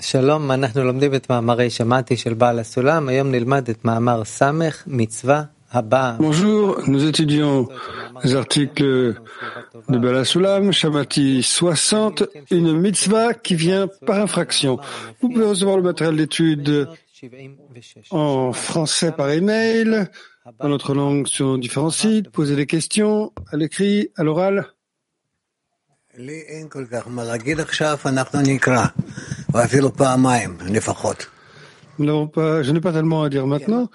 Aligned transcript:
שלום, 0.00 0.50
אנחנו 0.50 0.84
לומדים 0.84 1.14
את 1.14 1.30
מאמרי 1.30 1.70
שמעתי 1.70 2.16
של 2.16 2.34
בעל 2.34 2.58
הסולם, 2.58 3.08
היום 3.08 3.30
נלמד 3.30 3.70
את 3.70 3.84
מאמר 3.84 4.24
סמך, 4.24 4.82
מצווה 4.86 5.42
הבאה. 5.72 6.16
Bonjour, 6.18 6.78
nous 6.86 7.04
étudions 7.04 7.68
les 8.22 8.34
articles 8.36 9.14
de 9.88 9.98
Balasulam, 9.98 10.72
Shamati 10.72 11.42
60, 11.42 12.22
une 12.50 12.78
mitzvah 12.78 13.34
qui 13.34 13.54
vient 13.56 13.88
par 14.06 14.18
infraction. 14.20 14.78
Vous 15.20 15.28
pouvez 15.30 15.46
recevoir 15.46 15.76
le 15.76 15.82
matériel 15.82 16.16
d'étude 16.16 16.88
en 18.10 18.52
français 18.52 19.12
par 19.12 19.30
email, 19.30 20.08
en 20.60 20.68
notre 20.68 20.94
langue 20.94 21.26
sur 21.26 21.58
différents 21.58 21.90
sites, 21.90 22.30
poser 22.30 22.54
des 22.54 22.66
questions 22.66 23.32
à 23.52 23.56
l'écrit, 23.56 24.10
à 24.16 24.22
l'oral. 24.22 24.66
Je 31.99 32.71
n'ai 32.71 32.81
pas 32.81 32.93
tellement 32.93 33.23
à 33.23 33.29
dire 33.29 33.47
maintenant. 33.47 33.89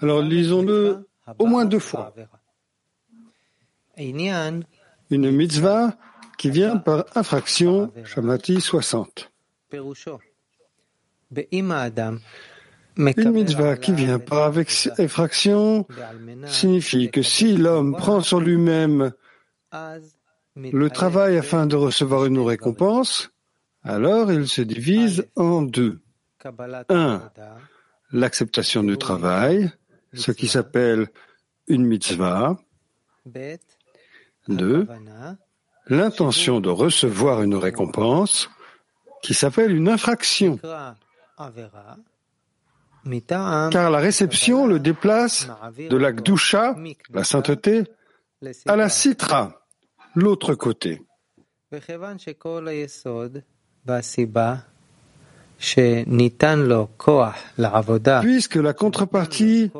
Alors 0.00 0.22
lisons-le 0.22 1.08
au 1.38 1.46
moins 1.46 1.64
deux 1.64 1.78
fois. 1.78 2.14
Une 3.96 4.64
mitzvah 5.10 5.96
qui 6.36 6.50
vient 6.50 6.76
par 6.76 7.06
infraction, 7.14 7.90
Shamati 8.04 8.60
60. 8.60 9.32
Une 12.96 13.30
mitzvah 13.32 13.76
qui 13.76 13.92
vient 13.92 14.18
par 14.18 14.52
infraction 14.98 15.86
signifie 16.46 17.10
que 17.10 17.22
si 17.22 17.56
l'homme 17.56 17.96
prend 17.96 18.20
sur 18.20 18.40
lui-même 18.40 19.12
le 20.56 20.90
travail 20.90 21.38
afin 21.38 21.66
de 21.66 21.76
recevoir 21.76 22.26
une 22.26 22.38
récompense, 22.38 23.30
alors 23.88 24.30
il 24.30 24.46
se 24.46 24.60
divise 24.60 25.26
en 25.34 25.62
deux. 25.62 25.98
Un, 26.90 27.30
l'acceptation 28.12 28.84
du 28.84 28.98
travail, 28.98 29.72
ce 30.12 30.30
qui 30.30 30.46
s'appelle 30.46 31.08
une 31.68 31.86
mitzvah. 31.86 32.58
Deux, 34.46 34.86
l'intention 35.86 36.60
de 36.60 36.68
recevoir 36.68 37.42
une 37.42 37.54
récompense, 37.54 38.50
qui 39.22 39.32
s'appelle 39.34 39.74
une 39.74 39.88
infraction. 39.88 40.60
Car 40.60 40.96
la 43.90 43.98
réception 43.98 44.66
le 44.66 44.78
déplace 44.78 45.48
de 45.78 45.96
la 45.96 46.12
gdusha, 46.12 46.76
la 47.10 47.24
sainteté, 47.24 47.84
à 48.66 48.76
la 48.76 48.90
citra, 48.90 49.62
l'autre 50.14 50.54
côté. 50.54 51.00
Puisque 58.20 58.54
la 58.56 58.72
contrepartie 58.72 59.72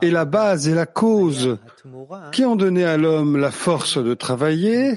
est 0.00 0.10
la 0.10 0.24
base 0.24 0.68
et 0.68 0.74
la 0.74 0.86
cause 0.86 1.58
qui 2.32 2.44
ont 2.44 2.56
donné 2.56 2.84
à 2.84 2.96
l'homme 2.96 3.36
la 3.36 3.50
force 3.50 3.98
de 4.02 4.14
travailler, 4.14 4.94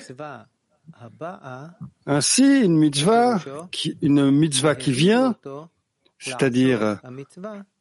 ainsi 2.05 2.61
une 2.61 2.77
mitzvah 2.77 3.39
qui, 3.71 3.97
une 4.01 4.31
mitzvah 4.31 4.75
qui 4.75 4.91
vient, 4.91 5.35
c'est-à-dire 6.17 6.99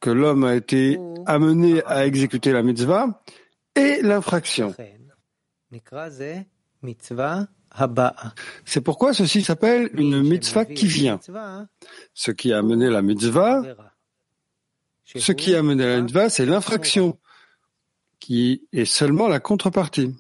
que 0.01 0.11
l'homme 0.11 0.45
a 0.45 0.55
été 0.55 0.99
amené 1.27 1.83
à 1.87 2.07
exécuter 2.07 2.53
la 2.53 2.63
mitzvah, 2.63 3.23
est 3.75 4.03
l'infraction. 4.03 4.75
C'est 8.65 8.81
pourquoi 8.81 9.13
ceci 9.13 9.43
s'appelle 9.43 9.91
une 9.95 10.23
mitzvah 10.23 10.65
qui 10.65 10.87
vient. 10.87 11.21
Ce 12.15 12.31
qui 12.31 12.53
a 12.53 12.63
mené 12.63 12.89
la 12.91 13.03
mitzvah, 13.03 13.63
ce 15.05 15.33
qui 15.33 15.55
a 15.55 15.63
mené 15.63 15.87
la 15.87 16.01
mitzvah, 16.01 16.29
c'est 16.29 16.47
l'infraction, 16.47 17.19
qui 18.19 18.67
est 18.73 18.85
seulement 18.85 19.29
la 19.29 19.41
contrepartie. 19.41 20.15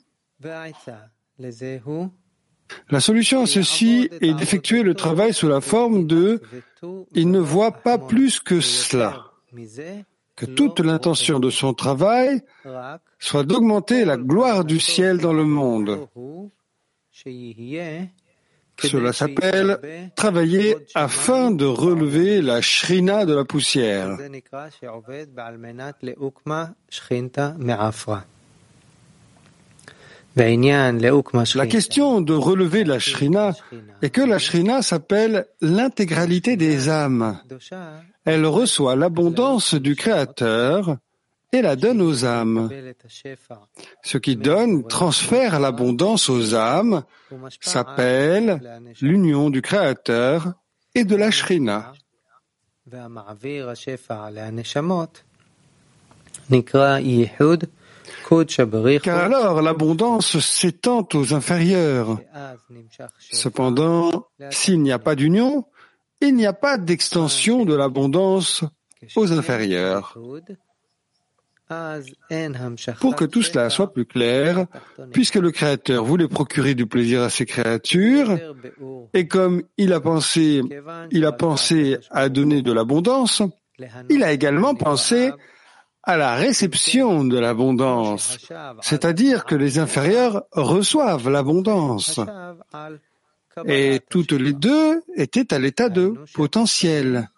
La 2.90 3.00
solution 3.00 3.42
à 3.42 3.46
ceci 3.46 4.08
est 4.20 4.34
d'effectuer 4.34 4.82
le 4.82 4.94
travail 4.94 5.32
sous 5.32 5.48
la 5.48 5.60
forme 5.60 6.06
de 6.06 6.40
il 7.14 7.30
ne 7.30 7.38
voit 7.38 7.72
pas 7.72 7.98
plus 7.98 8.40
que 8.40 8.60
cela, 8.60 9.32
que 10.36 10.46
toute 10.46 10.80
l'intention 10.80 11.40
de 11.40 11.50
son 11.50 11.72
travail 11.74 12.42
soit 13.18 13.44
d'augmenter 13.44 14.04
la 14.04 14.16
gloire 14.16 14.64
du 14.64 14.80
ciel 14.80 15.18
dans 15.18 15.32
le 15.32 15.44
monde, 15.44 16.08
cela 18.80 19.12
s'appelle 19.12 20.10
travailler 20.14 20.76
afin 20.94 21.50
de 21.50 21.64
relever 21.64 22.40
la 22.40 22.60
shrina 22.60 23.26
de 23.26 23.34
la 23.34 23.44
poussière. 23.44 24.16
La 30.36 31.66
question 31.66 32.20
de 32.20 32.34
relever 32.34 32.84
la 32.84 32.98
shrina 33.00 33.56
est 34.02 34.10
que 34.10 34.20
la 34.20 34.38
shrina 34.38 34.82
s'appelle 34.82 35.46
l'intégralité 35.60 36.56
des 36.56 36.88
âmes. 36.88 37.40
Elle 38.24 38.46
reçoit 38.46 38.94
l'abondance 38.94 39.74
du 39.74 39.96
Créateur 39.96 40.98
et 41.52 41.62
la 41.62 41.76
donne 41.76 42.02
aux 42.02 42.24
âmes. 42.24 42.70
Ce 44.02 44.18
qui 44.18 44.36
donne, 44.36 44.86
transfère 44.86 45.58
l'abondance 45.60 46.28
aux 46.28 46.54
âmes, 46.54 47.04
s'appelle 47.60 48.80
l'union 49.00 49.50
du 49.50 49.62
Créateur 49.62 50.54
et 50.94 51.04
de 51.04 51.16
la 51.16 51.30
Shrina. 51.30 51.92
Car 59.02 59.18
alors 59.18 59.62
l'abondance 59.62 60.38
s'étend 60.38 61.06
aux 61.14 61.34
inférieurs. 61.34 62.18
Cependant, 63.18 64.26
s'il 64.50 64.82
n'y 64.82 64.92
a 64.92 64.98
pas 64.98 65.14
d'union, 65.14 65.64
il 66.20 66.34
n'y 66.34 66.46
a 66.46 66.52
pas 66.52 66.78
d'extension 66.78 67.64
de 67.64 67.74
l'abondance 67.74 68.64
aux 69.16 69.32
inférieurs. 69.32 70.16
Pour 73.00 73.14
que 73.14 73.24
tout 73.24 73.42
cela 73.42 73.68
soit 73.68 73.92
plus 73.92 74.06
clair, 74.06 74.66
puisque 75.12 75.36
le 75.36 75.50
Créateur 75.50 76.04
voulait 76.04 76.28
procurer 76.28 76.74
du 76.74 76.86
plaisir 76.86 77.22
à 77.22 77.30
ses 77.30 77.44
créatures, 77.44 78.38
et 79.12 79.28
comme 79.28 79.62
il 79.76 79.92
a 79.92 80.00
pensé, 80.00 80.62
il 81.10 81.24
a 81.26 81.32
pensé 81.32 81.98
à 82.10 82.28
donner 82.28 82.62
de 82.62 82.72
l'abondance, 82.72 83.42
il 84.08 84.24
a 84.24 84.32
également 84.32 84.74
pensé 84.74 85.30
à 86.02 86.16
la 86.16 86.36
réception 86.36 87.24
de 87.24 87.38
l'abondance, 87.38 88.38
c'est-à-dire 88.80 89.44
que 89.44 89.54
les 89.54 89.78
inférieurs 89.78 90.44
reçoivent 90.52 91.28
l'abondance. 91.28 92.18
Et 93.66 94.00
toutes 94.08 94.32
les 94.32 94.54
deux 94.54 95.02
étaient 95.16 95.52
à 95.52 95.58
l'état 95.58 95.90
de 95.90 96.14
potentiel, 96.32 97.28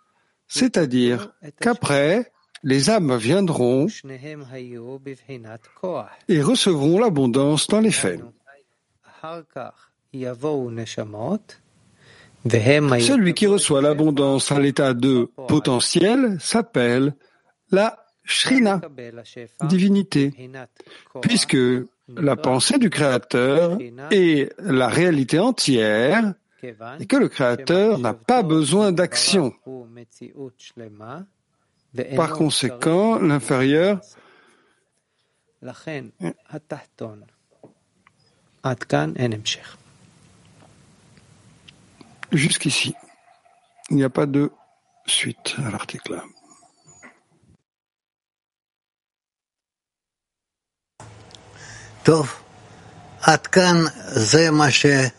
c'est-à-dire 0.47 1.33
qu'après, 1.61 2.31
les 2.63 2.91
âmes 2.91 3.17
viendront 3.17 3.87
et 6.29 6.43
recevront 6.43 6.99
l'abondance 6.99 7.67
dans 7.69 7.81
les 7.81 7.91
faits. 7.91 8.21
Celui 12.45 13.35
qui 13.35 13.47
reçoit 13.47 13.83
l'abondance 13.83 14.51
à 14.51 14.59
l'état 14.59 14.95
de 14.95 15.31
potentiel 15.47 16.39
s'appelle 16.41 17.15
la 17.71 18.05
Shrina, 18.25 18.81
divinité, 19.65 20.33
puisque 21.21 21.59
la 22.09 22.37
pensée 22.37 22.79
du 22.79 22.91
Créateur 22.91 23.79
est 24.11 24.53
la 24.59 24.89
réalité 24.89 25.39
entière 25.39 26.35
et 26.63 27.07
que 27.07 27.17
le 27.17 27.29
Créateur 27.29 27.99
n'a 27.99 28.15
pas 28.15 28.43
besoin 28.43 28.93
d'action. 28.93 29.53
Par 32.17 32.33
conséquent, 32.33 33.19
l'inférieur 33.19 34.01
Jusqu'ici, 42.33 42.95
il 43.91 43.97
n'y 43.97 44.05
a 44.05 44.11
pas 44.11 44.27
de 44.27 44.53
suite 45.07 45.57
à 45.59 45.71
l'article. 45.71 46.23
Tov, 52.05 52.41
Atkan 53.23 53.85
Zemache 54.15 55.13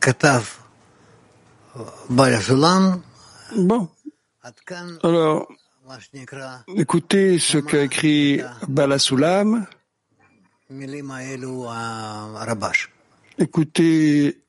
Katav. 0.00 0.66
Balazulan. 2.08 3.02
Bon, 3.56 3.88
alors, 5.02 5.48
écoutez 6.76 7.38
ce 7.38 7.58
qu'a 7.58 7.82
écrit 7.82 8.40
Balasulam. 8.68 9.66
Écoutez. 13.38 14.42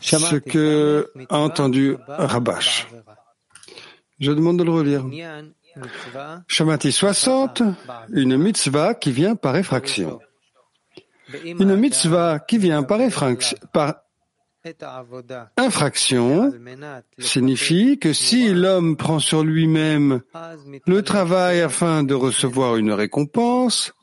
Ce 0.00 0.36
que 0.36 1.12
a 1.28 1.38
entendu 1.38 1.96
Rabash. 2.08 2.88
Je 4.18 4.32
demande 4.32 4.58
de 4.58 4.64
le 4.64 4.72
relire. 4.72 5.04
Shamati 6.48 6.90
60, 6.90 7.62
une 8.12 8.36
mitzvah 8.36 8.94
qui 8.94 9.12
vient 9.12 9.36
par 9.36 9.56
effraction. 9.56 10.18
Une 11.44 11.76
mitzvah 11.76 12.40
qui 12.40 12.58
vient 12.58 12.82
par 12.82 13.00
effraction, 13.00 13.56
infraction 15.56 16.52
signifie 17.18 17.98
que 17.98 18.12
si 18.12 18.52
l'homme 18.52 18.96
prend 18.96 19.18
sur 19.18 19.42
lui-même 19.42 20.20
le 20.86 21.02
travail 21.02 21.60
afin 21.60 22.02
de 22.02 22.14
recevoir 22.14 22.76
une 22.76 22.92
récompense, 22.92 23.94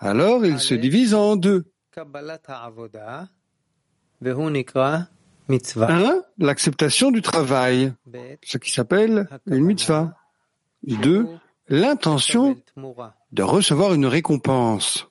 alors 0.00 0.44
il 0.46 0.58
se 0.58 0.74
divise 0.74 1.14
en 1.14 1.36
deux. 1.36 1.70
Un, 5.88 6.22
l'acceptation 6.38 7.10
du 7.10 7.22
travail, 7.22 7.92
ce 8.42 8.58
qui 8.58 8.70
s'appelle 8.70 9.28
une 9.46 9.64
mitzvah. 9.64 10.16
Deux, 10.82 11.26
l'intention 11.68 12.56
de 13.32 13.42
recevoir 13.42 13.94
une 13.94 14.06
récompense, 14.06 15.08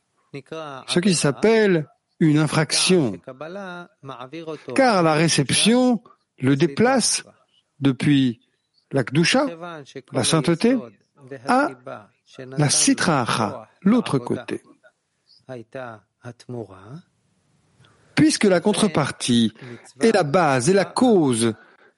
ce 0.88 1.00
qui 1.00 1.14
s'appelle 1.14 1.88
une 2.26 2.38
infraction, 2.38 3.20
car 4.76 5.04
la 5.04 5.14
réception 5.14 6.02
le 6.40 6.56
déplace 6.56 7.24
depuis 7.80 8.42
la 8.92 9.04
Kdusha, 9.04 9.46
la 10.12 10.24
sainteté, 10.24 10.78
à 11.48 11.70
la 12.58 12.70
Sitracha, 12.70 13.70
l'autre 13.82 14.20
côté. 14.20 14.62
Puisque 18.16 18.46
la 18.46 18.60
contrepartie 18.62 19.54
est 20.00 20.12
la 20.12 20.24
base 20.24 20.70
et 20.70 20.74
la 20.74 20.86
cause 20.86 21.54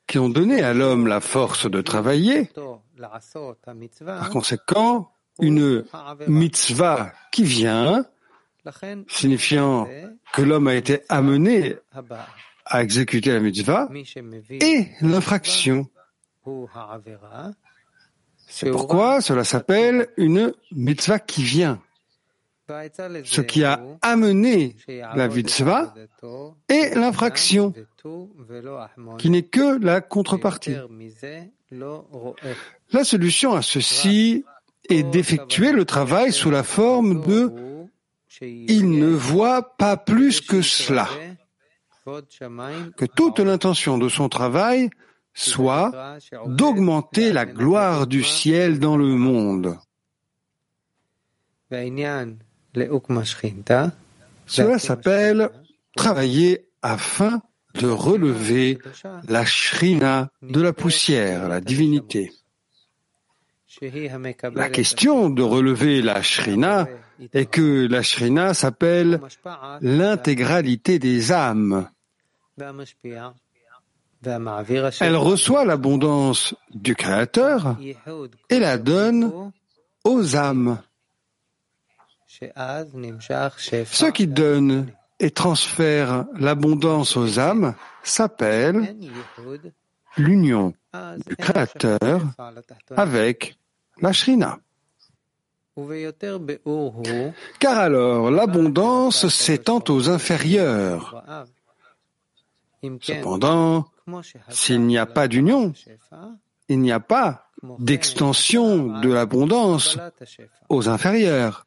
qui 0.08 0.18
ont 0.20 0.30
donné 0.30 0.64
à 0.64 0.74
l'homme 0.74 1.08
la 1.08 1.20
force 1.20 1.70
de 1.70 1.82
travailler, 1.82 2.50
par 4.06 4.30
conséquent, 4.30 5.12
une 5.40 5.86
mitzvah 6.28 7.12
qui 7.32 7.44
vient, 7.44 8.06
signifiant 9.08 9.88
que 10.34 10.42
l'homme 10.42 10.68
a 10.68 10.76
été 10.76 11.02
amené 11.10 11.76
à 12.66 12.84
exécuter 12.84 13.32
la 13.32 13.40
mitzvah, 13.40 13.90
et 14.50 14.88
l'infraction. 15.02 15.88
C'est 18.48 18.72
pourquoi 18.72 19.22
cela 19.22 19.44
s'appelle 19.44 20.08
une 20.18 20.54
mitzvah 20.72 21.20
qui 21.20 21.44
vient. 21.44 21.82
Ce 23.24 23.42
qui 23.42 23.64
a 23.64 23.82
amené 24.02 24.76
la 24.88 25.28
mitzvah 25.30 25.94
et 26.68 26.96
l'infraction, 26.96 27.74
qui 29.18 29.30
n'est 29.30 29.44
que 29.44 29.80
la 29.84 30.02
contrepartie. 30.02 30.76
La 32.92 33.04
solution 33.04 33.54
à 33.54 33.62
ceci 33.62 34.44
est 34.90 35.04
d'effectuer 35.04 35.72
le 35.72 35.86
travail 35.86 36.32
sous 36.32 36.50
la 36.50 36.64
forme 36.64 37.22
de 37.26 37.54
il 38.42 38.90
ne 38.90 39.08
voit 39.08 39.78
pas 39.78 39.98
plus 39.98 40.42
que 40.42 40.62
cela. 40.62 41.08
Que 42.96 43.06
toute 43.06 43.40
l'intention 43.40 43.98
de 43.98 44.10
son 44.10 44.30
travail 44.30 44.90
soit 45.34 46.18
d'augmenter 46.46 47.32
la 47.32 47.46
gloire 47.46 48.08
du 48.08 48.24
ciel 48.24 48.80
dans 48.80 48.98
le 48.98 49.08
monde. 49.08 49.78
Cela 54.46 54.80
s'appelle 54.80 55.50
travailler 55.96 56.66
afin 56.82 57.42
de 57.76 57.88
relever 57.88 58.80
la 59.28 59.46
shrina 59.46 60.32
de 60.42 60.62
la 60.62 60.74
poussière, 60.74 61.48
la 61.50 61.62
divinité. 61.62 62.32
La 64.56 64.70
question 64.70 65.30
de 65.30 65.44
relever 65.44 66.02
la 66.02 66.22
shrina 66.22 66.88
est 67.34 67.46
que 67.46 67.88
la 67.88 68.02
shrina 68.02 68.54
s'appelle 68.54 69.20
l'intégralité 69.82 71.00
des 71.00 71.32
âmes. 71.32 71.88
Elle 75.00 75.16
reçoit 75.16 75.66
l'abondance 75.66 76.56
du 76.74 76.96
Créateur 76.96 77.78
et 78.50 78.60
la 78.60 78.78
donne 78.78 79.52
aux 80.04 80.36
âmes. 80.36 80.82
Ce 82.28 84.12
qui 84.12 84.28
donne 84.28 84.92
et 85.20 85.32
transfère 85.32 86.26
l'abondance 86.36 87.16
aux 87.16 87.40
âmes 87.40 87.76
s'appelle 88.04 88.96
l'union 90.18 90.74
du 91.28 91.36
Créateur 91.36 92.22
avec 92.96 93.58
la 94.02 94.14
Shrina. 94.14 94.60
Car 97.60 97.78
alors 97.78 98.32
l'abondance 98.32 99.28
s'étend 99.28 99.84
aux 99.90 100.10
inférieurs. 100.10 101.24
Cependant, 103.02 103.86
s'il 104.50 104.82
n'y 104.82 104.98
a 104.98 105.06
pas 105.06 105.28
d'union, 105.28 105.74
il 106.70 106.80
n'y 106.80 106.92
a 106.92 107.00
pas 107.00 107.50
d'extension 107.80 109.00
de 109.00 109.12
l'abondance 109.12 109.98
aux 110.70 110.90
inférieurs. 110.90 111.66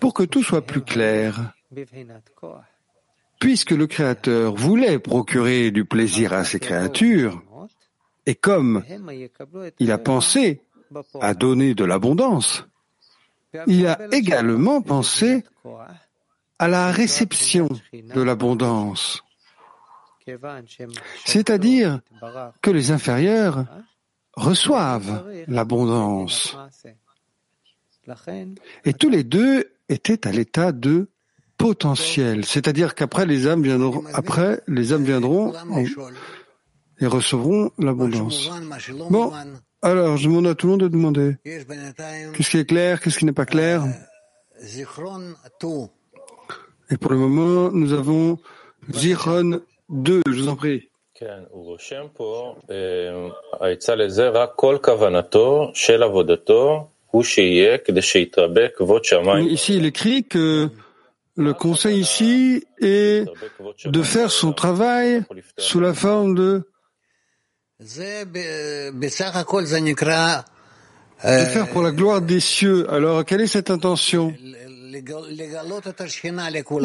Pour 0.00 0.14
que 0.14 0.22
tout 0.24 0.42
soit 0.42 0.66
plus 0.66 0.82
clair, 0.82 1.54
puisque 3.38 3.70
le 3.70 3.86
Créateur 3.86 4.54
voulait 4.54 4.98
procurer 4.98 5.70
du 5.70 5.84
plaisir 5.84 6.32
à 6.32 6.44
ses 6.44 6.58
créatures, 6.58 7.42
et 8.26 8.34
comme 8.34 8.84
il 9.78 9.90
a 9.90 9.98
pensé 9.98 10.62
à 11.20 11.34
donner 11.34 11.74
de 11.74 11.84
l'abondance, 11.84 12.66
il 13.66 13.86
a 13.86 13.98
également 14.12 14.80
pensé 14.80 15.44
à 16.58 16.68
la 16.68 16.90
réception 16.90 17.68
de 17.92 18.22
l'abondance. 18.22 19.24
C'est-à-dire 21.24 22.00
que 22.60 22.70
les 22.70 22.90
inférieurs 22.90 23.64
reçoivent 24.34 25.24
l'abondance. 25.48 26.56
Et 28.84 28.92
tous 28.94 29.10
les 29.10 29.24
deux 29.24 29.72
étaient 29.88 30.26
à 30.26 30.32
l'état 30.32 30.72
de 30.72 31.08
potentiel, 31.58 32.44
c'est-à-dire 32.44 32.94
qu'après 32.94 33.26
les 33.26 33.46
âmes 33.46 33.62
viendront, 33.62 34.04
après 34.14 34.60
les 34.66 34.92
âmes 34.92 35.04
viendront 35.04 35.52
et 37.02 37.06
recevront 37.06 37.70
l'abondance. 37.78 38.48
Bon, 39.10 39.32
alors 39.82 40.16
je 40.16 40.28
demande 40.28 40.46
à 40.46 40.54
tout 40.54 40.66
le 40.66 40.70
monde 40.72 40.82
de 40.82 40.88
demander 40.88 41.36
qu'est-ce 41.44 42.50
qui 42.50 42.58
est 42.58 42.64
clair, 42.64 43.00
qu'est-ce 43.00 43.18
qui 43.18 43.24
n'est 43.24 43.32
pas 43.32 43.46
clair? 43.46 43.84
Et 46.90 46.96
pour 46.96 47.10
le 47.10 47.18
moment, 47.18 47.70
nous 47.72 47.92
avons 47.92 48.38
Zichron 48.90 49.60
2, 49.88 50.22
je 50.28 50.42
vous 50.42 50.48
en 50.48 50.56
prie. 50.56 50.88
Ici, 59.38 59.76
il 59.76 59.84
écrit 59.86 60.24
que 60.24 60.68
le 61.36 61.54
conseil 61.54 61.98
ici 62.00 62.64
est 62.80 63.26
de 63.84 64.02
faire 64.02 64.30
son 64.30 64.52
travail 64.52 65.22
sous 65.58 65.80
la 65.80 65.94
forme 65.94 66.34
de 66.34 66.68
de 71.24 71.44
faire 71.44 71.68
pour 71.70 71.82
la 71.82 71.92
gloire 71.92 72.20
des 72.20 72.40
cieux. 72.40 72.90
Alors, 72.90 73.24
quelle 73.24 73.40
est 73.40 73.46
cette 73.46 73.70
intention? 73.70 74.34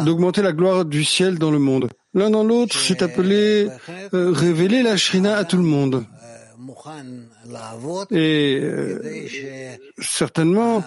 D'augmenter 0.06 0.42
la 0.42 0.54
gloire 0.54 0.86
du 0.86 1.04
ciel 1.04 1.38
dans 1.38 1.52
le 1.52 1.60
monde. 1.60 1.90
L'un 2.14 2.30
dans 2.30 2.44
l'autre, 2.44 2.78
c'est 2.78 3.02
appelé 3.02 3.68
euh, 4.14 4.32
révéler 4.32 4.82
la 4.82 4.98
shrina 4.98 5.36
à 5.38 5.44
tout 5.44 5.58
le 5.58 5.64
monde. 5.64 6.06
Et 8.12 8.60
euh, 8.62 9.78
certainement, 10.00 10.84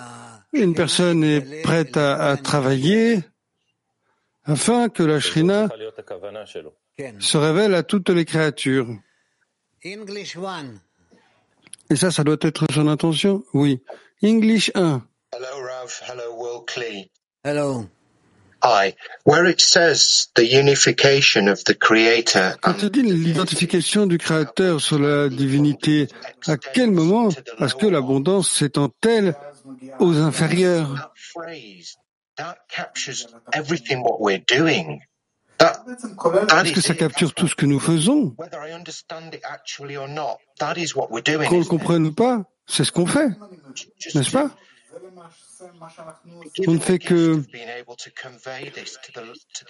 une 0.52 0.74
personne 0.74 1.22
est 1.24 1.62
prête 1.62 1.96
à, 1.96 2.36
travailler 2.36 3.20
afin 4.44 4.88
que 4.88 5.02
la 5.02 5.20
shrina 5.20 5.68
se 7.18 7.36
révèle 7.36 7.74
à 7.74 7.82
toutes 7.82 8.10
les 8.10 8.24
créatures. 8.24 8.88
Et 9.82 9.96
ça, 11.96 12.10
ça 12.10 12.24
doit 12.24 12.36
être 12.42 12.66
son 12.72 12.86
intention 12.86 13.42
Oui. 13.54 13.80
English 14.22 14.70
1. 14.74 15.02
Hello, 15.32 15.46
Rav. 15.62 16.00
Hello, 16.08 16.34
Will 16.36 16.64
Klee. 16.66 17.10
Hello. 17.42 17.88
Hi. 18.62 18.94
Where 19.24 19.46
it 19.46 19.60
says 19.60 20.28
the 20.34 20.44
unification 20.44 21.48
of 21.48 21.64
the 21.64 21.74
Creator. 21.74 22.56
Quand 22.60 22.74
tu 22.74 22.90
dis 22.90 23.02
l'identification 23.02 24.06
du 24.06 24.18
Créateur 24.18 24.80
sur 24.82 24.98
la 24.98 25.30
divinité, 25.30 26.08
à 26.46 26.58
quel 26.58 26.90
moment 26.90 27.30
est-ce 27.58 27.74
que 27.74 27.86
l'abondance 27.86 28.50
s'étend-elle 28.50 29.34
aux 29.98 30.16
inférieurs? 30.18 31.12
Est-ce 35.60 36.72
que 36.72 36.80
ça 36.80 36.94
capture 36.94 37.34
tout 37.34 37.48
ce 37.48 37.54
que 37.54 37.66
nous 37.66 37.80
faisons 37.80 38.30
Qu'on 38.30 38.44
le 41.58 41.68
comprenne 41.68 42.14
pas, 42.14 42.44
c'est 42.66 42.84
ce 42.84 42.92
qu'on 42.92 43.06
fait, 43.06 43.28
n'est-ce 44.14 44.30
pas 44.30 44.50
on 46.66 46.72
ne 46.72 46.78
fait 46.78 46.98
que 46.98 47.42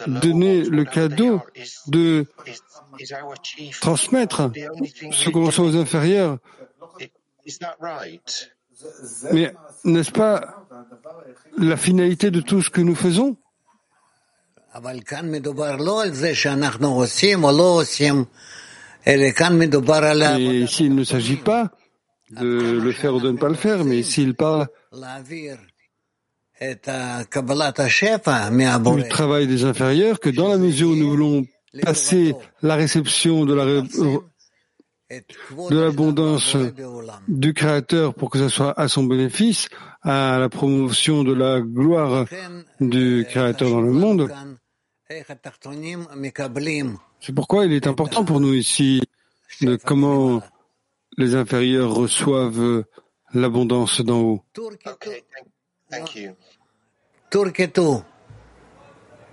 donner 0.06 0.62
le 0.62 0.84
cadeau 0.84 1.42
de 1.88 2.26
transmettre 3.80 4.50
ce 5.12 5.30
qu'on 5.30 5.46
reçoit 5.46 5.64
aux 5.64 5.76
inférieurs. 5.76 6.38
Mais 9.32 9.52
n'est-ce 9.84 10.12
pas 10.12 10.66
la 11.58 11.76
finalité 11.76 12.30
de 12.30 12.40
tout 12.40 12.62
ce 12.62 12.70
que 12.70 12.80
nous 12.80 12.94
faisons 12.94 13.36
Et 20.38 20.60
ici, 20.60 20.84
il 20.86 20.94
ne 20.94 21.04
s'agit 21.04 21.36
pas 21.36 21.70
de 22.30 22.78
le 22.78 22.92
faire 22.92 23.14
ou 23.14 23.20
de 23.20 23.30
ne 23.32 23.38
pas 23.38 23.48
le 23.48 23.54
faire, 23.54 23.84
mais 23.84 24.02
s'il 24.02 24.34
parle 24.34 24.68
du 28.96 29.08
travail 29.08 29.46
des 29.46 29.64
inférieurs, 29.64 30.20
que 30.20 30.28
dans 30.28 30.48
la 30.48 30.58
mesure 30.58 30.90
où 30.90 30.94
nous 30.94 31.10
voulons 31.10 31.46
passer 31.82 32.34
la 32.62 32.76
réception 32.76 33.44
de 33.46 33.54
la 33.54 33.64
de 35.10 35.78
l'abondance 35.78 36.56
du 37.28 37.52
Créateur 37.52 38.14
pour 38.14 38.30
que 38.30 38.38
ce 38.38 38.48
soit 38.48 38.78
à 38.78 38.88
son 38.88 39.04
bénéfice, 39.04 39.68
à 40.02 40.38
la 40.38 40.48
promotion 40.48 41.24
de 41.24 41.34
la 41.34 41.60
gloire 41.60 42.26
du 42.80 43.26
Créateur 43.28 43.70
dans 43.70 43.80
le 43.80 43.92
monde? 43.92 44.32
C'est 47.20 47.34
pourquoi 47.34 47.66
il 47.66 47.72
est 47.72 47.86
important 47.86 48.24
pour 48.24 48.40
nous 48.40 48.54
ici 48.54 49.02
de 49.60 49.76
comment 49.76 50.40
les 51.18 51.34
inférieurs 51.34 51.92
reçoivent 51.92 52.84
l'abondance 53.34 54.00
d'en 54.02 54.20
haut. 54.20 54.44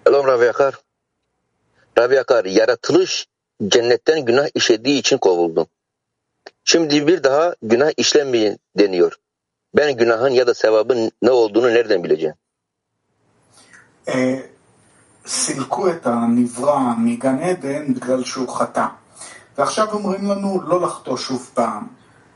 Selam 0.08 0.26
Rabbi 0.26 0.46
Akar. 0.46 0.74
Rabbi 1.98 2.18
Akar, 2.18 2.46
yaratılış 2.46 3.28
cennetten 3.69 4.25
günah 4.25 4.49
işlediği 4.55 4.99
için 4.99 5.19
kovuldum. 5.19 5.67
Şimdi 6.65 7.07
bir 7.07 7.25
daha 7.25 7.55
günah 7.63 7.91
işlemeyin 7.97 8.59
deniyor. 8.79 9.13
Ben 9.77 9.97
günahın 9.97 10.31
ya 10.31 10.47
da 10.47 10.55
sevabın 10.55 11.13
ne 11.23 11.31
olduğunu 11.31 11.75
nereden 11.75 12.05
bileceğim? 12.05 12.35
סילקו 15.27 15.91
את 15.91 16.07
הנברא 16.07 16.95
מגן 16.99 17.39
עדן 17.39 17.95
בגלל 17.95 18.25
שהוא 18.25 18.49
חטא. 18.49 18.87
ועכשיו 19.59 19.89
אומרים 19.93 20.31
לנו 20.31 20.63
לא 20.63 20.81
לחטוא 20.83 21.17
שוב 21.17 21.51
פעם. 21.55 21.87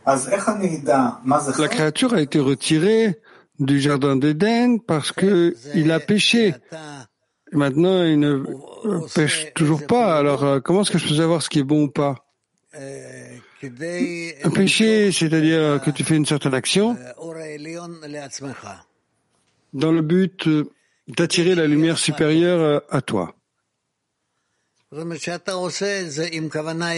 אז 0.06 0.28
איך 0.28 0.48
אני 0.48 0.76
אדע 0.76 1.00
מה 1.24 1.40
זה 1.40 1.52
La 1.62 1.68
créature 1.68 2.14
a 2.14 2.20
été 2.20 2.38
retirée 2.38 3.20
du 3.58 3.80
jardin 3.80 4.16
d'Éden 4.16 4.78
parce 4.78 5.12
que 5.12 5.56
il 5.74 5.90
a 5.90 6.00
péché. 6.00 6.54
Maintenant, 7.51 8.03
il 8.03 8.19
ne 8.19 8.43
pêche 9.13 9.53
toujours 9.53 9.85
pas. 9.85 10.17
Alors, 10.17 10.43
euh, 10.43 10.59
comment 10.59 10.81
est-ce 10.81 10.91
que 10.91 10.97
je 10.97 11.07
peux 11.07 11.15
savoir 11.15 11.41
ce 11.41 11.49
qui 11.49 11.59
est 11.59 11.63
bon 11.63 11.83
ou 11.83 11.89
pas? 11.89 12.25
Un 12.73 14.49
péché, 14.53 15.11
c'est-à-dire 15.11 15.81
que 15.83 15.91
tu 15.91 16.03
fais 16.03 16.15
une 16.15 16.25
certaine 16.25 16.53
action. 16.53 16.97
Dans 19.73 19.91
le 19.91 20.01
but 20.01 20.49
d'attirer 21.07 21.55
la 21.55 21.67
lumière 21.67 21.97
supérieure 21.97 22.81
à 22.89 23.01
toi, 23.01 23.35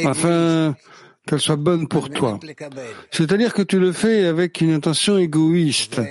afin 0.05 0.75
qu'elle 1.25 1.39
soit 1.39 1.55
bonne 1.55 1.87
pour 1.87 2.09
toi. 2.09 2.39
C'est-à-dire 3.11 3.53
que 3.53 3.61
tu 3.61 3.79
le 3.79 3.91
fais 3.91 4.25
avec 4.25 4.61
une 4.61 4.73
intention 4.73 5.17
égoïste 5.17 6.01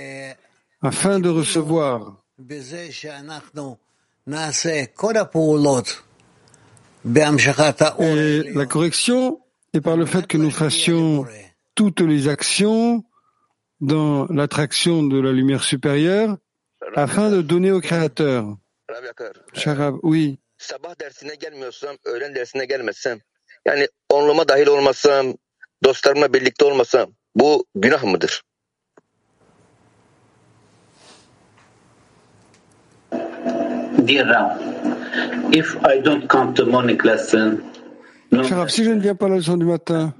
afin 0.81 1.19
de 1.19 1.29
recevoir. 1.29 2.17
Et 4.25 4.87
la 8.55 8.65
correction 8.65 9.41
est 9.73 9.81
par 9.81 9.97
le 9.97 10.05
fait 10.05 10.27
que 10.27 10.37
nous 10.37 10.51
fassions 10.51 11.25
toutes 11.75 11.99
les 11.99 12.29
actions 12.29 13.03
dans 13.81 14.25
l'attraction 14.27 15.03
de 15.03 15.19
la 15.19 15.33
lumière 15.33 15.63
supérieure 15.63 16.37
afin 16.95 17.29
de 17.31 17.41
donner 17.41 17.71
au 17.71 17.81
Créateur. 17.81 18.55
Oui. 20.03 20.39
Yani 23.65 23.87
onluma 24.09 24.47
dahil 24.47 24.67
olmasam, 24.67 25.33
dostlarımla 25.83 26.33
birlikte 26.33 26.65
olmasam 26.65 27.13
bu 27.35 27.65
günah 27.75 28.03
mıdır? 28.03 28.43
dire 33.99 34.25
If 35.51 35.77
I 35.85 36.01
don't 36.01 36.27
come 36.27 36.53
to 36.55 36.65
morning 36.65 36.99
lesson, 37.03 37.59
no 38.31 38.43
si 38.67 38.83
je 38.83 38.91
ne 38.91 38.99
viens 38.99 39.15
pas 39.15 39.27
à 39.27 39.29
la 39.29 39.35
leçon 39.37 39.57
du 39.57 39.65
matin, 39.65 40.13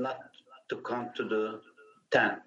to 0.67 0.77
come 0.77 1.07
to 1.15 1.23
the 1.23 1.59
ten. 2.09 2.37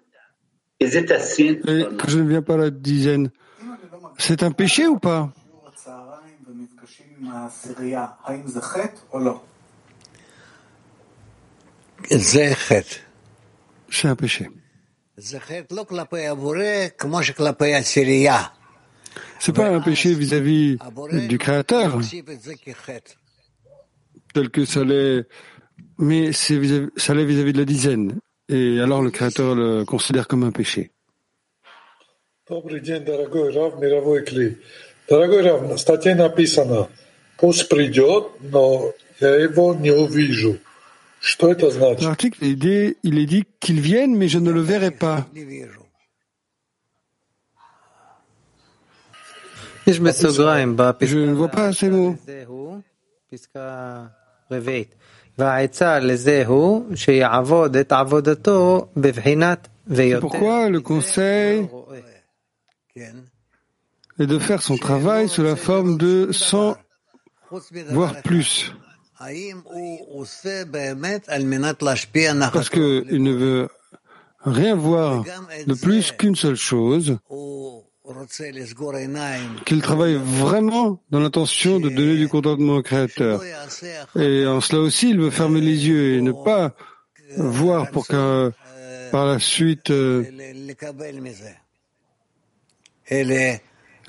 Is 0.79 0.95
it 0.95 1.11
a 1.11 1.19
sin 1.19 1.59
et 1.67 1.85
que 1.97 2.09
je 2.09 2.19
ne 2.19 2.29
viens 2.29 2.41
pas 2.41 2.53
à 2.53 2.57
la 2.57 2.69
dizaine, 2.69 3.31
c'est 4.17 4.43
un 4.43 4.51
péché 4.51 4.87
ou 4.87 4.99
pas? 4.99 5.31
C'est 13.89 14.07
un 14.07 14.15
péché. 14.15 14.49
C'est 19.39 19.55
pas 19.55 19.69
un 19.69 19.81
péché 19.81 20.13
vis-à-vis 20.13 20.77
du 21.27 21.37
Créateur, 21.37 21.99
tel 24.33 24.49
que 24.49 24.65
ça 24.65 24.83
l'est, 24.83 25.25
mais 25.97 26.31
ça 26.31 26.53
l'est 27.13 27.25
vis-à-vis 27.25 27.53
de 27.53 27.59
la 27.59 27.65
dizaine. 27.65 28.19
Et 28.49 28.79
alors 28.79 29.01
le 29.01 29.11
Créateur 29.11 29.55
le 29.55 29.83
considère 29.83 30.27
comme 30.27 30.43
un 30.43 30.51
péché. 30.51 30.91
L'article, 42.01 42.45
il 42.45 43.19
est 43.19 43.25
dit 43.25 43.43
qu'il 43.59 43.81
vienne, 43.81 44.15
mais 44.15 44.27
je 44.27 44.39
ne 44.39 44.51
le 44.51 44.61
verrai 44.61 44.91
pas. 44.91 45.27
Je 49.87 50.01
ne 50.01 51.33
vois 51.33 51.47
pas 51.47 51.71
ces 51.71 51.89
mots. 51.89 52.17
Pourquoi 60.19 60.69
le 60.69 60.81
conseil 60.81 61.69
est 64.19 64.25
de 64.25 64.39
faire 64.39 64.61
son 64.61 64.77
travail 64.77 65.29
sous 65.29 65.43
la 65.43 65.55
forme 65.55 65.97
de 65.97 66.29
100, 66.31 66.75
voire 67.89 68.21
plus? 68.23 68.73
Parce 69.19 69.33
qu'il 72.69 73.23
ne 73.23 73.31
veut 73.31 73.67
rien 74.43 74.75
voir 74.75 75.23
de 75.65 75.73
plus 75.73 76.11
qu'une 76.11 76.35
seule 76.35 76.55
chose, 76.55 77.17
qu'il 79.65 79.81
travaille 79.81 80.15
vraiment 80.15 81.01
dans 81.09 81.19
l'intention 81.19 81.79
de 81.79 81.89
donner 81.89 82.17
du 82.17 82.27
contentement 82.27 82.77
au 82.77 82.81
Créateur. 82.81 83.41
Et 84.15 84.45
en 84.45 84.61
cela 84.61 84.81
aussi, 84.81 85.09
il 85.09 85.19
veut 85.19 85.29
fermer 85.29 85.61
les 85.61 85.87
yeux 85.87 86.15
et 86.15 86.21
ne 86.21 86.31
pas 86.31 86.73
voir 87.37 87.91
pour 87.91 88.07
que 88.07 88.51
par 89.11 89.25
la 89.25 89.39
suite 89.39 89.89
euh, 89.89 90.23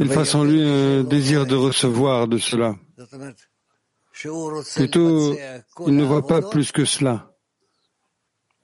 il 0.01 0.09
fasse 0.09 0.35
en 0.35 0.45
lui 0.45 0.63
un 0.63 1.03
désir 1.05 1.47
de 1.47 1.57
recevoir 1.57 2.29
de 2.29 2.39
cela. 2.39 2.77
Plutôt, 4.77 5.37
il 5.87 5.95
ne 5.95 6.05
voit 6.05 6.27
pas 6.27 6.43
plus 6.43 6.73
que 6.73 6.85
cela. 6.85 7.33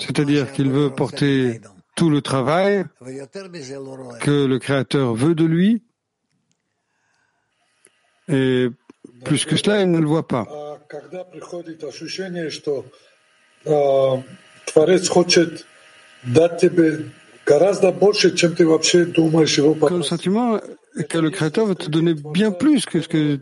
C'est-à-dire 0.00 0.52
qu'il 0.52 0.70
veut 0.70 0.90
porter 0.90 1.60
tout 1.94 2.10
le 2.10 2.20
travail 2.20 2.84
que 4.20 4.44
le 4.46 4.58
Créateur 4.58 5.14
veut 5.14 5.34
de 5.34 5.44
lui. 5.44 5.82
Et 8.28 8.68
plus 9.24 9.44
que 9.44 9.56
cela, 9.56 9.82
il 9.82 9.90
ne 9.90 9.98
le 9.98 10.06
voit 10.06 10.26
pas. 10.26 10.46
Comme 19.80 20.02
sentiment 20.02 20.60
que 21.08 21.18
le 21.18 21.30
Créateur 21.30 21.66
veut 21.66 21.74
te 21.74 21.90
donner 21.90 22.14
bien 22.14 22.50
plus 22.50 22.86
que 22.86 23.00
ce 23.00 23.08
que 23.08 23.38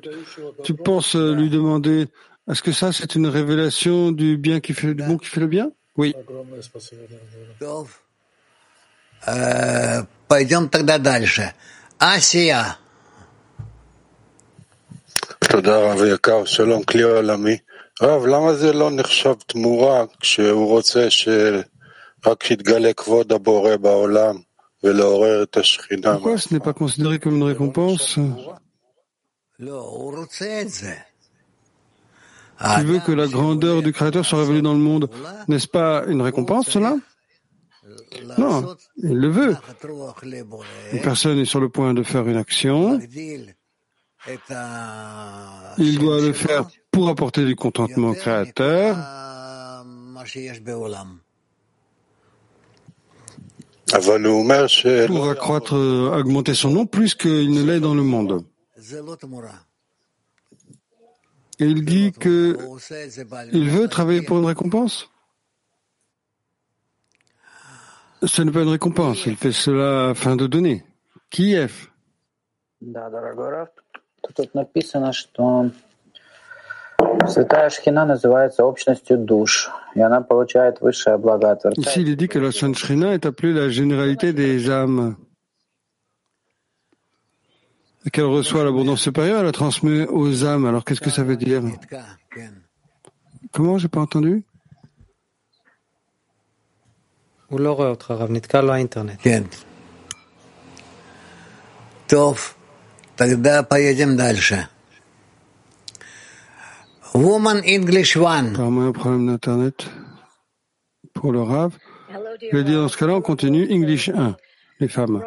tu 0.64 0.74
penses 0.74 1.14
lui 1.14 1.48
demander. 1.50 2.06
Est-ce 2.50 2.62
que 2.62 2.72
ça, 2.72 2.92
c'est 2.92 3.14
une 3.14 3.28
révélation 3.28 4.10
du 4.10 4.36
bien 4.36 4.58
qui 4.60 4.72
fait 4.72 4.94
du 4.94 5.02
bon 5.04 5.16
qui 5.16 5.28
fait 5.28 5.40
le 5.40 5.46
bien? 5.46 5.70
Oui. 5.96 6.14
Пойдем 10.27 10.69
тогда 10.69 10.97
дальше. 10.97 11.53
Асия. 11.99 12.77
תודה 15.39 15.77
רב 15.77 16.03
יקר, 16.13 16.45
שלום 16.45 16.83
כלי 16.83 17.01
עולמי. 17.03 17.57
רב, 18.01 18.25
למה 18.25 18.53
זה 18.53 18.73
לא 18.73 18.91
נחשב 18.91 19.33
תמורה 19.47 20.03
כשהוא 20.19 20.67
רוצה 20.67 21.09
שרק 21.09 22.51
יתגלה 22.51 22.93
כבוד 22.93 23.31
הבורא 23.31 23.75
בעולם 23.75 24.35
ולעורר 24.83 25.43
את 25.43 25.57
השכינה? 25.57 26.13
Pourquoi 26.13 26.37
ce 26.37 26.53
n'est 26.53 26.59
pas 26.59 26.73
considéré 26.73 27.19
comme 27.19 27.35
une 27.37 27.43
récompense 27.43 28.19
Tu 29.59 29.65
veux 32.85 32.99
que 32.99 33.11
la 33.11 33.27
grandeur 33.27 33.81
du 33.81 33.91
Créateur 33.93 34.23
soit 34.25 34.39
révélée 34.39 34.61
dans 34.61 34.73
le 34.73 34.79
monde. 34.79 35.09
N'est-ce 35.47 35.67
pas 35.67 36.03
une 36.07 36.21
récompense, 36.21 36.69
cela 36.69 36.95
Non, 38.38 38.76
il 38.96 39.16
le 39.18 39.28
veut. 39.28 39.56
Une 40.92 41.00
personne 41.00 41.38
est 41.38 41.44
sur 41.44 41.60
le 41.60 41.68
point 41.68 41.94
de 41.94 42.02
faire 42.02 42.26
une 42.28 42.36
action. 42.36 43.00
Il 45.78 45.98
doit 45.98 46.20
le 46.20 46.32
faire 46.32 46.68
pour 46.90 47.08
apporter 47.08 47.44
du 47.44 47.56
contentement 47.56 48.10
au 48.10 48.14
Créateur. 48.14 48.96
Pour 55.06 55.28
accroître, 55.28 55.74
augmenter 55.74 56.54
son 56.54 56.70
nom 56.70 56.86
plus 56.86 57.14
qu'il 57.14 57.50
ne 57.50 57.62
l'est 57.62 57.80
dans 57.80 57.94
le 57.94 58.02
monde. 58.02 58.44
Et 61.58 61.66
il 61.66 61.84
dit 61.84 62.12
que 62.12 62.58
il 63.52 63.68
veut 63.68 63.88
travailler 63.88 64.22
pour 64.22 64.38
une 64.38 64.46
récompense. 64.46 65.11
Ce 68.24 68.42
n'est 68.42 68.52
pas 68.52 68.62
une 68.62 68.68
récompense, 68.68 69.26
il 69.26 69.36
fait 69.36 69.50
cela 69.52 70.10
afin 70.10 70.36
de 70.36 70.46
donner. 70.46 70.84
Kiev. 71.28 71.88
Ici, 81.76 82.00
il 82.00 82.08
est 82.08 82.16
dit 82.16 82.28
que 82.28 82.38
la 82.38 82.52
Sainte 82.52 82.76
est 82.90 83.26
appelée 83.26 83.52
la 83.52 83.68
généralité 83.68 84.32
des 84.32 84.70
âmes, 84.70 85.16
qu'elle 88.12 88.24
reçoit 88.24 88.62
l'abondance 88.64 89.00
supérieure, 89.00 89.40
elle 89.40 89.46
la 89.46 89.52
transmet 89.52 90.06
aux 90.06 90.44
âmes. 90.44 90.64
Alors, 90.64 90.84
qu'est-ce 90.84 91.00
que 91.00 91.10
ça 91.10 91.24
veut 91.24 91.36
dire? 91.36 91.62
Comment? 93.52 93.78
J'ai 93.78 93.88
pas 93.88 94.00
entendu 94.00 94.44
הוא 97.51 97.59
לא 97.59 97.71
רואה 97.73 97.89
אותך, 97.89 98.11
הרב, 98.11 98.31
נתקע 98.31 98.61
לו 98.61 98.73
האינטרנט. 98.73 99.19
כן. 99.21 99.43
טוב, 102.07 102.53
тогда 103.15 103.63
поедем 103.63 104.15
дальше. 104.17 104.55
Woman 107.13 107.63
English 107.63 108.15
One. 108.15 108.53
Apparemment 108.53 108.87
un 108.87 108.91
problème 108.91 109.25
d'internet 109.27 109.89
pour 111.13 111.31
le 111.31 111.41
Rav. 111.41 111.71
Je 112.51 112.55
vais 112.55 112.63
dire 112.63 112.79
dans 112.81 112.87
ce 112.87 112.97
cas-là, 112.97 113.15
on 113.15 113.21
continue 113.21 113.67
English 113.71 114.09
1, 114.09 114.35
les 114.79 114.87
femmes. 114.87 115.23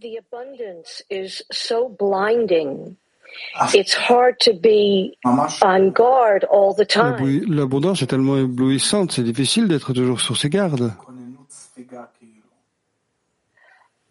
The 0.00 0.16
abundance 0.24 1.02
is 1.10 1.42
so 1.52 1.76
blinding. 1.88 2.96
It's 3.74 3.94
hard 3.94 4.34
to 4.46 4.52
be 4.54 5.16
on 5.62 5.90
guard 5.90 6.46
all 6.50 6.74
the 6.74 6.86
time. 6.86 7.16
L'abondance 7.48 8.02
est 8.02 8.06
tellement 8.06 8.38
éblouissante, 8.38 9.12
c'est 9.12 9.22
difficile 9.22 9.68
d'être 9.68 9.92
toujours 9.92 10.20
sur 10.20 10.36
ses 10.36 10.48
gardes. 10.48 10.92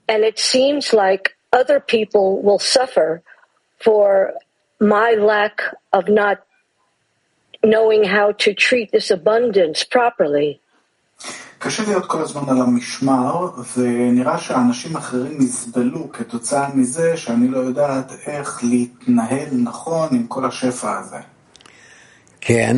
And 0.08 0.24
it 0.24 0.40
seems 0.40 0.94
like 0.94 1.38
other 1.54 1.80
people 1.80 2.42
will 2.42 2.60
suffer 2.60 3.22
for 3.86 4.34
my 4.80 5.12
lack 5.12 5.62
of 5.94 6.04
not 6.10 6.38
knowing 7.64 8.04
how 8.04 8.32
to 8.44 8.54
treat 8.54 8.92
this 8.92 9.12
abundance 9.12 9.84
properly. 9.84 10.60
קשה 11.60 11.84
להיות 11.84 12.06
כל 12.06 12.22
הזמן 12.22 12.50
על 12.50 12.62
המשמר, 12.62 13.50
ונראה 13.78 14.38
שאנשים 14.38 14.98
אחרים 14.98 15.42
יסבלו 15.42 16.12
כתוצאה 16.12 16.70
מזה 16.76 17.18
שאני 17.18 17.48
לא 17.48 17.58
יודעת 17.58 18.12
איך 18.26 18.64
להתנהל 18.64 19.48
נכון 19.64 20.10
עם 20.12 20.28
כל 20.28 20.46
השפע 20.46 21.00
הזה. 21.00 21.18
כן. 22.42 22.76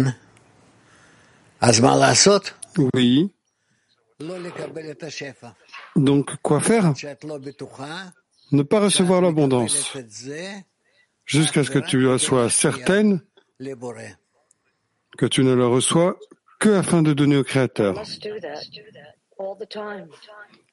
אז 1.61 1.79
מה 1.79 1.95
לעשות? 1.95 2.51
Oui. 2.77 3.34
Donc, 5.96 6.36
quoi 6.42 6.60
faire 6.60 6.94
Ne 8.52 8.62
pas 8.62 8.80
recevoir 8.80 9.20
l'abondance 9.20 9.96
jusqu'à 11.26 11.64
ce 11.64 11.70
que 11.70 11.78
tu 11.78 12.18
sois 12.18 12.48
certaine 12.48 13.20
que 15.18 15.26
tu 15.26 15.44
ne 15.44 15.54
le 15.54 15.66
reçois 15.66 16.18
que 16.58 16.70
afin 16.70 17.02
de 17.02 17.12
donner 17.12 17.36
au 17.36 17.44
Créateur. 17.44 18.02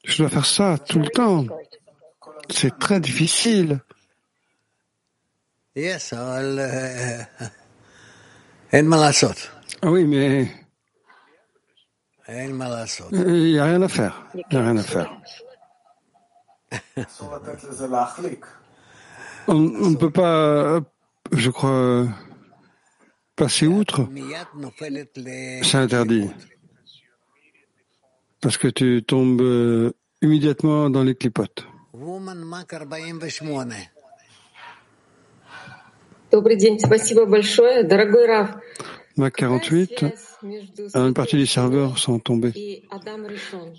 Je 0.06 0.17
dois 0.17 0.29
faire 0.29 0.45
ça 0.45 0.77
tout 0.77 0.99
le 0.99 1.10
temps. 1.10 1.45
C'est 2.49 2.77
très 2.77 2.99
difficile. 2.99 3.79
Ah 9.82 9.91
oui, 9.91 10.06
mais 10.06 10.47
il 12.27 13.51
n'y 13.51 13.59
a 13.59 13.65
rien 13.65 13.81
à 13.81 13.88
faire. 13.88 14.25
Il 14.33 14.43
n'y 14.51 14.57
a 14.57 14.63
rien 14.63 14.77
à 14.77 14.83
faire. 14.83 15.21
On 19.47 19.59
ne 19.59 19.95
peut 19.95 20.09
pas, 20.09 20.36
euh, 20.36 20.81
je 21.33 21.49
crois, 21.49 22.07
passer 23.36 23.67
outre. 23.67 24.07
C'est 25.63 25.77
interdit. 25.77 26.29
Parce 28.41 28.57
que 28.57 28.67
tu 28.69 29.03
tombes 29.03 29.41
euh, 29.41 29.91
immédiatement 30.21 30.89
dans 30.89 31.03
les 31.03 31.15
clipotes. 31.15 31.65
Добрый 36.31 36.55
день, 36.57 36.79
спасибо 36.79 37.27
большое. 37.27 37.83
Дорогой 37.83 38.25
Раф, 38.25 38.49
48 39.17 40.33
une 40.95 41.13
partie 41.13 41.38
des 41.38 41.45
serveurs 41.45 41.97
sont 41.97 42.19
tombés. 42.19 42.84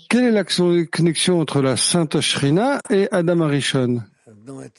Quelle 0.09 0.25
est 0.25 0.31
la 0.31 0.43
connexion 0.43 1.39
entre 1.39 1.61
la 1.61 1.77
Sainte 1.77 2.19
Shrina 2.21 2.79
et 2.89 3.07
Adam 3.11 3.41
Arishon 3.41 4.01
eh 4.47 4.69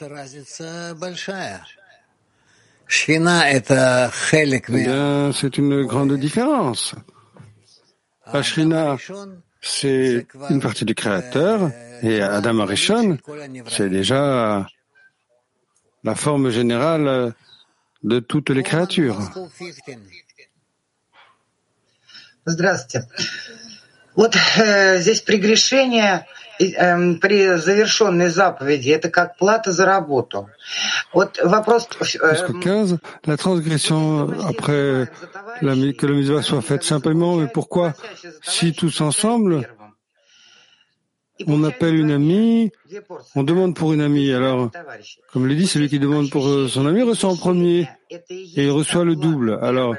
C'est 5.32 5.58
une 5.58 5.84
grande 5.84 6.16
différence. 6.18 6.94
La 8.32 8.42
Shrina, 8.42 8.96
c'est 9.60 10.26
une 10.50 10.60
partie 10.60 10.84
du 10.84 10.94
Créateur, 10.94 11.70
et 12.02 12.20
Adam 12.20 12.60
Arishon, 12.60 13.18
c'est 13.68 13.88
déjà 13.88 14.66
la 16.04 16.14
forme 16.14 16.50
générale 16.50 17.34
de 18.02 18.20
toutes 18.20 18.50
les 18.50 18.62
créatures. 18.62 19.18
Здравствуйте. 22.46 23.08
Вот 24.14 24.36
э, 24.56 24.98
здесь 25.00 25.20
прегрешение 25.20 26.26
эм, 26.58 27.18
при 27.18 27.56
завершенной 27.56 28.28
заповеди 28.28 28.90
это 28.90 29.10
как 29.10 29.36
плата 29.36 29.72
за 29.72 29.84
работу. 29.84 30.48
Вот 31.12 31.38
вопрос. 31.42 31.88
э, 32.00 32.04
Jusqu'au 32.04 32.54
15, 32.54 32.98
la 33.26 33.36
transgression 33.36 34.30
après 34.48 35.08
la, 35.60 35.74
que 35.92 36.06
la 36.06 36.14
mitzvah 36.14 36.42
soit 36.42 36.62
faite 36.62 36.84
simplement, 36.84 37.34
mais 37.34 37.48
pourquoi 37.48 37.94
si 38.42 38.72
tous 38.72 39.00
ensemble, 39.00 39.68
on 41.46 41.64
appelle 41.64 41.94
une 41.96 42.10
amie, 42.10 42.70
on 43.34 43.42
demande 43.42 43.74
pour 43.74 43.92
une 43.92 44.00
amie. 44.00 44.32
Alors, 44.32 44.70
comme 45.32 45.46
le 45.46 45.54
dit, 45.54 45.66
celui 45.66 45.88
qui 45.88 45.98
demande 45.98 46.30
pour 46.30 46.48
euh, 46.48 46.68
son 46.68 46.86
ami 46.86 47.02
reçoit 47.02 47.30
en 47.30 47.36
premier 47.36 47.88
et 48.10 48.64
il 48.64 48.70
reçoit 48.70 49.04
le 49.04 49.16
double. 49.16 49.58
Alors, 49.62 49.96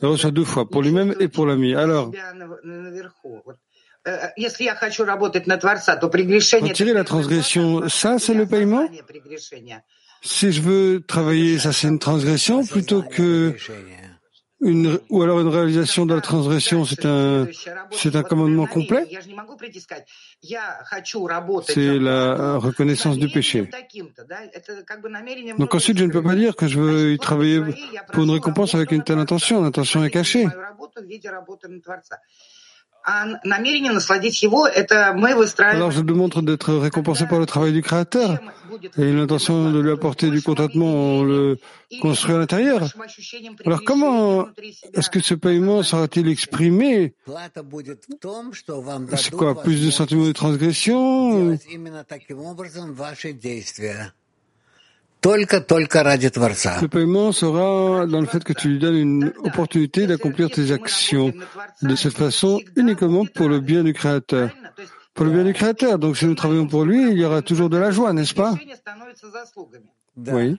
il 0.00 0.06
reçoit 0.06 0.30
deux 0.30 0.44
fois 0.44 0.68
pour 0.68 0.82
lui-même 0.82 1.14
et 1.20 1.28
pour 1.28 1.46
l'ami. 1.46 1.74
Alors, 1.74 2.10
retirer 6.60 6.92
la 6.92 7.04
transgression, 7.04 7.88
ça, 7.88 8.18
c'est 8.18 8.34
le 8.34 8.46
paiement? 8.46 8.88
Si 10.24 10.52
je 10.52 10.60
veux 10.60 11.02
travailler, 11.04 11.58
ça, 11.58 11.72
c'est 11.72 11.88
une 11.88 11.98
transgression 11.98 12.64
plutôt 12.64 13.02
que 13.02 13.56
une, 14.62 15.00
ou 15.10 15.22
alors 15.22 15.40
une 15.40 15.48
réalisation 15.48 16.06
de 16.06 16.14
la 16.14 16.20
transgression, 16.20 16.84
c'est 16.84 17.04
un, 17.04 17.46
c'est 17.90 18.14
un 18.14 18.22
commandement 18.22 18.66
complet? 18.66 19.08
C'est 21.66 21.98
la 21.98 22.56
reconnaissance 22.58 23.18
du 23.18 23.28
péché. 23.28 23.68
Donc 25.58 25.74
ensuite, 25.74 25.98
je 25.98 26.04
ne 26.04 26.12
peux 26.12 26.22
pas 26.22 26.36
dire 26.36 26.54
que 26.54 26.68
je 26.68 26.78
veux 26.78 27.12
y 27.12 27.18
travailler 27.18 27.60
pour 28.12 28.22
une 28.22 28.30
récompense 28.30 28.74
avec 28.74 28.92
une 28.92 29.02
telle 29.02 29.18
intention. 29.18 29.62
L'intention 29.62 30.04
est 30.04 30.10
cachée. 30.10 30.46
Alors 35.58 35.90
je 35.90 36.00
demande 36.00 36.44
d'être 36.44 36.74
récompensé 36.74 37.26
par 37.26 37.38
le 37.40 37.46
travail 37.46 37.72
du 37.72 37.82
Créateur. 37.82 38.38
Et 38.96 39.12
l'intention 39.12 39.70
de 39.70 39.80
lui 39.80 39.90
apporter 39.90 40.30
du 40.30 40.40
contentement, 40.40 40.86
on 40.86 41.24
le 41.24 41.58
construit 42.00 42.34
à 42.34 42.38
l'intérieur. 42.38 42.88
Alors 43.66 43.82
comment 43.84 44.46
est-ce 44.94 45.10
que 45.10 45.20
ce 45.20 45.34
paiement 45.34 45.82
sera-t-il 45.82 46.28
exprimé? 46.28 47.14
C'est 49.16 49.30
quoi 49.32 49.60
Plus 49.62 49.84
de 49.84 49.90
sentiments 49.90 50.26
de 50.26 50.32
transgression? 50.32 51.58
Le 55.24 56.86
paiement 56.88 57.32
sera 57.32 58.06
dans 58.06 58.20
le 58.20 58.26
fait 58.26 58.42
que 58.42 58.52
tu 58.52 58.68
lui 58.68 58.78
donnes 58.78 58.96
une 58.96 59.32
opportunité 59.44 60.06
d'accomplir 60.06 60.50
tes 60.50 60.72
actions 60.72 61.32
de 61.82 61.94
cette 61.94 62.16
façon 62.16 62.60
uniquement 62.76 63.24
pour 63.34 63.48
le 63.48 63.60
bien 63.60 63.84
du 63.84 63.92
Créateur. 63.92 64.50
Pour 65.14 65.26
le 65.26 65.32
bien 65.32 65.44
du 65.44 65.52
Créateur. 65.52 65.98
Donc 65.98 66.16
si 66.16 66.26
nous 66.26 66.34
travaillons 66.34 66.66
pour 66.66 66.84
lui, 66.84 67.12
il 67.12 67.18
y 67.18 67.24
aura 67.24 67.42
toujours 67.42 67.70
de 67.70 67.76
la 67.76 67.90
joie, 67.90 68.12
n'est-ce 68.12 68.34
pas? 68.34 68.54
Oui. 70.16 70.56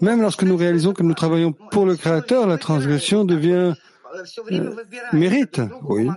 Même 0.00 0.22
lorsque 0.22 0.42
nous 0.42 0.56
réalisons 0.56 0.92
que 0.92 1.02
nous 1.02 1.14
travaillons 1.14 1.52
pour 1.52 1.86
le 1.86 1.96
Créateur, 1.96 2.46
la 2.46 2.58
transgression 2.58 3.24
devient 3.24 3.74
euh, 4.50 4.70
mérite. 5.12 5.60
Oui. 5.82 6.08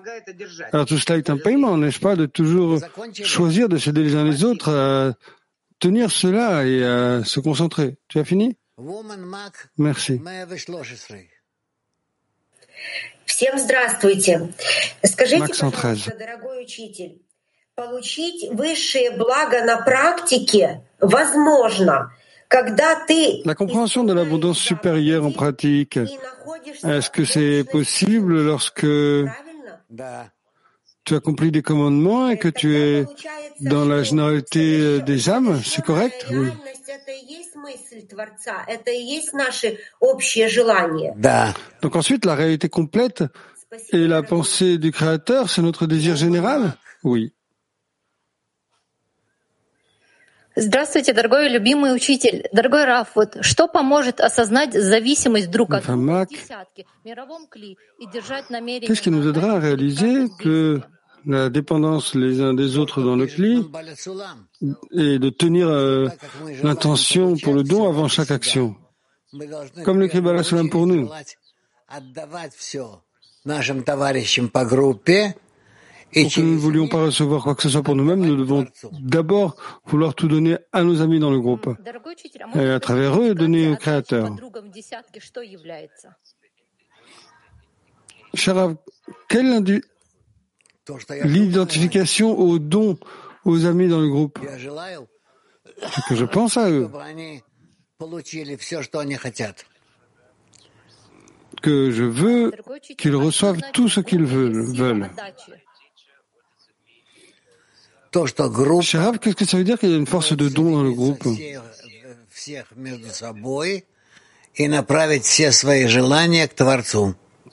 Alors 0.72 0.86
tout 0.86 0.98
cela 0.98 1.18
est 1.18 1.30
un 1.30 1.38
paiement, 1.38 1.78
n'est-ce 1.78 2.00
pas, 2.00 2.16
de 2.16 2.26
toujours 2.26 2.80
choisir 3.14 3.70
de 3.70 3.78
s'aider 3.78 4.02
les 4.02 4.16
uns 4.16 4.24
les 4.24 4.44
autres 4.46 5.14
tenir 5.79 6.11
cela 6.11 6.67
et 6.67 6.85
à 6.85 7.25
se 7.25 7.41
concentrer. 7.41 7.97
Tu 8.09 8.19
as 8.19 8.25
fini 8.25 8.57
Merci. 9.79 10.21
Всем 13.25 13.59
здравствуйте. 13.59 14.53
Скажите, 15.05 15.47
пожалуйста, 15.47 16.17
дорогой 16.19 16.65
учитель, 16.65 17.23
получить 17.75 18.51
высшее 18.53 19.17
благо 19.17 19.65
на 19.65 19.81
практике 19.83 20.83
возможно, 21.01 22.13
когда 22.49 23.05
ты... 23.07 23.43
La 23.45 23.55
compréhension 23.55 24.05
de 24.05 24.13
l'abondance 24.13 24.59
supérieure 24.59 25.25
en 25.25 25.33
pratique, 25.33 25.97
est-ce 25.97 27.11
que 27.11 27.25
c'est 27.25 27.65
possible 27.65 28.43
lorsque 28.43 28.87
tu 31.09 31.15
accomplis 31.15 31.51
des 31.51 31.63
commandements 31.63 32.31
et 32.31 32.39
que 32.39 32.49
tu 32.49 32.77
es 32.77 33.07
dans 33.61 33.85
la 33.85 34.03
généralité 34.03 35.01
des 35.03 35.29
âmes, 35.29 35.61
c'est 35.63 35.85
correct 35.85 36.27
Oui. 36.31 36.49
Donc 41.83 41.97
ensuite, 41.97 42.25
la 42.25 42.35
réalité 42.35 42.69
complète 42.69 43.25
et 43.91 44.07
la 44.07 44.23
pensée 44.23 44.79
du 44.79 44.93
Créateur, 44.93 45.51
c'est 45.51 45.63
notre 45.63 45.87
désir 45.87 46.17
général 46.17 46.75
Oui. 47.03 47.33
Здравствуйте, 50.57 51.13
дорогой 51.13 51.49
любимый 51.49 51.93
учитель. 51.93 52.47
Дорогой 52.53 52.85
Раф, 52.85 53.17
вот 53.17 53.39
что 53.41 53.67
поможет 53.67 54.21
осознать 54.21 54.73
зависимость 54.73 55.51
друг 55.51 55.75
от 55.75 55.85
друга 55.85 56.27
в 56.27 56.29
десятке, 56.29 56.87
мировом 57.05 57.49
кли 57.49 57.77
и 57.99 58.07
держать 58.07 58.51
намерение... 58.51 58.87
Qu'est-ce 58.87 59.03
qui 59.03 59.11
nous 59.11 59.27
aidera 59.29 59.55
à 59.55 59.59
réaliser 59.59 60.29
que 60.39 60.81
la 61.26 61.50
dépendance 61.50 62.16
les 62.16 62.42
uns 62.42 62.54
des 62.54 62.78
autres 62.78 63.02
dans 63.02 63.16
le 63.16 63.26
cli 63.26 63.66
et 64.92 65.20
de 65.20 65.30
tenir 65.30 65.68
euh, 65.68 66.08
l'intention 66.64 67.36
pour 67.38 67.54
le 67.54 67.64
don 67.64 67.88
avant 67.88 68.08
chaque 68.08 68.32
action. 68.32 68.76
Comme 69.84 70.00
l'écrit 70.02 70.22
Balasalam 70.22 70.70
pour 70.70 70.88
nous. 70.88 71.08
Pour 76.12 76.34
que 76.34 76.42
nous 76.42 76.54
ne 76.54 76.58
voulions 76.58 76.88
pas 76.88 77.04
recevoir 77.04 77.44
quoi 77.44 77.54
que 77.54 77.62
ce 77.62 77.70
soit 77.70 77.84
pour 77.84 77.96
nous-mêmes, 77.96 78.26
nous 78.26 78.36
devons 78.36 78.66
d'abord 79.00 79.56
vouloir 79.86 80.16
tout 80.16 80.28
donner 80.28 80.58
à 80.72 80.84
nos 80.84 81.02
amis 81.02 81.20
dans 81.20 81.30
le 81.30 81.40
groupe 81.40 81.70
et 82.56 82.66
à 82.70 82.80
travers 82.80 83.22
eux 83.22 83.36
donner 83.36 83.70
au 83.70 83.76
Créateur. 83.76 84.36
Sharav, 88.34 88.76
quel 89.28 89.64
l'identification 91.24 92.38
aux 92.38 92.60
dons 92.60 92.98
aux 93.46 93.66
amis 93.66 93.88
dans 93.88 94.00
le 94.00 94.10
groupe. 94.10 94.40
que 96.08 96.16
je 96.16 96.26
pense 96.26 96.58
à 96.58 96.70
eux. 96.70 96.90
Que 101.62 101.92
je 101.92 102.04
veux 102.04 102.52
qu'ils 102.98 103.16
reçoivent 103.16 103.62
tout 103.74 103.90
ce 103.90 104.00
qu'ils 104.00 104.26
veulent. 104.26 105.10
Sharav, 108.82 109.20
qu'est-ce 109.20 109.36
que 109.36 109.46
ça 109.46 109.58
veut 109.58 109.64
dire 109.64 109.78
qu'il 109.78 109.90
y 109.90 109.94
a 109.94 109.98
une 109.98 110.08
force 110.08 110.36
de 110.36 110.50
don 110.50 110.72
dans 110.72 110.84
le 110.84 110.92
groupe? 110.92 111.28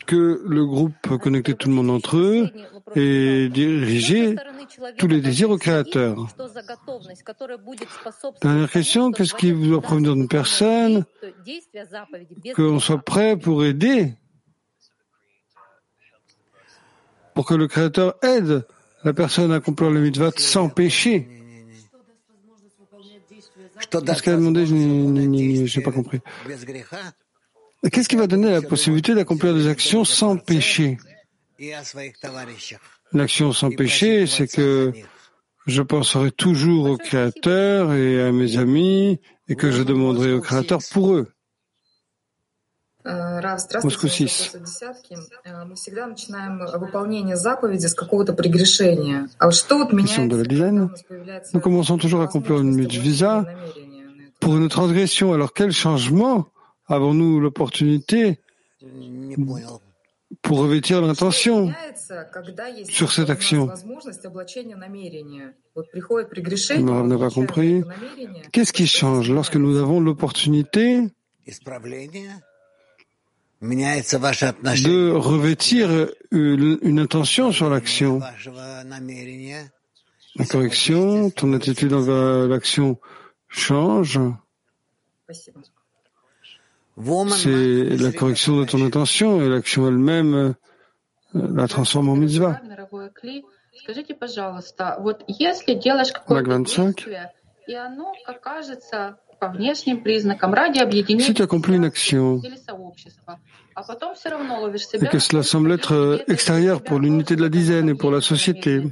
Que 0.07 0.43
le 0.47 0.65
groupe 0.65 0.95
connecter 1.21 1.55
tout 1.55 1.69
le 1.69 1.75
monde 1.75 1.91
entre 1.91 2.17
eux 2.17 2.51
et 2.95 3.49
diriger 3.49 4.37
tous 4.99 5.09
les 5.09 5.21
désirs 5.21 5.51
au 5.51 5.59
Créateur. 5.59 6.29
Dernière 8.41 8.71
question, 8.71 9.11
qu'est-ce 9.11 9.35
qui 9.35 9.53
doit 9.53 9.81
provenir 9.81 10.15
d'une 10.15 10.29
personne 10.29 11.05
qu'on 12.55 12.79
soit 12.79 13.03
prêt 13.03 13.37
pour 13.37 13.65
aider 13.65 14.15
pour 17.35 17.45
que 17.45 17.55
le 17.55 17.69
Créateur 17.69 18.15
aide 18.23 18.67
la 19.05 19.13
personne 19.13 19.53
à 19.53 19.57
accomplir 19.57 19.91
le 19.91 20.01
mitzvah 20.01 20.31
sans 20.37 20.69
péché? 20.69 21.29
Qu'est-ce 23.91 24.23
qu'elle 24.23 24.35
a 24.35 24.37
demandé 24.39 24.65
Je 24.67 25.79
n'ai 25.79 25.85
pas 25.85 25.93
compris. 25.93 26.21
Qu'est-ce 27.93 28.09
qui 28.09 28.17
va 28.17 28.27
donner 28.27 28.51
la 28.51 28.63
possibilité 28.63 29.15
d'accomplir 29.15 29.55
des 29.55 29.69
actions 29.69 30.05
sans 30.05 30.37
péché? 30.37 30.99
L'action 33.13 33.53
sans 33.53 33.71
péché, 33.71 34.27
c'est 34.27 34.47
que 34.47 34.93
je 35.67 35.83
penserai 35.83 36.31
toujours 36.31 36.91
au 36.91 36.97
Créateur 36.97 37.93
et 37.93 38.23
à 38.23 38.33
mes 38.33 38.57
amis 38.59 39.21
et 39.49 39.57
que 39.57 39.71
je 39.71 39.83
demanderai 39.83 40.33
au 40.33 40.41
Créateur 40.41 40.81
pour 40.93 41.15
eux. 41.15 41.29
Moscou 43.85 44.09
6. 44.09 44.57
Question 50.03 50.27
de 50.27 50.37
la 50.37 50.43
dizaine. 50.43 50.89
Nous 51.55 51.61
commençons 51.61 51.99
toujours 51.99 52.21
à 52.21 52.25
accomplir 52.25 52.59
une 52.59 52.85
visa 52.85 53.47
pour 54.41 54.57
une 54.57 54.69
transgression. 54.69 55.33
Alors 55.33 55.53
quel 55.53 55.71
changement? 55.71 56.49
Avons-nous 56.89 57.41
l'opportunité 57.41 58.39
pour 60.43 60.59
revêtir 60.59 61.01
l'intention 61.03 61.73
sur 62.89 63.13
cette 63.13 63.31
action 63.31 63.69
On 66.71 67.05
n'a 67.05 67.19
pas 67.19 67.31
compris. 67.31 67.83
Qu'est-ce 68.53 68.73
qui 68.73 68.87
change 68.87 69.31
lorsque 69.31 69.57
nous 69.57 69.79
avons 69.79 69.99
l'opportunité 70.01 71.03
de 73.63 75.11
revêtir 75.13 76.09
une, 76.31 76.99
intention 77.01 77.51
sur 77.53 77.69
l'action? 77.71 78.21
La 80.37 80.45
correction, 80.45 81.31
ton 81.31 81.53
attitude 81.55 81.95
envers 81.95 82.47
l'action 82.47 83.01
change 83.49 84.21
c'est 87.29 87.97
la 87.97 88.13
correction 88.13 88.57
de 88.59 88.65
ton 88.65 88.85
intention 88.85 89.43
et 89.43 89.49
l'action 89.49 89.87
elle-même 89.87 90.35
euh, 90.35 90.53
la 91.35 91.69
transforme 91.69 92.09
en 92.09 92.17
mitzvah. 92.17 92.61
Mag 96.29 96.49
25. 96.49 97.09
Si 101.19 101.35
tu 101.35 101.43
accomplis 101.43 101.77
une 101.77 101.85
action 101.85 102.41
et 104.95 105.07
que 105.09 105.19
cela 105.19 105.43
semble 105.43 105.73
être 105.73 106.25
extérieur 106.29 106.83
pour 106.83 106.99
l'unité 106.99 107.37
de 107.37 107.43
la 107.43 107.51
dizaine 107.51 107.91
et 107.91 107.95
pour 107.95 108.11
la 108.11 108.23
société, 108.23 108.83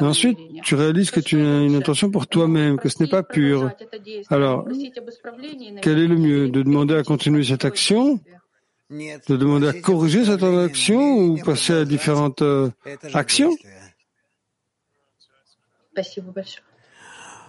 et 0.00 0.04
ensuite 0.04 0.38
tu 0.62 0.74
réalises 0.74 1.12
que 1.12 1.20
tu 1.20 1.40
as 1.40 1.60
une 1.60 1.76
intention 1.76 2.10
pour 2.10 2.26
toi-même, 2.26 2.78
que 2.78 2.88
ce 2.88 3.02
n'est 3.02 3.08
pas 3.08 3.22
pur, 3.22 3.70
alors 4.28 4.66
quel 5.82 5.98
est 5.98 6.08
le 6.08 6.16
mieux 6.16 6.48
De 6.48 6.62
demander 6.62 6.96
à 6.96 7.04
continuer 7.04 7.44
cette 7.44 7.64
action 7.64 8.18
de 8.90 9.36
demander 9.36 9.68
à 9.68 9.72
corriger 9.72 10.24
cette 10.24 10.42
action 10.42 11.00
ou 11.00 11.38
passer 11.38 11.74
à 11.74 11.84
différentes 11.84 12.42
euh, 12.42 12.70
actions 13.14 13.52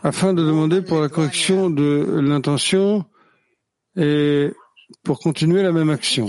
afin 0.03 0.33
de 0.33 0.43
demander 0.43 0.81
pour 0.81 0.99
la 0.99 1.09
correction 1.09 1.69
de 1.69 2.19
l'intention 2.21 3.05
et 3.95 4.51
pour 5.03 5.19
continuer 5.19 5.63
la 5.63 5.71
même 5.71 5.89
action. 5.89 6.27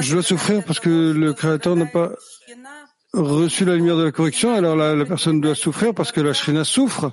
Je 0.00 0.12
dois 0.12 0.22
souffrir 0.22 0.64
parce 0.64 0.80
que 0.80 1.12
le 1.12 1.32
Créateur 1.32 1.76
n'a 1.76 1.86
pas 1.86 2.12
reçu 3.12 3.64
la 3.64 3.76
lumière 3.76 3.96
de 3.96 4.04
la 4.04 4.12
correction, 4.12 4.54
alors 4.54 4.76
la, 4.76 5.04
personne 5.04 5.40
doit 5.40 5.54
souffrir 5.54 5.94
parce 5.94 6.12
que 6.12 6.20
la 6.20 6.32
Shrina 6.32 6.64
souffre, 6.64 7.12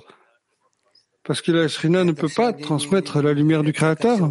parce 1.24 1.40
que 1.40 1.52
la 1.52 1.68
Shrina 1.68 2.04
ne 2.04 2.12
peut 2.12 2.28
pas 2.28 2.52
transmettre 2.52 3.22
la 3.22 3.32
lumière 3.32 3.62
du 3.62 3.72
Créateur. 3.72 4.30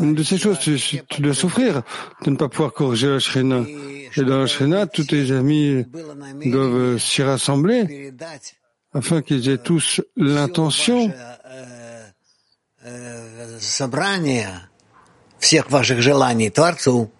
Une 0.00 0.14
de 0.14 0.22
ces 0.22 0.38
choses, 0.38 0.58
tu, 0.58 1.20
dois 1.20 1.34
souffrir 1.34 1.82
de 2.24 2.30
ne 2.30 2.36
pas 2.36 2.48
pouvoir 2.48 2.72
corriger 2.72 3.08
la 3.08 3.18
Shrina. 3.18 3.64
Et 4.16 4.22
dans 4.22 4.38
la 4.38 4.46
Shrina, 4.46 4.86
tous 4.86 5.04
tes 5.04 5.30
amis 5.30 5.84
doivent 6.46 6.98
s'y 6.98 7.22
rassembler 7.22 8.12
afin 8.94 9.20
qu'ils 9.20 9.48
aient 9.50 9.58
tous 9.58 10.00
l'intention 10.16 11.12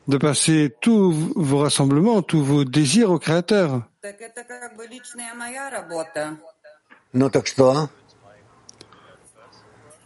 de 0.08 0.16
passer 0.16 0.74
tous 0.80 1.12
vos 1.36 1.58
rassemblements, 1.58 2.22
tous 2.22 2.42
vos 2.42 2.64
désirs 2.64 3.10
au 3.10 3.18
Créateur. 3.18 3.82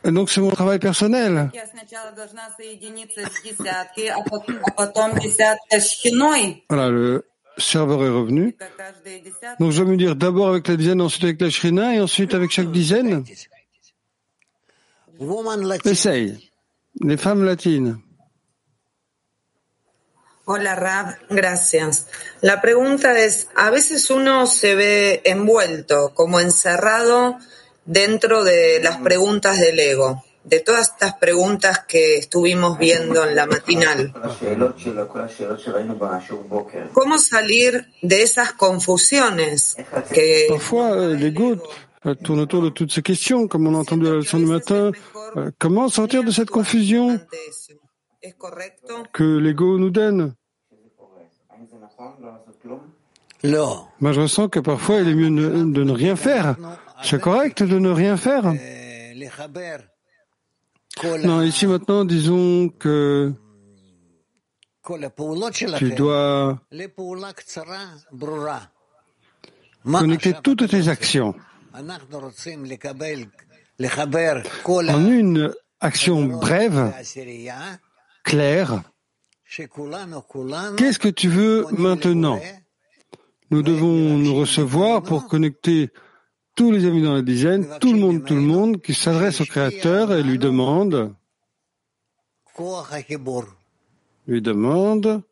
Et 0.02 0.10
donc 0.10 0.30
c'est 0.30 0.40
mon 0.40 0.50
travail 0.50 0.78
personnel. 0.78 1.50
Voilà, 6.70 6.88
le 6.88 7.26
serveur 7.58 8.04
est 8.04 8.08
revenu. 8.08 8.56
Donc 9.58 9.72
je 9.72 9.82
vais 9.82 9.90
me 9.90 9.96
dire 9.96 10.16
d'abord 10.16 10.48
avec 10.48 10.68
la 10.68 10.76
dizaine, 10.76 11.02
ensuite 11.02 11.24
avec 11.24 11.40
la 11.40 11.50
shrina 11.50 11.94
et 11.94 12.00
ensuite 12.00 12.32
avec 12.34 12.50
chaque 12.50 12.70
dizaine. 12.70 13.24
Essaye. 15.84 16.50
Les 17.02 17.16
femmes 17.18 17.44
latines. 17.44 18.00
Hola 20.52 20.74
Rab, 20.74 21.14
gracias. 21.28 22.08
La 22.40 22.60
pregunta 22.60 23.16
es, 23.16 23.46
a 23.54 23.70
veces 23.70 24.10
uno 24.10 24.48
se 24.48 24.74
ve 24.74 25.22
envuelto, 25.24 26.10
como 26.12 26.40
encerrado 26.40 27.38
dentro 27.84 28.42
de 28.42 28.80
las 28.82 28.96
preguntas 28.96 29.60
del 29.60 29.78
ego, 29.78 30.24
de 30.42 30.58
todas 30.58 30.88
estas 30.88 31.14
preguntas 31.14 31.84
que 31.86 32.16
estuvimos 32.16 32.80
viendo 32.80 33.24
en 33.24 33.36
la 33.36 33.46
matinal. 33.46 34.12
¿Cómo 36.92 37.18
salir 37.20 37.86
de 38.02 38.22
esas 38.22 38.52
confusiones 38.54 39.76
que... 40.12 40.46
Parfois, 40.48 40.96
l'ego 41.16 41.62
tourne 42.24 42.40
autour 42.40 42.64
de 42.64 42.70
toutes 42.70 42.90
ces 42.90 43.02
questions, 43.02 43.46
comme 43.46 43.68
on 43.68 43.76
a 43.76 43.78
entendu 43.78 44.08
à 44.08 44.14
la 44.14 44.16
leçon 44.16 44.38
du 44.38 44.46
matin. 44.46 44.90
Euh, 45.36 45.52
comment 45.60 45.88
sortir 45.88 46.24
de 46.24 46.32
cette 46.32 46.50
confusion 46.50 47.20
que 49.12 49.38
l'ego 49.38 49.78
nous 49.78 49.90
donne 49.90 50.34
Moi, 53.42 54.12
je 54.12 54.20
ressens 54.20 54.48
que 54.48 54.60
parfois, 54.60 55.00
il 55.00 55.08
est 55.08 55.14
mieux 55.14 55.30
de 55.30 55.82
ne 55.84 55.92
rien 55.92 56.16
faire. 56.16 56.56
C'est 57.02 57.20
correct 57.20 57.62
de 57.62 57.78
ne 57.78 57.90
rien 57.90 58.16
faire. 58.16 58.52
Non, 61.22 61.40
ici 61.42 61.66
maintenant, 61.66 62.04
disons 62.04 62.68
que 62.68 63.32
tu 65.78 65.90
dois 65.92 66.58
connecter 69.84 70.34
toutes 70.42 70.68
tes 70.68 70.88
actions. 70.88 71.34
En 74.88 75.06
une 75.06 75.54
action 75.80 76.24
brève, 76.24 76.92
claire. 78.24 78.82
Qu'est-ce 79.50 80.98
que 80.98 81.08
tu 81.08 81.28
veux 81.28 81.66
maintenant? 81.72 82.40
Nous 83.50 83.62
devons 83.62 84.16
nous 84.16 84.34
recevoir 84.36 85.02
pour 85.02 85.26
connecter 85.26 85.90
tous 86.54 86.70
les 86.70 86.86
amis 86.86 87.02
dans 87.02 87.14
la 87.14 87.22
dizaine, 87.22 87.66
tout 87.80 87.92
le 87.92 87.98
monde, 87.98 88.24
tout 88.24 88.36
le 88.36 88.42
monde 88.42 88.80
qui 88.80 88.94
s'adresse 88.94 89.40
au 89.40 89.44
Créateur 89.44 90.12
et 90.12 90.22
lui 90.22 90.38
demande, 90.38 91.14
lui 94.26 94.40
demande 94.40 95.22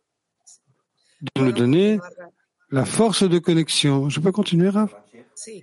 de 1.20 1.40
nous 1.40 1.52
donner 1.52 2.00
la 2.70 2.84
force 2.84 3.22
de 3.22 3.38
connexion. 3.38 4.08
Je 4.08 4.18
peux 4.18 4.32
continuer, 4.32 4.70
Rav? 4.70 4.90
Sí. 5.34 5.62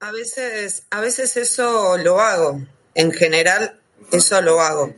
A 0.00 0.12
veces, 0.12 0.86
a 0.90 1.00
veces 1.00 1.36
eso 1.36 1.96
lo 1.98 2.18
hago. 2.18 2.62
En 2.96 3.12
general, 3.12 3.78
eso 4.10 4.40
lo 4.40 4.60
hago. 4.60 4.92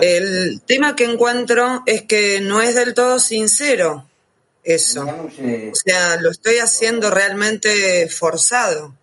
El 0.00 0.62
tema 0.66 0.96
que 0.96 1.04
encuentro 1.04 1.82
es 1.86 2.02
que 2.02 2.40
no 2.40 2.60
es 2.60 2.74
del 2.74 2.94
todo 2.94 3.18
sincero 3.18 4.06
eso. 4.62 5.04
O 5.04 5.74
sea, 5.74 6.16
lo 6.20 6.30
estoy 6.30 6.58
haciendo 6.58 7.10
realmente 7.10 8.08
forzado. 8.08 8.94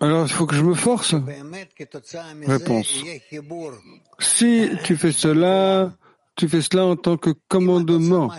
Alors, 0.00 0.26
il 0.26 0.32
faut 0.34 0.46
que 0.46 0.56
me 0.56 0.74
force 0.74 1.14
Réponse. 2.46 3.22
Si 4.18 4.70
tu 4.82 4.96
fais 4.96 5.12
cela, 5.12 5.96
tu 6.36 6.48
fais 6.48 6.62
cela 6.62 6.84
en 6.84 6.96
tant 6.96 7.16
que 7.16 7.30
commandement. 7.48 8.32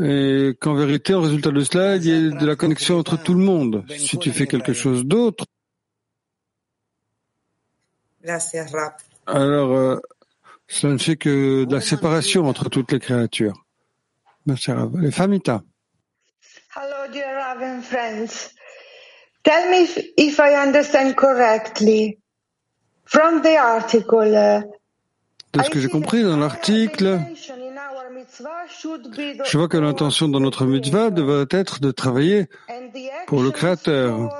Et 0.00 0.56
qu'en 0.60 0.74
vérité, 0.74 1.14
en 1.14 1.22
résultat 1.22 1.50
de 1.50 1.60
cela, 1.60 1.96
il 1.96 2.06
y 2.06 2.12
a 2.12 2.30
de 2.30 2.46
la 2.46 2.56
connexion 2.56 2.98
entre 2.98 3.16
tout 3.22 3.34
le 3.34 3.44
monde. 3.44 3.84
Si 3.96 4.18
tu 4.18 4.32
fais 4.32 4.46
quelque 4.46 4.72
chose 4.72 5.04
d'autre, 5.04 5.44
alors 9.26 9.72
euh, 9.72 9.96
cela 10.68 10.92
ne 10.92 10.98
fait 10.98 11.16
que 11.16 11.64
de 11.64 11.74
la 11.74 11.80
séparation 11.80 12.46
entre 12.46 12.68
toutes 12.68 12.92
les 12.92 13.00
créatures. 13.00 13.64
Merci 14.44 14.72
Rav. 14.72 14.94
Les 14.98 15.10
Famita. 15.10 15.62
Hello 16.76 17.10
dear 17.12 17.34
Rav 17.34 17.62
and 17.62 17.82
friends. 17.82 18.54
Tell 19.42 19.70
me 19.70 19.84
if, 19.84 19.98
if 20.16 20.38
I 20.38 20.54
understand 20.54 21.16
correctly. 21.16 22.18
From 23.04 23.42
the 23.42 23.56
article, 23.56 24.36
uh, 24.36 24.62
de 25.52 25.62
ce 25.62 25.70
que 25.70 25.80
j'ai 25.80 25.88
compris 25.88 26.22
dans 26.22 26.36
l'article, 26.36 27.20
je 29.44 29.58
vois 29.58 29.68
que 29.68 29.76
l'intention 29.76 30.28
dans 30.28 30.40
notre 30.40 30.64
mitzvah 30.64 31.10
devrait 31.10 31.46
être 31.50 31.80
de 31.80 31.90
travailler 31.90 32.48
pour 33.26 33.42
le 33.42 33.50
Créateur 33.50 34.30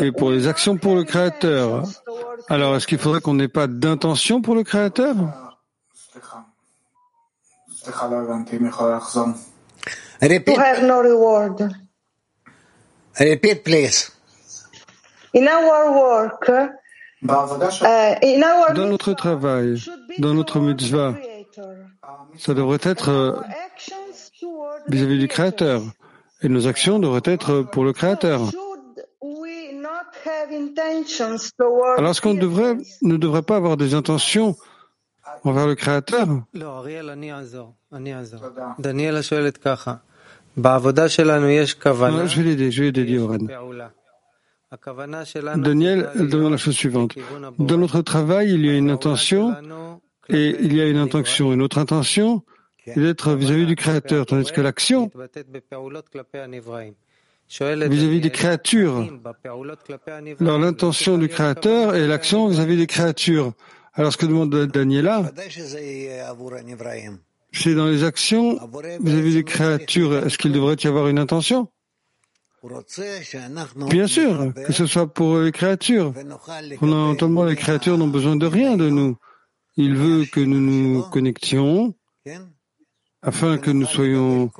et 0.00 0.12
pour 0.12 0.30
les 0.30 0.46
actions 0.46 0.76
pour 0.76 0.94
le 0.94 1.04
Créateur. 1.04 1.82
Alors, 2.48 2.76
est-ce 2.76 2.86
qu'il 2.86 2.98
faudrait 2.98 3.20
qu'on 3.20 3.34
n'ait 3.34 3.48
pas 3.48 3.66
d'intention 3.66 4.42
pour 4.42 4.54
le 4.54 4.62
Créateur? 4.62 5.14
Repeat, 13.18 13.64
please. 13.64 14.12
In 15.34 15.46
our 15.46 15.92
work, 15.92 16.50
dans 17.22 18.86
notre 18.88 19.12
travail, 19.14 19.82
dans 20.18 20.34
notre 20.34 20.60
mitzvah, 20.60 21.14
ça 22.36 22.54
devrait 22.54 22.78
être 22.82 23.08
euh, 23.08 23.32
vis-à-vis 24.88 25.18
du 25.18 25.28
Créateur. 25.28 25.82
Et 26.42 26.48
nos 26.48 26.66
actions 26.66 26.98
devraient 26.98 27.22
être 27.24 27.62
pour 27.62 27.84
le 27.84 27.92
Créateur. 27.92 28.42
Alors 31.96 32.10
est-ce 32.10 32.20
qu'on 32.20 32.34
devrait, 32.34 32.76
ne 33.02 33.16
devrait 33.16 33.42
pas 33.42 33.56
avoir 33.56 33.76
des 33.78 33.94
intentions 33.94 34.54
envers 35.44 35.66
le 35.66 35.74
Créateur 35.74 36.26
Non, 36.26 36.44
je 42.26 42.36
vais 42.36 42.42
l'aider, 42.42 42.70
je 42.70 42.82
vais 42.82 42.90
l'aider, 42.90 43.18
Daniel 45.56 46.10
demande 46.16 46.52
la 46.52 46.56
chose 46.56 46.74
suivante. 46.74 47.14
Dans 47.58 47.78
notre 47.78 48.02
travail, 48.02 48.52
il 48.52 48.66
y 48.66 48.70
a 48.70 48.74
une 48.74 48.90
intention 48.90 49.54
Et 50.28 50.56
il 50.60 50.74
y 50.74 50.80
a 50.80 50.86
une 50.88 50.96
intention. 50.96 51.52
Une 51.52 51.62
autre 51.62 51.78
intention 51.78 52.42
est 52.86 52.98
d'être 52.98 53.34
vis-à-vis 53.34 53.66
du 53.66 53.76
Créateur, 53.76 54.26
tandis 54.26 54.50
que 54.52 54.60
l'action 54.60 55.10
vis-à-vis 57.48 58.20
des 58.20 58.30
créatures. 58.30 59.08
Alors 60.40 60.58
l'intention 60.58 61.18
du 61.18 61.28
Créateur 61.28 61.94
et 61.94 62.06
l'action 62.06 62.48
vis-à-vis 62.48 62.76
des 62.76 62.86
créatures. 62.88 63.52
Alors 63.94 64.12
ce 64.12 64.16
que 64.18 64.26
demande 64.26 64.50
Daniela, 64.66 65.32
c'est 67.52 67.74
dans 67.74 67.86
les 67.86 68.02
actions 68.04 68.58
vis-à-vis 69.00 69.34
des 69.34 69.44
créatures. 69.44 70.26
Est-ce 70.26 70.38
qu'il 70.38 70.52
devrait 70.52 70.76
y 70.82 70.86
avoir 70.88 71.08
une 71.08 71.18
intention? 71.18 71.68
Bien 73.88 74.06
sûr, 74.06 74.52
que 74.54 74.72
ce 74.72 74.86
soit 74.86 75.06
pour 75.12 75.38
les 75.38 75.52
créatures. 75.52 76.12
Fondamentalement, 76.78 77.44
les 77.44 77.56
créatures 77.56 77.98
n'ont 77.98 78.08
besoin 78.08 78.36
de 78.36 78.46
rien 78.46 78.76
de 78.76 78.88
nous. 78.88 79.16
Il 79.76 79.94
veut 79.94 80.24
que 80.24 80.40
nous 80.40 80.60
nous 80.60 81.02
connections 81.02 81.94
afin 83.22 83.58
que 83.58 83.70
nous 83.70 83.86
soyons 83.86 84.50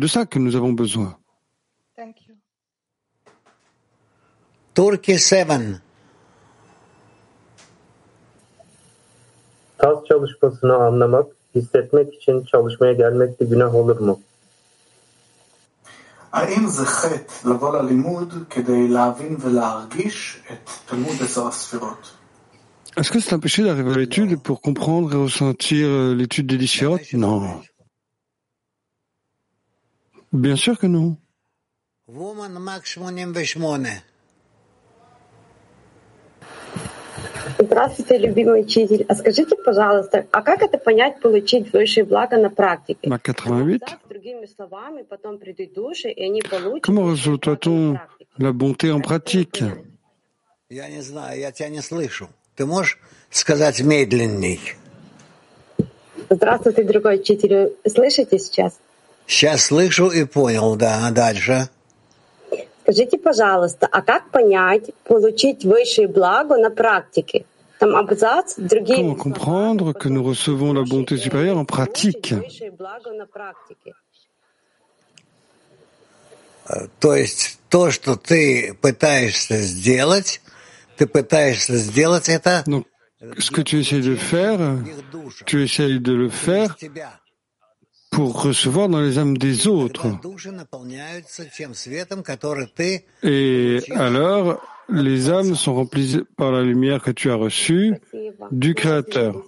de 0.00 0.06
ça 0.06 0.26
que 0.26 0.38
nous 0.38 0.54
avons 0.56 0.72
besoin. 0.72 1.16
Thank 1.96 2.16
you. 2.28 2.34
Turkey 4.74 5.18
7. 5.18 5.80
Tas 9.78 10.04
çalışmasını 10.08 10.74
anlamak, 10.74 11.26
hissetmek 11.54 12.14
için 12.14 12.44
çalışmaya 12.44 12.92
gelmek 12.92 13.40
de 13.40 13.44
günah 13.44 13.74
olur 13.74 14.00
mu? 14.00 14.20
האם 16.32 16.66
זה 16.66 16.86
חטא 16.86 17.48
לבוא 17.48 17.78
ללימוד 17.78 18.34
כדי 18.50 18.88
להבין 18.88 19.36
ולהרגיש 19.40 20.38
את 20.52 20.70
תלמוד 20.86 21.14
עשר 21.20 21.46
הספירות? 21.46 22.12
Est-ce 22.96 23.10
que 23.10 23.20
c'est 23.20 23.34
un 23.34 23.40
péché 23.40 23.62
d'arriver 23.64 23.92
à 23.92 23.98
l'étude 23.98 24.40
pour 24.40 24.60
comprendre 24.60 25.12
et 25.14 25.16
ressentir 25.16 25.86
euh, 25.88 26.14
l'étude 26.14 26.46
des 26.46 26.56
différentes 26.56 27.12
Non. 27.12 27.60
Bien 30.32 30.56
sûr 30.56 30.78
que 30.78 30.86
non. 30.86 31.16
Woman 32.08 32.58
Max 32.58 32.96
88. 32.96 34.02
Здравствуйте, 37.58 38.18
любимый 38.18 38.60
учитель. 38.62 39.06
А 39.08 39.14
скажите, 39.14 39.56
пожалуйста, 39.56 40.26
а 40.32 40.42
как 40.42 40.62
это 40.62 40.76
понять, 40.76 41.20
получить 41.20 41.72
высшее 41.72 42.04
благо 42.04 42.36
на 42.36 42.50
практике? 42.50 43.08
Ma 43.08 43.18
88. 43.18 43.78
Другими 44.08 44.46
словами, 44.46 45.02
потом 45.02 45.38
придут 45.38 45.72
души, 45.72 46.10
и 46.10 46.24
они 46.24 46.42
получат... 46.42 46.88
Comment 46.88 47.12
reçoit-on 47.12 47.98
la 48.38 48.52
bonté 48.52 48.90
en 48.90 49.00
pratique 49.00 49.62
Я 50.68 50.88
не 50.88 51.00
знаю, 51.00 51.38
я 51.38 51.52
тебя 51.52 51.68
не 51.68 51.80
слышу. 51.80 52.28
Ты 52.56 52.66
можешь 52.66 52.98
сказать 53.30 53.80
медленней? 53.80 54.60
Здравствуйте, 56.28 56.82
дорогой 56.82 57.16
учитель. 57.20 57.76
Слышите 57.86 58.38
сейчас? 58.38 58.78
Сейчас 59.29 59.65
слышу 59.65 60.07
и 60.09 60.25
понял, 60.25 60.75
да. 60.75 61.11
Дальше. 61.11 61.69
Скажите, 62.81 63.19
пожалуйста, 63.19 63.87
а 63.91 64.01
как 64.01 64.31
понять, 64.31 64.89
получить 65.03 65.63
высшее 65.63 66.07
благо 66.07 66.57
на 66.57 66.71
практике? 66.71 67.45
Там 67.77 67.95
абзац, 67.95 68.55
другие... 68.57 68.97
Comment 68.97 69.15
comprendre 69.15 69.93
que 69.93 70.09
nous 70.09 70.23
recevons 70.23 70.73
la 70.73 70.83
bonté 70.83 71.15
supérieure 71.17 71.59
en 71.59 71.65
pratique 71.65 72.33
Высшее 72.33 72.71
благо 72.71 73.11
на 73.13 73.27
практике. 73.27 73.93
Э, 76.67 76.87
То 76.99 77.13
есть 77.13 77.59
то, 77.69 77.91
что 77.91 78.15
ты 78.15 78.73
пытаешься 78.81 79.57
сделать, 79.57 80.41
ты 80.97 81.05
пытаешься 81.05 81.75
сделать 81.77 82.29
это 82.29 82.63
Donc, 82.65 82.87
ce 83.37 83.51
que 83.51 83.61
tu 83.61 83.81
essayes 83.81 84.01
de 84.01 84.15
faire, 84.15 84.83
tu 85.45 85.63
essayes 85.63 85.99
de 85.99 86.13
le 86.13 86.29
faire 86.29 86.75
pour 88.09 88.41
recevoir 88.41 88.89
dans 88.89 89.01
les 89.01 89.17
âmes 89.17 89.37
des 89.37 89.67
autres. 89.67 90.07
Et 93.23 93.79
alors, 93.95 94.61
les 94.89 95.29
âmes 95.29 95.55
sont 95.55 95.75
remplies 95.75 96.23
par 96.35 96.51
la 96.51 96.61
lumière 96.63 97.01
que 97.01 97.11
tu 97.11 97.29
as 97.31 97.35
reçue 97.35 97.95
du 98.51 98.73
Créateur. 98.73 99.43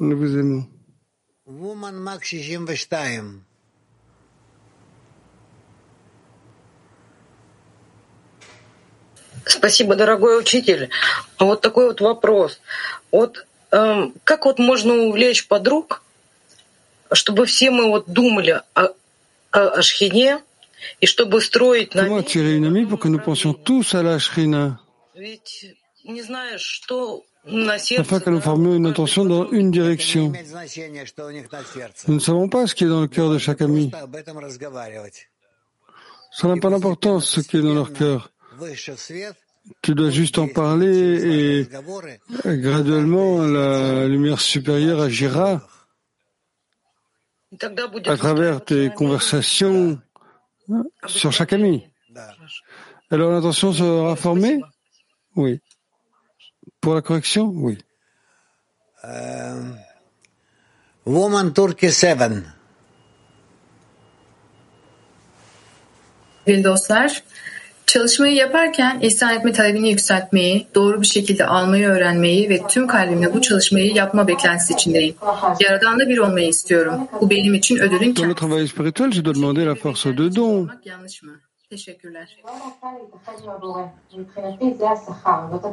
Nous 0.00 0.16
vous 0.16 0.38
aimons. 0.38 0.64
Спасибо, 9.48 9.96
дорогой 9.96 10.38
учитель. 10.38 10.90
Вот 11.38 11.60
такой 11.60 11.86
вот 11.88 12.00
вопрос. 12.00 12.60
Вот 13.10 13.46
эм, 13.70 14.14
как 14.24 14.44
вот 14.44 14.58
можно 14.58 14.94
увлечь 14.94 15.46
подруг, 15.46 16.02
чтобы 17.12 17.46
все 17.46 17.70
мы 17.70 17.88
вот 17.88 18.04
думали 18.08 18.60
о, 18.74 18.88
о, 19.52 19.68
о 19.78 19.82
Шхине, 19.82 20.40
и 21.00 21.06
чтобы 21.06 21.40
строить 21.40 21.94
на 21.94 22.02
Comment 22.02 22.18
attirer 22.18 22.56
une 22.56 22.66
amie 22.66 22.86
pour 22.86 23.00
que 23.00 23.08
nous 23.08 23.18
pensions 23.18 23.54
tous 23.54 23.94
à 23.94 24.02
la 24.02 24.18
Shrina 24.18 24.78
Ведь 25.14 25.74
не 26.04 26.22
знаешь, 26.22 26.60
что 26.60 27.24
на 27.44 27.78
сердце. 27.78 28.02
afin 28.02 28.20
que 28.20 28.30
nous 28.30 28.40
formions 28.40 28.74
une 28.74 28.86
intention 28.86 29.24
dans 29.24 29.50
une 29.50 29.70
direction. 29.70 30.28
Имеет 30.28 30.46
значение, 30.46 31.06
что 31.06 31.26
у 31.26 31.30
них 31.30 31.50
на 31.50 31.64
сердце. 31.64 32.04
Nous 32.06 32.14
ne 32.14 32.20
savons 32.20 32.48
pas 32.48 32.66
ce 32.66 32.74
qui 32.74 32.84
est 32.84 32.88
dans 32.88 33.00
le 33.00 33.08
cœur 33.08 33.30
de 33.30 33.38
chaque 33.38 33.62
ami. 33.62 33.90
Ça 36.30 36.46
n'a 36.46 36.56
pas 36.58 36.70
d'importance 36.70 37.30
ce 37.30 37.40
qui 37.40 37.56
est 37.56 37.62
dans 37.62 37.74
leur 37.74 37.92
cœur. 37.92 38.30
Tu 39.82 39.94
dois 39.94 40.10
juste 40.10 40.38
en 40.38 40.48
parler 40.48 41.62
et 41.64 41.68
graduellement 42.44 43.42
la 43.42 44.06
lumière 44.06 44.40
supérieure 44.40 45.00
agira 45.00 45.66
à 48.06 48.16
travers 48.16 48.64
tes 48.64 48.90
conversations 48.90 50.00
sur 51.06 51.32
chaque 51.32 51.52
ami. 51.52 51.86
Alors 53.10 53.32
l'intention 53.32 53.72
sera 53.72 54.16
formée? 54.16 54.60
Oui. 55.36 55.60
Pour 56.80 56.94
la 56.94 57.02
correction? 57.02 57.52
Oui. 57.54 57.78
Euh, 59.04 59.62
woman 61.06 61.52
Turkey 61.52 61.90
7 61.90 62.18
çalışmayı 67.88 68.34
yaparken 68.34 69.00
ihsan 69.00 69.34
etme 69.34 69.52
talebini 69.52 69.90
yükseltmeyi, 69.90 70.66
doğru 70.74 71.02
bir 71.02 71.06
şekilde 71.06 71.46
almayı 71.46 71.88
öğrenmeyi 71.88 72.50
ve 72.50 72.66
tüm 72.68 72.86
kalbimle 72.86 73.34
bu 73.34 73.40
çalışmayı 73.40 73.94
yapma 73.94 74.28
beklentisi 74.28 74.74
içindeyim. 74.74 75.14
Yaradanla 75.60 76.08
bir 76.08 76.18
olmayı 76.18 76.48
istiyorum. 76.48 76.94
Bu 77.20 77.30
benim 77.30 77.54
için 77.54 77.76
ödülün 77.76 78.16
Dans 78.16 78.28
le 78.28 78.34
travail 78.34 78.66
spirituel, 78.66 79.10
je 79.10 79.24
dois 79.24 79.36
demander 79.36 79.66
la 79.66 79.74
force 79.74 80.18
de 80.18 80.36
don. 80.36 80.68
Teşekkürler. 81.70 82.28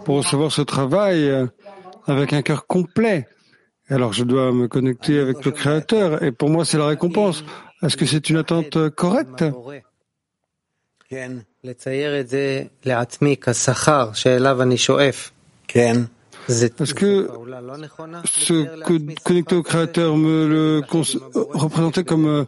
pour 0.05 0.17
recevoir 0.17 0.51
ce 0.51 0.61
travail 0.65 1.29
euh, 1.29 1.47
avec 2.07 2.33
un 2.33 2.41
cœur 2.41 2.67
complet. 2.67 3.27
Alors 3.89 4.13
je 4.13 4.23
dois 4.23 4.51
me 4.51 4.67
connecter 4.67 5.19
avec 5.19 5.45
le 5.45 5.51
Créateur 5.51 6.23
et 6.23 6.31
pour 6.31 6.49
moi 6.49 6.65
c'est 6.65 6.77
la 6.77 6.87
récompense. 6.87 7.43
Est-ce 7.83 7.97
que 7.97 8.05
c'est 8.05 8.29
une 8.29 8.37
attente 8.37 8.75
euh, 8.75 8.89
correcte? 8.89 9.43
Est-ce 16.47 16.93
que 16.93 17.29
ce 18.25 19.23
connecter 19.23 19.55
au 19.55 19.63
Créateur, 19.63 20.15
me 20.17 20.47
le 20.47 20.81
représenter 21.53 22.03
comme 22.03 22.27
euh, 22.27 22.45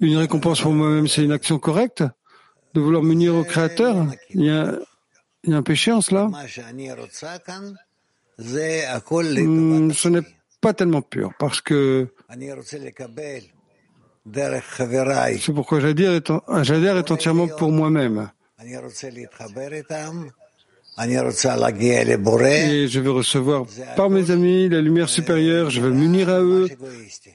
une 0.00 0.16
récompense 0.16 0.60
pour 0.60 0.72
moi-même, 0.72 1.06
c'est 1.06 1.24
une 1.24 1.32
action 1.32 1.58
correcte 1.58 2.02
De 2.74 2.80
vouloir 2.80 3.02
m'unir 3.02 3.34
au 3.34 3.44
Créateur? 3.44 4.06
il 4.30 4.44
y, 4.44 4.50
a, 4.50 4.76
il 5.44 5.50
y, 5.50 5.54
a, 5.54 5.56
un 5.56 5.62
péché 5.62 5.92
en 5.92 6.00
cela? 6.00 6.28
Hmm, 8.38 9.92
ce 9.92 10.08
n'est 10.08 10.22
pas 10.60 10.74
tellement 10.74 11.02
pur, 11.02 11.32
parce 11.38 11.60
que 11.60 12.08
c'est 14.34 15.52
pourquoi 15.52 15.80
j'adhère 15.80 16.96
est 16.96 17.10
entièrement 17.10 17.48
pour 17.48 17.70
moi-même. 17.70 18.30
Et 18.62 18.72
je 22.88 23.00
veux 23.00 23.10
recevoir 23.10 23.66
par 23.96 24.10
mes 24.10 24.30
amis 24.30 24.68
la 24.68 24.80
lumière 24.80 25.08
supérieure, 25.08 25.70
je 25.70 25.80
veux 25.80 25.90
m'unir 25.90 26.28
à 26.28 26.40
eux, 26.40 26.68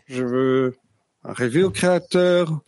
je 0.07 0.23
veux 0.23 0.75
rêver 1.23 1.63
au 1.63 1.69
Créateur. 1.69 2.59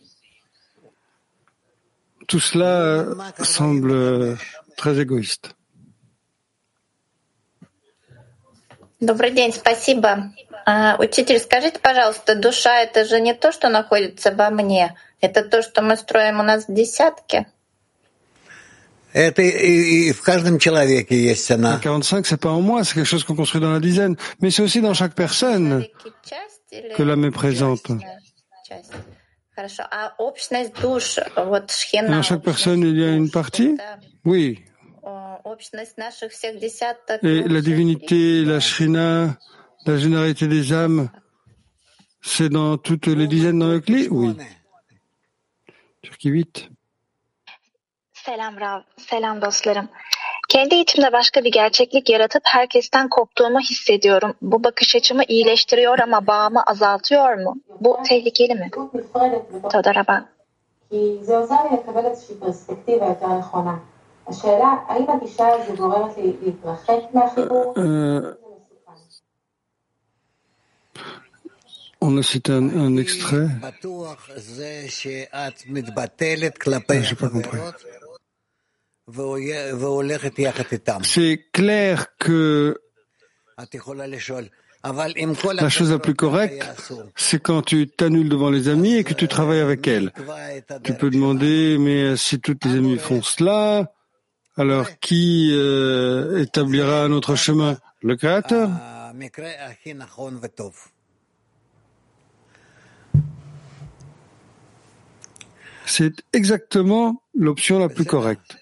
Tout 2.26 2.40
cela 2.40 2.80
euh, 2.80 3.14
semble 3.42 3.90
euh, 3.90 4.34
très 4.78 4.98
égoïste. 4.98 5.54
Добрый 8.98 9.32
день, 9.32 9.52
спасибо. 9.52 10.30
Учитель, 10.98 11.38
скажите, 11.38 11.78
пожалуйста, 11.78 12.34
душа— 12.34 12.80
это 12.82 13.04
же 13.04 13.20
не 13.20 13.34
то, 13.34 13.52
что 13.52 13.68
находится 13.68 14.32
во 14.32 14.50
мне, 14.50 14.96
это 15.20 15.42
то, 15.42 15.62
что 15.62 15.82
мы 15.82 15.96
строим 15.96 16.40
у 16.40 16.42
нас 16.42 16.66
в 16.68 16.72
десятке? 16.72 17.46
Это 19.12 19.42
и, 19.42 20.08
и 20.08 20.12
в 20.12 20.22
каждом 20.22 20.58
человеке 20.58 21.16
есть 21.16 21.48
она. 21.50 21.76
La 21.76 21.80
45, 21.80 22.26
c'est 22.26 22.40
pas 22.40 22.50
en 22.50 22.60
moi, 22.60 22.82
c'est 22.82 22.94
quelque 22.94 23.06
chose 23.06 23.22
qu'on 23.22 23.36
construit 23.36 23.60
dans 23.60 23.72
la 23.72 23.78
dizaine, 23.78 24.16
mais 24.40 24.50
c'est 24.50 24.62
aussi 24.62 24.80
dans 24.80 24.94
chaque 24.94 25.14
personne 25.14 25.86
que 26.96 27.02
l'âme 27.02 27.24
est 27.24 27.30
présente. 27.30 27.92
Хорошо. 29.54 29.84
А 29.88 30.14
общность 30.18 30.74
душ, 30.80 31.20
вот 31.36 31.70
шхина... 31.70 32.08
Dans 32.08 32.22
chaque 32.22 32.42
personne, 32.42 32.80
il 32.80 32.98
y 32.98 33.04
a 33.04 33.12
une 33.12 33.30
partie 33.30 33.78
Oui. 34.24 34.64
Общность 35.44 35.96
наших 35.96 36.32
всех 36.32 36.58
десяток... 36.58 37.22
Et 37.22 37.42
la 37.46 37.60
divinité, 37.60 38.44
la 38.44 38.58
shrina, 38.58 39.36
La 39.86 39.98
généralité 39.98 40.48
des 40.48 40.72
âmes, 40.72 41.10
c'est 42.22 42.48
dans 42.48 42.78
toutes 42.78 43.06
les 43.06 43.26
dizaines 43.26 43.58
dans 43.58 43.68
le 43.68 43.80
clé 43.80 44.08
Oui. 44.10 44.34
Türkiye 46.02 46.32
8. 46.32 46.68
Selam 48.12 48.60
Rav, 48.60 48.80
selam 48.96 49.42
dostlarım. 49.42 49.88
Kendi 50.48 50.74
içimde 50.74 51.12
başka 51.12 51.44
bir 51.44 51.52
gerçeklik 51.52 52.10
yaratıp 52.10 52.42
herkesten 52.44 53.08
koptuğumu 53.08 53.60
hissediyorum. 53.60 54.34
Bu 54.42 54.64
bakış 54.64 54.96
açımı 54.96 55.22
iyileştiriyor 55.28 55.98
ama 55.98 56.26
bağımı 56.26 56.62
azaltıyor 56.62 57.38
mu? 57.38 57.54
Bu 57.80 57.98
tehlikeli 58.08 58.54
mi? 58.54 58.70
Todaraba. 59.72 60.24
Ee, 67.76 68.43
On 72.06 72.18
a 72.18 72.22
cité 72.22 72.52
un, 72.52 72.68
un 72.68 72.98
extrait. 72.98 73.48
Ah, 73.62 73.72
j'ai 77.00 77.14
pas 77.14 77.30
compris. 77.30 77.58
C'est 81.02 81.46
clair 81.52 82.06
que 82.18 82.78
la 85.54 85.68
chose 85.70 85.90
la 85.92 85.98
plus 85.98 86.14
correcte, 86.14 86.62
c'est 87.16 87.42
quand 87.42 87.62
tu 87.62 87.88
t'annules 87.88 88.28
devant 88.28 88.50
les 88.50 88.68
amis 88.68 88.96
et 88.96 89.04
que 89.04 89.14
tu 89.14 89.26
travailles 89.26 89.60
avec 89.60 89.88
elles. 89.88 90.12
Tu 90.82 90.92
peux 90.92 91.08
demander, 91.08 91.78
mais 91.78 92.18
si 92.18 92.38
toutes 92.38 92.66
les 92.66 92.76
amies 92.76 92.98
font 92.98 93.22
cela, 93.22 93.92
alors 94.58 94.98
qui 95.00 95.52
euh, 95.54 96.42
établira 96.42 97.04
un 97.04 97.12
autre 97.12 97.34
chemin? 97.34 97.78
Le 98.02 98.16
Créateur? 98.16 98.68
C'est 105.86 106.24
exactement 106.32 107.22
l'option 107.34 107.78
la 107.78 107.88
plus 107.88 108.04
correcte. 108.04 108.56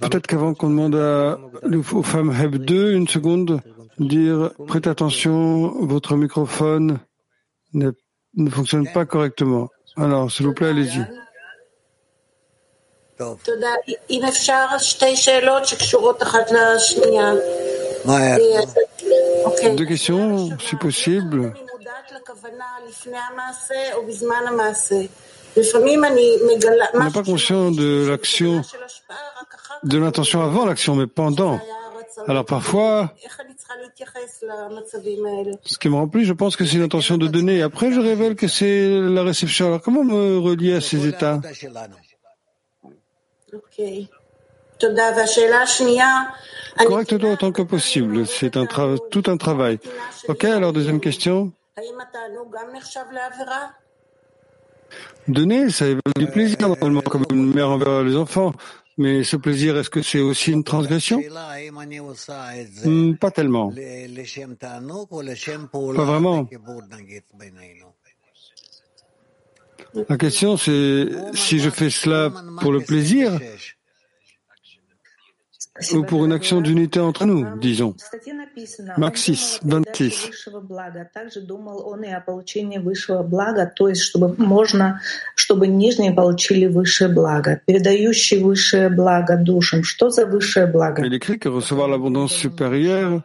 Peut-être 0.00 0.26
qu'avant 0.26 0.54
qu'on 0.54 0.70
demande 0.70 0.94
aux 0.94 2.02
femmes 2.02 2.30
Heb 2.30 2.56
2, 2.58 2.92
une 2.92 3.08
seconde, 3.08 3.60
dire 3.98 4.52
prête 4.68 4.86
attention, 4.86 5.84
votre 5.84 6.16
microphone 6.16 7.00
ne 7.72 7.90
fonctionne 8.50 8.86
pas 8.92 9.06
correctement. 9.06 9.70
Alors, 9.96 10.30
s'il 10.30 10.46
vous 10.46 10.54
plaît, 10.54 10.68
allez-y. 10.68 11.04
תודה. 13.17 13.67
אם 14.09 14.21
אפשר 14.29 14.65
שתי 14.77 15.15
שאלות 15.15 15.65
שקשורות 15.65 16.23
אחת 16.23 16.51
לשנייה. 16.51 17.33
Deux 19.75 19.85
questions, 19.85 20.49
si 20.67 20.75
possible. 20.77 21.53
On 26.93 27.03
n'est 27.03 27.11
pas 27.11 27.23
conscient 27.23 27.71
de 27.71 28.07
l'action, 28.09 28.61
de 29.83 29.97
l'intention 29.97 30.41
avant 30.41 30.65
l'action, 30.65 30.95
mais 30.95 31.07
pendant. 31.07 31.59
Alors 32.27 32.45
parfois, 32.45 33.13
ce 35.65 35.77
qui 35.77 35.89
me 35.89 35.95
remplit, 35.95 36.25
je 36.25 36.33
pense 36.33 36.55
que 36.55 36.65
c'est 36.65 36.77
une 36.77 36.83
intention 36.83 37.17
de 37.17 37.27
donner. 37.27 37.61
Après, 37.61 37.91
je 37.91 37.99
révèle 37.99 38.35
que 38.35 38.47
c'est 38.47 38.87
la 39.17 39.23
réception. 39.23 39.67
Alors 39.67 39.81
comment 39.81 40.03
me 40.03 40.37
relier 40.37 40.75
à 40.75 40.81
ces 40.81 41.07
états 41.07 41.39
Correcte-toi 46.78 47.30
autant 47.32 47.52
que 47.52 47.62
possible. 47.62 48.26
C'est 48.26 48.56
un 48.56 48.66
tout 49.10 49.22
un 49.26 49.36
travail. 49.36 49.78
Ok, 50.28 50.44
alors 50.44 50.72
deuxième 50.72 51.00
question. 51.00 51.52
Donner, 55.28 55.70
ça 55.70 55.86
évoque 55.86 56.18
du 56.18 56.26
plaisir 56.26 56.56
normalement, 56.60 57.00
comme 57.00 57.24
une 57.30 57.54
mère 57.54 57.70
envers 57.70 58.02
les 58.02 58.16
enfants. 58.16 58.52
Mais 58.96 59.24
ce 59.24 59.36
plaisir, 59.36 59.76
est-ce 59.76 59.90
que 59.90 60.02
c'est 60.02 60.20
aussi 60.20 60.52
une 60.52 60.62
transgression? 60.62 61.20
Pas 63.20 63.30
tellement. 63.30 63.72
Pas 65.72 66.04
vraiment. 66.04 66.46
La 70.08 70.16
question, 70.16 70.56
c'est 70.56 71.08
si 71.34 71.58
je 71.58 71.70
fais 71.70 71.90
cela 71.90 72.30
pour 72.60 72.72
le 72.72 72.80
plaisir 72.80 73.38
ou 75.92 76.02
pour 76.04 76.24
une 76.24 76.32
action 76.32 76.60
d'unité 76.60 77.00
entre 77.00 77.26
nous, 77.26 77.46
disons. 77.58 77.94
Marc 78.96 79.16
6, 79.18 79.60
26. 79.64 80.30
Il 91.04 91.14
écrit 91.14 91.38
que 91.38 91.48
recevoir 91.48 91.88
l'abondance 91.88 92.32
supérieure 92.32 93.22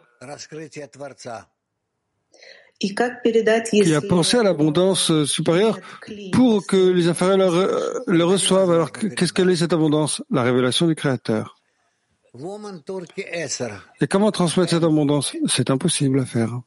qui 2.80 3.94
a 3.94 4.00
pensé 4.00 4.38
à 4.38 4.42
l'abondance 4.42 5.10
euh, 5.10 5.26
supérieure 5.26 5.78
pour 6.32 6.66
que 6.66 6.90
les 6.90 7.08
inférieurs 7.08 7.38
le, 8.06 8.24
reçoivent. 8.24 8.70
Alors, 8.70 8.90
qu'est-ce 8.90 9.32
qu'elle 9.32 9.50
est 9.50 9.56
cette 9.56 9.74
abondance? 9.74 10.22
La 10.30 10.42
révélation 10.42 10.86
du 10.86 10.94
Créateur. 10.94 11.56
Et 14.00 14.06
comment 14.06 14.30
transmettre 14.30 14.70
cette 14.70 14.84
abondance? 14.84 15.36
C'est 15.46 15.68
impossible 15.70 16.20
à 16.20 16.24
faire. 16.24 16.60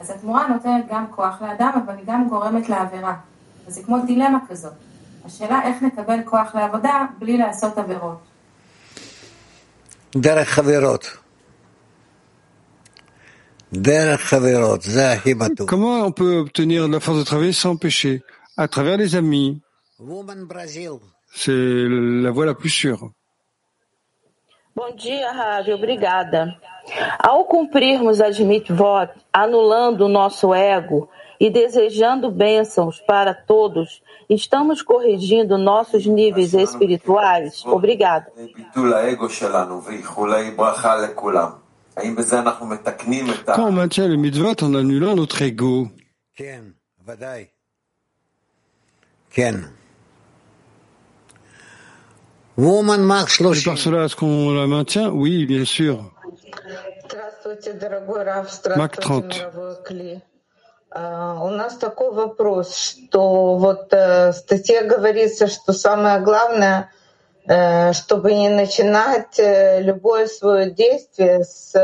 אז 0.00 0.10
התמורה 0.10 0.48
נותנת 0.48 0.84
גם 0.90 1.04
כוח 1.10 1.42
לאדם, 1.42 1.70
אבל 1.84 1.94
היא 1.96 2.04
גם 2.06 2.28
גורמת 2.28 2.68
לעבירה. 2.68 3.14
אז 3.66 3.74
זה 3.74 3.82
כמו 3.82 3.98
דילמה 4.06 4.38
כזאת. 4.48 4.72
השאלה 5.24 5.60
איך 5.64 5.82
נקבל 5.82 6.18
כוח 6.24 6.54
לעבודה 6.54 7.06
בלי 7.18 7.38
לעשות 7.38 7.78
עבירות. 7.78 8.18
דרך 10.16 10.48
חברות. 10.48 11.16
דרך 13.72 14.20
חברות, 14.20 14.82
זה 14.82 15.12
הכי 15.12 15.34
בטוח. 15.34 15.70
Comment 15.70 16.06
on 16.06 16.12
peut 16.12 16.36
obtenir 16.44 16.88
de 16.88 16.92
la 16.92 17.00
force 17.00 17.18
de 17.18 17.24
travailler 17.24 17.52
sans 17.52 17.76
péché 17.76 18.20
À 18.56 18.68
travers 18.68 18.96
les 18.96 19.16
amis. 19.16 19.60
Woman 19.98 20.44
Brazil. 20.44 20.92
C'est 21.34 21.52
la 22.24 22.30
voie 22.30 22.46
la 22.46 22.54
plus 22.54 22.70
sûre. 22.70 23.10
Bom 24.79 24.95
dia, 24.95 25.29
Ravi, 25.33 25.73
obrigada. 25.73 26.55
Ao 27.19 27.43
cumprirmos 27.43 28.21
as 28.21 28.39
mitvot, 28.39 29.11
anulando 29.33 30.05
o 30.05 30.07
nosso 30.07 30.53
ego 30.53 31.09
e 31.37 31.49
desejando 31.49 32.31
bênçãos 32.31 33.01
para 33.01 33.33
todos, 33.33 34.01
estamos 34.29 34.81
corrigindo 34.81 35.57
nossos 35.57 36.05
níveis 36.05 36.53
espirituais? 36.53 37.61
Obrigada. 37.65 38.31
Quand 43.53 43.67
on 43.67 43.71
maintient 43.73 44.07
les 44.07 44.17
mitzvot 44.17 44.63
anulando 44.63 45.11
o 45.11 45.15
nosso 45.17 45.43
ego. 45.43 45.91
et 52.58 53.64
par 53.64 53.78
cela, 53.78 54.04
est-ce 54.04 54.16
qu'on 54.16 54.52
la 54.52 54.66
maintient 54.66 55.10
Oui, 55.10 55.46
bien 55.46 55.64
sûr. 55.64 56.10
Mac 58.76 59.00
30. 59.00 59.46
У 60.96 61.48
нас 61.48 61.76
такой 61.76 62.12
вопрос, 62.12 62.76
что 62.76 63.56
вот 63.56 63.90
в 63.90 64.32
статье 64.32 64.82
говорится, 64.84 65.48
что 65.48 65.72
самое 65.72 66.20
главное, 66.20 66.90
чтобы 67.92 68.32
не 68.32 68.48
начинать 68.48 69.38
любое 69.38 70.28
свое 70.28 70.70
действие 70.70 71.42
с, 71.42 71.74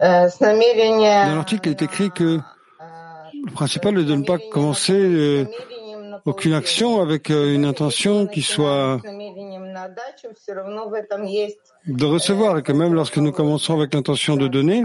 с 0.00 0.40
намерения... 0.40 1.26
Dans 1.26 1.36
l'article, 1.36 1.68
il 1.68 1.72
est 1.72 1.82
écrit 1.82 2.10
que 2.10 2.40
le 3.46 3.52
principal 3.52 3.96
est 3.98 4.04
de 4.04 4.16
ne 4.16 4.24
pas 4.24 4.38
commencer 4.50 5.46
aucune 6.25 6.53
action 6.53 7.01
avec 7.01 7.29
une 7.29 7.65
intention 7.65 8.27
qui 8.27 8.41
soit 8.41 8.99
de 11.85 12.05
recevoir 12.05 12.57
et 12.57 12.63
que 12.63 12.71
même 12.71 12.93
lorsque 12.93 13.17
nous 13.17 13.31
commençons 13.31 13.75
avec 13.75 13.93
l'intention 13.93 14.35
de 14.35 14.47
donner, 14.47 14.83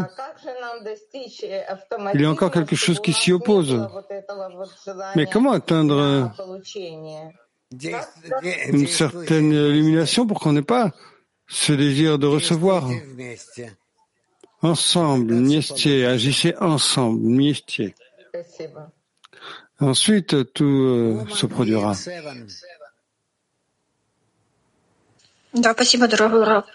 il 2.15 2.21
y 2.21 2.25
a 2.25 2.31
encore 2.31 2.51
quelque 2.51 2.77
chose 2.77 3.01
qui 3.01 3.13
s'y 3.13 3.33
oppose. 3.33 3.89
Mais 5.17 5.27
comment 5.27 5.53
atteindre 5.53 6.31
une 8.69 8.87
certaine 8.87 9.53
illumination 9.53 10.27
pour 10.27 10.41
qu'on 10.41 10.53
n'ait 10.53 10.63
pas 10.63 10.91
ce 11.49 11.73
désir 11.73 12.19
de 12.19 12.27
recevoir? 12.27 12.89
Ensemble, 14.63 15.35
Niestier, 15.37 16.05
agissez 16.05 16.55
ensemble, 16.61 17.21
Niestier. 17.23 17.95
Ensuite, 19.80 20.54
tout 20.54 21.28
se 21.34 21.48
produira. 21.48 21.96
Да, 25.54 25.74
спасибо, 25.74 26.08
дорогой 26.08 26.44
Рав. 26.44 26.66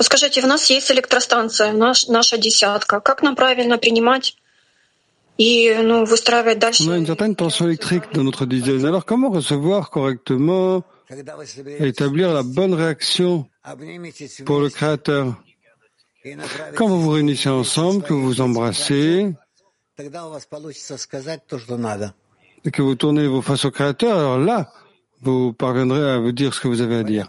Скажите, 0.00 0.42
у 0.42 0.46
нас 0.46 0.70
есть 0.70 0.90
электростанция, 0.90 1.72
наш, 1.72 2.06
наша 2.06 2.38
десятка. 2.38 3.00
Как 3.00 3.22
нам 3.22 3.34
правильно 3.34 3.78
принимать 3.78 4.36
и 5.36 5.74
ну, 5.82 6.04
выстраивать 6.04 6.58
дальше? 6.58 6.84
On 6.84 6.92
a 6.92 6.98
une 6.98 7.06
certaine 7.06 7.34
tension 7.34 7.66
électrique 7.66 8.04
dans 8.12 8.22
notre 8.22 8.46
dizaine. 8.46 8.84
Alors 8.86 9.04
comment 9.04 9.30
recevoir 9.30 9.90
correctement 9.90 10.84
et 11.10 11.88
établir 11.88 12.32
la 12.32 12.42
bonne 12.42 12.74
réaction 12.74 13.48
pour 14.44 14.60
le 14.60 14.68
Créateur 14.70 15.34
Quand 16.76 16.86
vous 16.86 17.00
vous 17.00 17.10
réunissez 17.10 17.48
ensemble, 17.48 18.02
que 18.02 18.12
vous 18.12 18.22
vous 18.22 18.40
embrassez, 18.40 19.34
et 22.65 22.71
que 22.71 22.81
vous 22.81 22.95
tournez 22.95 23.27
vos 23.27 23.41
faces 23.41 23.65
au 23.65 23.71
Créateur, 23.71 24.17
alors 24.17 24.37
là, 24.39 24.71
vous 25.21 25.53
parviendrez 25.53 26.09
à 26.11 26.17
vous 26.19 26.31
dire 26.31 26.53
ce 26.53 26.59
que 26.61 26.67
vous 26.67 26.81
avez 26.81 26.97
à 26.97 27.03
dire. 27.03 27.27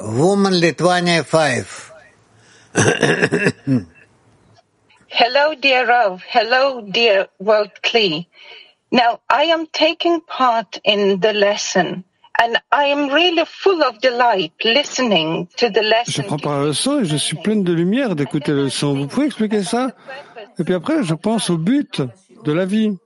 Woman 0.00 0.54
Lithuania 0.54 1.22
5. 1.24 1.64
Hello, 5.10 5.54
dear 5.60 5.86
Rav. 5.86 6.22
Hello, 6.32 6.82
dear 6.82 7.28
World 7.40 7.70
Kli. 7.82 8.26
Now, 8.90 9.20
I 9.30 9.44
am 9.52 9.66
taking 9.72 10.20
part 10.20 10.80
in 10.84 11.20
the 11.20 11.32
lesson, 11.32 12.04
and 12.40 12.58
I 12.72 12.86
am 12.86 13.08
really 13.10 13.44
full 13.46 13.82
of 13.82 13.98
delight 14.00 14.52
listening 14.64 15.48
to 15.56 15.68
the 15.70 15.82
Je 15.82 15.88
lesson. 15.88 16.22
prends 16.24 16.38
part 16.38 16.52
à 16.54 16.60
la 16.60 16.66
leçon 16.68 17.00
et 17.00 17.04
je 17.04 17.16
suis 17.16 17.36
pleine 17.36 17.62
de 17.64 17.72
lumière 17.72 18.14
d'écouter 18.16 18.52
la 18.52 18.62
leçon. 18.64 18.94
Vous 18.94 19.06
pouvez 19.06 19.26
expliquer 19.26 19.62
ça? 19.62 19.92
Et 20.58 20.64
puis 20.64 20.74
après, 20.74 21.02
je 21.02 21.14
pense 21.14 21.50
au 21.50 21.58
but 21.58 22.02
de 22.44 22.52
la 22.52 22.64
vie. 22.64 22.96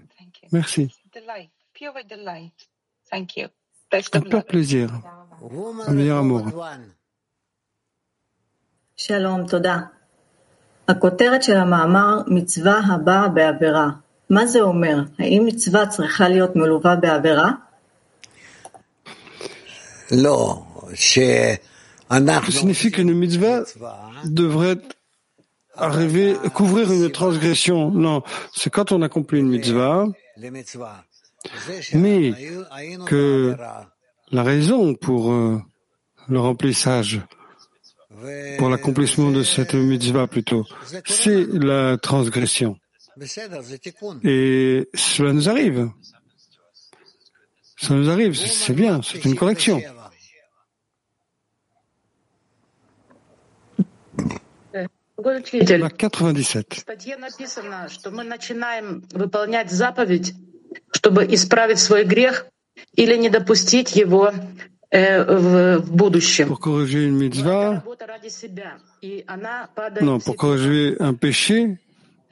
Merci. 0.51 0.89
Delight, 1.13 1.51
pure 1.73 2.03
delight. 2.09 2.67
Thank 3.11 3.37
you. 3.37 3.49
Best 3.91 4.15
of 4.15 4.21
Un 4.21 4.29
pur 4.29 4.39
luck. 4.39 4.47
plaisir. 4.47 4.89
Un 5.87 5.93
meilleur 5.93 6.19
amour. 6.19 6.43
שלום, 8.97 9.47
תודה. 9.47 9.77
הכותרת 10.87 11.43
של 11.43 11.57
המאמר 11.57 12.21
מצווה 12.27 12.79
הבאה 12.93 13.27
בעבירה. 13.27 13.89
מה 14.29 14.45
זה 14.45 14.61
אומר? 14.61 14.97
האם 15.19 15.43
מצווה 15.45 15.87
צריכה 15.87 16.29
להיות 16.29 16.55
מלווה 16.55 16.95
בעבירה? 16.95 17.51
לא, 20.11 20.63
Ça 22.10 22.42
signifie 22.50 22.90
qu'une 22.90 23.14
mitzvah 23.14 23.62
devrait 24.24 24.78
arriver, 25.76 26.34
couvrir 26.54 26.90
une 26.92 27.10
transgression. 27.10 27.90
Non, 27.90 28.22
c'est 28.52 28.70
quand 28.70 28.92
on 28.92 29.02
accomplit 29.02 29.38
une 29.38 29.48
mitzvah, 29.48 30.06
mais 31.94 32.32
que 33.06 33.56
la 34.32 34.42
raison 34.42 34.94
pour 34.94 35.32
euh, 35.32 35.58
le 36.28 36.40
remplissage, 36.40 37.20
pour 38.58 38.68
l'accomplissement 38.68 39.30
de 39.30 39.42
cette 39.42 39.74
mitzvah 39.74 40.26
plutôt, 40.26 40.66
c'est 41.06 41.46
la 41.52 41.96
transgression. 41.96 42.76
Et 44.24 44.88
cela 44.94 45.32
nous 45.32 45.48
arrive. 45.48 45.90
Ça 47.76 47.94
nous 47.94 48.10
arrive, 48.10 48.34
c'est 48.34 48.48
c'est 48.48 48.74
bien, 48.74 49.00
c'est 49.02 49.24
une 49.24 49.36
correction. 49.36 49.80
Учитель, 55.26 55.80
La 55.82 55.90
97. 55.90 56.64
в 56.70 56.78
статье 56.78 57.16
написано, 57.16 57.88
что 57.90 58.10
мы 58.10 58.24
начинаем 58.24 59.04
выполнять 59.12 59.70
заповедь, 59.70 60.34
чтобы 60.92 61.24
исправить 61.34 61.78
свой 61.78 62.04
грех 62.04 62.46
или 62.94 63.16
не 63.16 63.28
допустить 63.30 63.96
его 63.96 64.32
э, 64.90 65.22
в, 65.24 65.78
в 65.80 65.92
будущем. 65.92 66.48
Mitzvah, 66.52 67.74
Работа 67.74 68.06
ради 68.06 68.28
себя, 68.28 68.78
и 69.00 69.24
она 69.26 69.68
падает 69.74 70.02
в 70.02 70.08
pour 70.16 70.20
себя. 70.20 70.34
corriger 70.36 70.96
un 71.00 71.14
péché, 71.16 71.78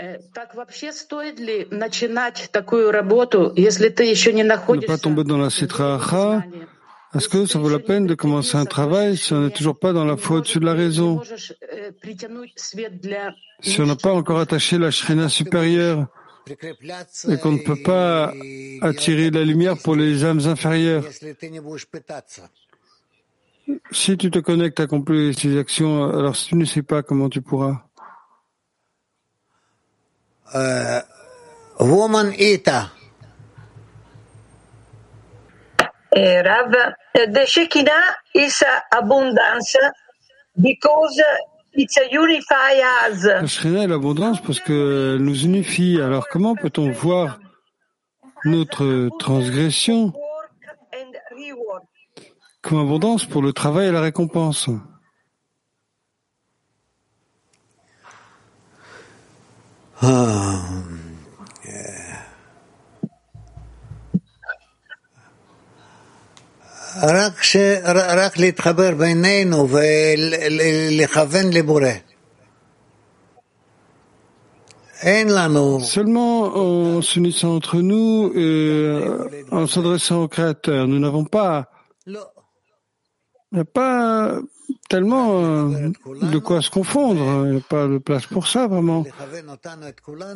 Э, 0.01 0.18
Так 0.32 0.55
вообще 0.55 0.93
стоит 0.93 1.41
ли 1.41 1.66
начинать 1.72 2.51
такую 2.53 2.93
работу, 2.93 3.53
если 3.57 3.89
ты 3.89 4.05
еще 4.05 4.32
не 4.32 4.43
pas 4.43 4.47
находишься 4.47 5.09
la 5.09 5.51
citracha, 5.51 6.45
Est-ce 7.15 7.29
que 7.29 7.47
ça 7.47 7.59
vaut 7.59 7.71
la 7.71 7.79
peine 7.79 8.07
de 8.07 8.15
commencer 8.15 8.57
un 8.57 8.67
travail 8.67 9.17
si 9.17 9.33
on 9.33 9.41
n'est 9.41 9.51
toujours 9.51 9.79
pas 9.79 9.93
dans 9.95 10.05
la 10.05 10.17
foi 10.17 10.39
au-dessus 10.39 10.61
de 10.61 10.67
la 10.67 10.75
raison? 10.75 11.23
Si 13.63 13.81
on 13.81 13.87
n'a 13.87 13.97
pas 13.97 14.13
encore 14.13 14.41
attaché 14.41 14.77
la 14.77 14.91
shrina 14.91 15.29
supérieure 15.31 16.07
et 17.29 17.39
qu'on 17.39 17.53
ne 17.53 17.65
peut 17.65 17.83
pas 17.83 18.33
attirer 18.83 19.31
la 19.31 19.43
lumière 19.43 19.77
pour 19.79 19.97
les 19.97 20.25
âmes 20.25 20.41
inférieures. 20.47 21.05
Si 23.91 24.17
tu 24.17 24.31
te 24.31 24.39
connectes 24.39 24.81
à 24.81 24.85
accomplir 24.85 25.39
ces 25.39 25.59
actions, 25.59 26.05
alors 26.05 26.37
si 26.37 26.49
tu 26.49 26.57
ne 26.57 26.65
sais 26.65 26.83
pas 26.83 27.03
comment 27.03 27.29
tu 27.29 27.43
pourras. 27.43 27.85
Euh, 30.55 31.01
Rav, 36.19 36.73
the 37.14 37.47
Shekinah 37.47 38.16
is 38.35 38.62
abundance 38.93 39.77
because 40.61 41.23
it's 41.75 41.97
a 41.97 42.09
unify 42.11 42.81
us. 43.09 43.25
La 43.25 43.47
shrina 43.47 43.85
est 43.85 43.87
l'abondance 43.87 44.41
parce 44.43 44.61
qu'elle 44.61 45.19
nous 45.19 45.45
unifie. 45.45 46.01
Alors 46.01 46.29
comment 46.29 46.57
peut-on 46.57 46.91
voir 46.91 47.39
notre 48.45 49.11
transgression 49.19 50.12
and 50.93 51.12
reward. 51.37 51.83
comme 52.62 52.81
abondance 52.81 53.25
pour 53.25 53.43
le 53.43 53.53
travail 53.53 53.89
et 53.89 53.93
la 53.93 54.01
récompense? 54.01 54.69
אה, 60.03 60.61
רק, 67.04 67.44
ש... 67.44 67.56
ר- 67.84 68.18
רק 68.20 68.38
להתחבר 68.38 68.96
בינינו 68.96 69.68
ולכוון 69.70 71.54
לבורא. 71.54 71.86
אין 75.02 75.28
לנו, 75.30 75.80
Seulement 75.82 76.56
en 76.56 77.02
s'unissant 77.02 77.56
entre 77.56 77.82
nous 77.82 78.32
et 78.36 78.38
euh, 78.39 79.28
en 79.52 79.68
s'adressant 79.68 80.24
au 80.24 80.28
Créateur, 80.30 80.88
nous 80.88 81.00
n'avons 81.00 81.26
pas 81.26 81.68
Il 82.08 82.18
n'y 83.58 83.60
a 83.60 83.66
pas 83.66 84.39
tellement 84.89 85.44
euh, 85.44 85.91
de 86.34 86.39
quoi 86.39 86.62
se 86.62 86.70
confondre. 86.70 87.46
Il 87.46 87.52
n'y 87.52 87.58
a 87.58 87.68
pas 87.76 87.86
de 87.88 87.98
place 88.00 88.26
pour 88.26 88.48
ça, 88.48 88.66
vraiment. 88.68 89.06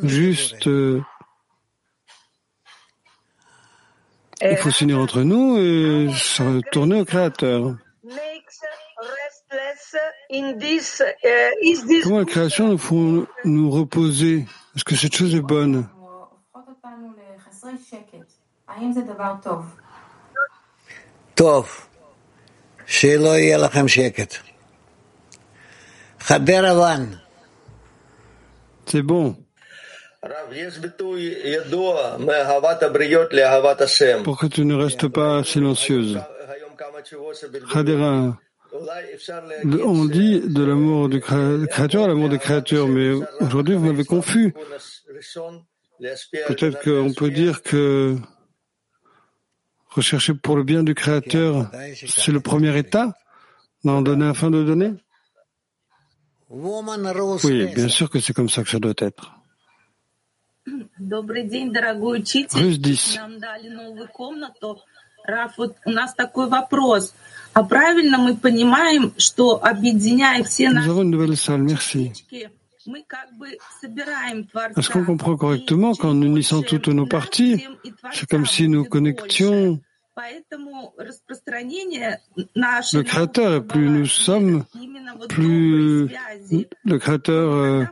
Juste, 0.04 0.66
euh, 0.68 1.00
Il 4.41 4.57
faut 4.57 4.71
s'unir 4.71 4.99
entre 4.99 5.21
nous 5.21 5.57
et 5.57 6.11
se 6.13 6.43
retourner 6.43 7.01
au 7.01 7.05
Créateur. 7.05 7.75
Comment 12.03 12.19
la 12.19 12.25
création 12.25 12.67
nous 12.67 12.77
faut 12.77 13.27
nous 13.45 13.69
reposer? 13.69 14.45
Est-ce 14.75 14.83
que 14.83 14.95
cette 14.95 15.15
chose 15.15 15.35
est 15.35 15.41
bonne? 15.41 15.87
C'est 28.85 29.01
bon. 29.01 29.42
Pour 34.23 34.37
que 34.37 34.47
tu 34.47 34.65
ne 34.65 34.75
restes 34.75 35.07
pas 35.07 35.43
silencieuse. 35.43 36.19
Khadera, 37.71 38.37
on 39.85 40.05
dit 40.05 40.41
de 40.41 40.63
l'amour 40.63 41.09
du 41.09 41.19
créateur 41.19 42.05
à 42.05 42.07
l'amour 42.07 42.29
des 42.29 42.39
créatures, 42.39 42.87
mais 42.87 43.11
aujourd'hui 43.41 43.75
vous 43.75 43.85
m'avez 43.85 44.05
confus. 44.05 44.53
Peut-être 46.47 46.81
qu'on 46.83 47.13
peut 47.13 47.29
dire 47.29 47.61
que 47.61 48.15
rechercher 49.89 50.33
pour 50.33 50.55
le 50.55 50.63
bien 50.63 50.83
du 50.83 50.95
créateur, 50.95 51.69
c'est 52.07 52.31
le 52.31 52.39
premier 52.39 52.75
état 52.77 53.13
d'en 53.83 54.01
donner 54.01 54.27
afin 54.27 54.49
de 54.49 54.63
donner? 54.63 54.93
Oui, 56.49 57.65
bien 57.75 57.89
sûr 57.89 58.09
que 58.09 58.19
c'est 58.19 58.33
comme 58.33 58.49
ça 58.49 58.63
que 58.63 58.69
ça 58.69 58.79
doit 58.79 58.93
être. 58.97 59.42
Добрый 60.97 61.47
день, 61.47 61.73
дорогой 61.73 62.19
учитель. 62.19 62.77
10. 62.77 63.17
Нам 63.17 63.39
дали 63.39 63.69
новую 63.69 64.07
комнату. 64.07 64.81
Раф, 65.25 65.57
вот 65.57 65.77
у 65.85 65.89
нас 65.89 66.13
такой 66.13 66.47
вопрос. 66.47 67.13
А 67.53 67.63
правильно 67.63 68.17
мы 68.17 68.35
понимаем, 68.35 69.13
что 69.17 69.63
объединяя 69.63 70.43
все 70.43 70.69
наши 70.69 70.89
мы 72.85 73.03
как 73.07 73.31
бы 73.37 73.57
собираем 73.79 74.43
Творца. 74.45 74.79
Est-ce 74.79 74.89
qu'on 74.89 75.05
comprend 75.05 75.37
correctement 75.37 75.93
qu'en 75.95 76.21
unissant 76.21 76.61
toutes 76.63 76.89
nos 76.89 77.07
parties, 77.07 77.65
c'est 78.11 78.29
comme 78.29 78.45
si 78.45 78.67
nous 78.67 78.83
connections 78.83 79.79
Le 82.93 83.01
Créateur, 83.01 83.65
plus 83.65 83.89
nous 83.89 84.05
sommes, 84.05 84.63
plus 85.27 86.07
le 86.85 86.97
Créateur 86.99 87.87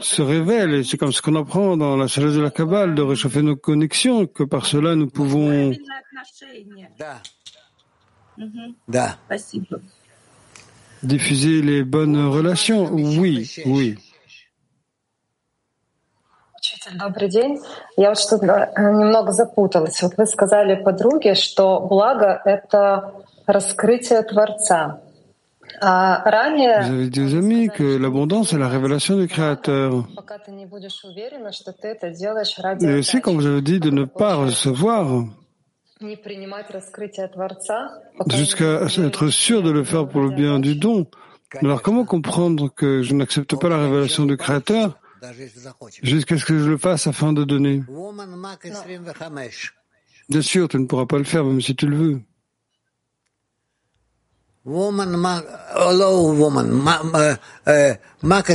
se 0.00 0.22
révèle. 0.22 0.84
C'est 0.84 0.96
comme 0.96 1.10
ce 1.12 1.20
qu'on 1.20 1.34
apprend 1.34 1.76
dans 1.76 1.96
la 1.96 2.06
sagesse 2.06 2.34
de 2.34 2.40
la 2.40 2.50
Kabbale, 2.50 2.94
de 2.94 3.02
réchauffer 3.02 3.42
nos 3.42 3.56
connexions, 3.56 4.26
que 4.26 4.44
par 4.44 4.66
cela 4.66 4.94
nous 4.94 5.08
pouvons... 5.08 5.72
Diffuser 11.02 11.62
les 11.62 11.82
bonnes 11.84 12.26
relations. 12.26 12.92
Oui, 12.92 13.50
oui. 13.66 13.96
Учитель, 16.77 16.97
добрый 16.97 17.29
день. 17.29 17.59
Я 17.97 18.09
вот 18.09 18.19
что-то 18.19 18.45
э, 18.75 18.81
немного 18.81 19.31
запуталась. 19.31 20.01
Вот 20.01 20.13
вы 20.17 20.25
сказали 20.25 20.81
подруге, 20.81 21.33
что 21.35 21.79
благо — 21.81 22.45
это 22.45 23.13
раскрытие 23.47 24.21
Творца. 24.23 25.01
А 25.81 26.21
Vous 26.23 26.29
ранее, 26.31 26.75
avez 26.75 27.09
dit 27.09 27.21
aux 27.21 27.35
amis 27.35 27.69
que 27.69 27.97
l'abondance 27.97 28.53
est 28.53 28.57
la 28.59 28.67
révélation 28.67 29.17
du 29.17 29.27
Créateur. 29.27 30.05
пока 30.15 30.37
ты 30.37 30.51
не 30.51 30.65
будешь 30.65 31.03
уверена, 31.03 31.51
что 31.51 31.71
ты 31.73 31.87
это 31.87 32.11
делаешь 32.11 32.55
ради 32.59 32.85
Et 32.85 32.99
aussi, 32.99 33.21
quand 33.21 33.33
vous 33.33 33.45
avez 33.45 33.61
dit 33.61 33.79
de 33.79 33.89
ne 33.89 34.05
pas 34.05 34.35
recevoir, 34.35 35.25
не 36.01 36.15
принимать 36.17 36.69
раскрытие 36.69 37.27
Творца, 37.29 37.89
пока 38.17 38.35
не 38.35 38.37
jusqu'à 38.37 38.83
être 39.05 39.29
sûr 39.29 39.63
de 39.63 39.71
le 39.71 39.83
faire 39.83 40.07
pour 40.07 40.21
le 40.21 40.29
bien 40.29 40.59
du 40.59 40.75
don. 40.75 41.07
Alors 41.61 41.81
comment 41.81 42.05
comprendre 42.05 42.69
que 42.73 43.01
je 43.01 43.13
n'accepte 43.15 43.55
pas 43.59 43.69
la 43.69 43.77
révélation 43.77 44.25
du 44.25 44.37
Créateur 44.37 44.97
jusqu'à 46.02 46.38
ce 46.38 46.44
que 46.44 46.58
je 46.58 46.70
le 46.70 46.78
fasse 46.78 47.06
afin 47.06 47.32
de 47.32 47.44
donner. 47.44 47.82
Bien 50.28 50.42
sûr, 50.42 50.68
tu 50.68 50.78
ne 50.78 50.86
pourras 50.86 51.06
pas 51.06 51.18
le 51.18 51.24
faire 51.24 51.44
même 51.44 51.60
si 51.60 51.74
tu 51.74 51.86
le 51.86 51.96
veux. 51.96 52.20
Woman, 54.64 55.16
ma, 55.16 55.42
hello 55.74 56.32
woman, 56.34 56.68
ma, 56.68 57.02
ma, 57.02 57.36
euh, 57.68 57.94
Mac 58.22 58.50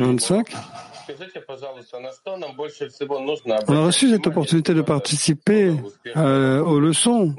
25, 0.00 0.52
reçu 3.68 4.10
cette 4.10 4.26
opportunité 4.26 4.72
de 4.74 4.82
participer 4.82 5.74
euh, 6.16 6.60
aux 6.60 6.80
leçons. 6.80 7.34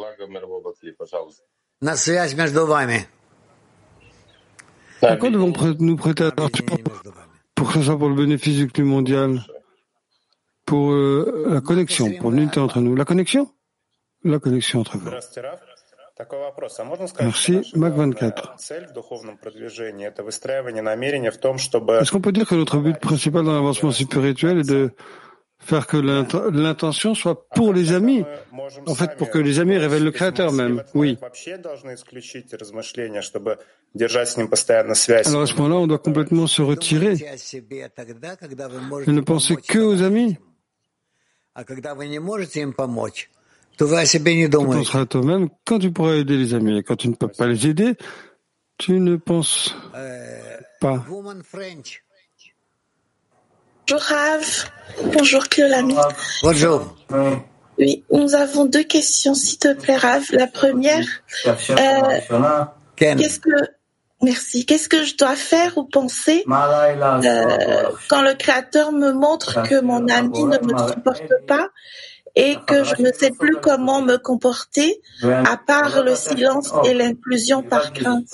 благо 0.00 0.26
мирового 0.26 0.74
клипа, 0.74 1.04
пожалуйста. 1.04 1.42
На 1.80 1.96
связь 1.96 2.34
между 2.34 2.66
вами. 2.66 3.06
À 5.02 5.16
quoi 5.16 5.30
devons 5.30 5.52
prê- 5.52 5.76
nous 5.78 5.96
prêter 5.96 6.24
attention 6.24 6.64
pour 7.54 7.68
que 7.68 7.74
ce 7.74 7.82
soit 7.84 7.98
pour 7.98 8.08
le 8.08 8.14
bénéfice 8.14 8.56
du 8.56 8.68
climat 8.68 8.90
mondial 8.90 9.40
Pour 10.64 10.90
euh, 10.92 11.44
la 11.48 11.60
connexion, 11.60 12.10
pour 12.18 12.30
l'unité 12.32 12.58
entre 12.60 12.80
nous. 12.80 12.96
La 12.96 13.04
connexion 13.04 13.48
La 14.24 14.38
connexion 14.40 14.80
entre 14.80 14.96
vous. 14.98 15.06
Здравствуйте, 15.08 15.40
Раф. 15.48 15.60
Такой 16.16 16.38
вопрос. 16.38 16.80
А 16.80 16.84
можно 16.84 17.06
сказать, 17.08 17.34
что 17.36 17.52
Merci. 17.52 17.56
наша 17.58 17.76
Mac 17.76 17.94
главная 17.94 18.16
24. 18.16 18.56
цель 18.58 18.86
в 18.86 18.92
духовном 18.94 19.36
продвижении — 19.36 20.08
это 20.08 20.22
выстраивание 20.24 20.82
намерения 20.82 21.30
в 21.30 21.36
том, 21.36 21.58
чтобы 21.58 21.92
Est-ce 22.00 22.10
qu'on 22.10 22.22
peut 22.22 22.32
dire 22.32 22.48
que 22.48 22.54
notre 22.54 22.78
but 22.78 22.98
principal 23.00 23.44
dans 23.44 23.52
l'avancement 23.52 23.92
spirituel 23.92 24.60
est 24.60 24.68
de 24.68 24.94
faire 25.61 25.87
que 25.87 25.97
l'intention 25.97 27.15
soit 27.15 27.47
pour 27.49 27.73
les 27.73 27.93
amis, 27.93 28.25
en 28.85 28.95
fait, 28.95 29.15
pour 29.17 29.29
que 29.29 29.37
les 29.37 29.59
amis 29.59 29.77
révèlent 29.77 30.03
le 30.03 30.11
Créateur 30.11 30.51
même. 30.51 30.83
Oui. 30.93 31.17
Alors 35.25 35.41
à 35.41 35.45
ce 35.45 35.55
moment-là, 35.55 35.75
on 35.75 35.87
doit 35.87 35.99
complètement 35.99 36.47
se 36.47 36.61
retirer 36.61 37.13
et 37.13 39.11
ne 39.11 39.21
penser 39.21 39.55
que 39.55 39.79
aux 39.79 40.01
amis? 40.01 40.37
Tu 43.77 43.85
penseras 44.77 45.01
à 45.01 45.05
toi-même 45.05 45.49
quand 45.65 45.79
tu 45.79 45.91
pourras 45.91 46.13
aider 46.15 46.37
les 46.37 46.53
amis. 46.53 46.77
Et 46.77 46.83
quand 46.83 46.95
tu 46.95 47.09
ne 47.09 47.15
peux 47.15 47.27
pas 47.27 47.47
les 47.47 47.67
aider, 47.67 47.95
tu 48.77 48.99
ne 48.99 49.15
penses 49.15 49.75
pas. 50.79 51.03
Bonjour 53.91 54.07
Rav. 54.07 54.71
Bonjour 55.13 55.49
Cléolami. 55.49 55.97
Bonjour. 56.43 56.95
Oui, 57.77 58.05
nous 58.09 58.35
avons 58.35 58.63
deux 58.63 58.85
questions, 58.85 59.33
s'il 59.33 59.59
te 59.59 59.73
plaît, 59.73 59.97
Rav. 59.97 60.23
La 60.31 60.47
première, 60.47 61.03
euh, 61.45 62.19
qu'est-ce 62.95 63.41
que, 63.41 63.49
merci, 64.23 64.65
qu'est-ce 64.65 64.87
que 64.87 65.03
je 65.03 65.17
dois 65.17 65.35
faire 65.35 65.77
ou 65.77 65.83
penser 65.83 66.45
euh, 66.47 67.83
quand 68.09 68.21
le 68.21 68.33
Créateur 68.35 68.93
me 68.93 69.11
montre 69.11 69.61
que 69.63 69.81
mon 69.81 70.07
ami 70.07 70.45
ne 70.45 70.57
me 70.59 70.87
supporte 70.87 71.45
pas 71.45 71.67
et 72.35 72.55
que 72.65 72.85
je 72.85 73.01
ne 73.01 73.11
sais 73.11 73.31
plus 73.31 73.57
comment 73.61 74.01
me 74.01 74.15
comporter 74.15 75.01
à 75.21 75.57
part 75.57 76.01
le 76.01 76.15
silence 76.15 76.71
et 76.85 76.93
l'inclusion 76.93 77.61
par 77.61 77.91
crainte? 77.91 78.33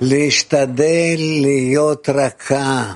להשתדל 0.00 1.16
להיות 1.42 2.08
רכה 2.08 2.92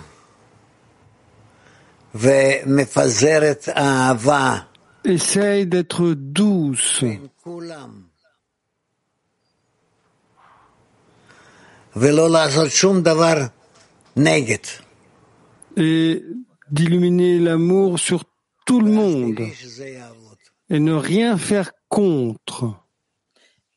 ומפזרת 2.15 3.69
אהבה 3.77 4.59
Essaye 5.07 5.65
d'être 5.65 6.01
douce 6.37 7.01
בין 7.03 7.27
כולם 7.43 7.91
ולא 11.97 12.31
לעשות 12.31 12.71
שום 12.71 13.03
דבר 13.03 13.35
נגד. 14.17 14.65
et 15.77 16.23
d'illuminer 16.71 17.39
l'amour 17.39 17.99
sur 17.99 18.25
tout 18.67 18.81
le 18.81 18.91
monde 18.91 19.41
שזה 19.55 19.89
יעבוד. 19.89 20.37
et 20.71 20.79
ne 20.81 20.93
rien 20.93 21.37
faire 21.39 21.71
contre. 21.89 22.65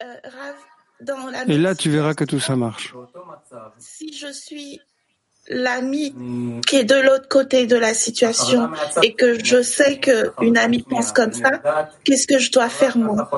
Euh, 0.02 0.06
Rav, 0.26 0.56
dans 1.02 1.26
la 1.32 1.44
Et 1.48 1.58
là, 1.58 1.74
tu 1.76 1.90
verras 1.90 2.14
que 2.14 2.26
tout 2.26 2.40
ça 2.40 2.56
marche. 2.56 2.94
si 3.79 4.13
je 4.13 4.33
suis 4.33 4.81
l'ami 5.49 6.15
qui 6.67 6.77
est 6.77 6.85
de 6.85 6.95
l'autre 6.95 7.29
côté 7.29 7.67
de 7.67 7.77
la 7.77 7.95
situation 7.95 8.71
et 9.03 9.15
que 9.15 9.43
je 9.43 9.63
sais 9.63 9.99
qu'une 9.99 10.59
amie 10.59 10.83
pense 10.83 11.13
comme 11.13 11.33
ça, 11.33 11.61
qu'est-ce 12.05 12.27
que 12.27 12.39
je 12.39 12.53
dois 12.53 12.69
faire 12.69 12.99
moi? 12.99 13.29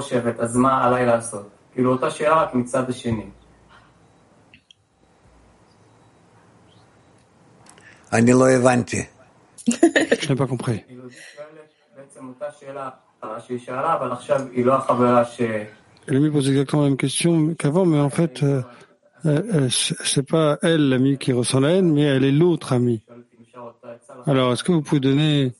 Je 9.68 10.28
n'ai 10.28 10.34
pas 10.34 10.46
compris. 10.46 10.82
Elle 16.08 16.16
lui 16.16 16.30
pose 16.30 16.48
exactement 16.48 16.82
la 16.82 16.88
même 16.88 16.96
question 16.96 17.54
qu'avant, 17.54 17.84
mais 17.84 18.00
en 18.00 18.10
fait, 18.10 18.42
euh, 18.42 18.62
c'est 19.70 20.26
pas 20.26 20.58
elle 20.62 20.88
l'ami 20.88 21.18
qui 21.18 21.32
ressent 21.32 21.60
la 21.60 21.70
haine, 21.72 21.92
mais 21.92 22.02
elle 22.02 22.24
est 22.24 22.32
l'autre 22.32 22.72
ami. 22.72 23.02
Alors, 24.26 24.52
est-ce 24.52 24.64
que 24.64 24.72
vous 24.72 24.82
pouvez 24.82 25.00
donner 25.00 25.52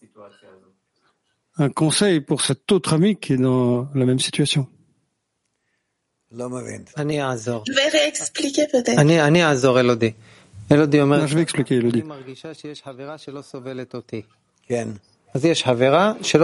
un 1.57 1.69
conseil 1.71 2.21
pour 2.21 2.43
cet 2.43 2.71
autre 2.73 2.95
ami 2.95 3.17
qui 3.17 3.35
est 3.35 3.39
dans 3.39 3.89
la 3.95 4.05
même 4.07 4.19
situation? 4.19 4.67
Je 7.67 7.73
vais 7.75 7.89
réexpliquer 7.89 8.67
peut-être. 8.71 8.99
Non, 10.71 11.27
je 11.27 11.35
vais 11.35 11.43
expliquer, 11.43 11.77
Elodie. 11.77 12.05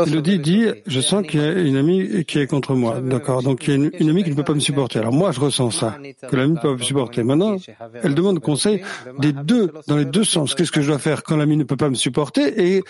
Elodie 0.07 0.39
dit, 0.39 0.67
je 0.87 1.01
sens 1.01 1.27
qu'il 1.27 1.41
y 1.41 1.45
a 1.45 1.53
une 1.53 1.77
amie 1.77 2.25
qui 2.25 2.39
est 2.39 2.47
contre 2.47 2.75
moi. 2.75 3.01
D'accord. 3.01 3.43
Donc 3.43 3.67
il 3.67 3.71
y 3.71 3.73
a 3.73 3.91
une, 3.99 4.11
amie 4.11 4.23
qui 4.23 4.31
ne 4.31 4.37
peut 4.37 4.45
pas 4.45 4.55
me 4.55 4.61
supporter. 4.61 5.01
Alors 5.01 5.13
moi, 5.13 5.33
je 5.33 5.41
ressens 5.41 5.73
ça, 5.73 5.97
que 6.29 6.37
l'amie 6.37 6.53
ne 6.53 6.61
peut 6.61 6.69
pas 6.69 6.75
me 6.75 6.83
supporter. 6.83 7.25
Maintenant, 7.25 7.57
elle 8.03 8.15
demande 8.15 8.39
conseil 8.41 8.83
des 9.19 9.33
deux, 9.33 9.73
dans 9.89 9.97
les 9.97 10.05
deux 10.05 10.25
sens. 10.25 10.55
Qu'est-ce 10.55 10.71
que 10.71 10.83
je 10.83 10.89
dois 10.89 10.99
faire 10.99 11.25
quand 11.25 11.37
l'ami 11.37 11.57
ne 11.57 11.65
peut 11.65 11.77
pas 11.77 11.91
me 11.91 11.95
supporter 11.95 12.75
et 12.77 12.83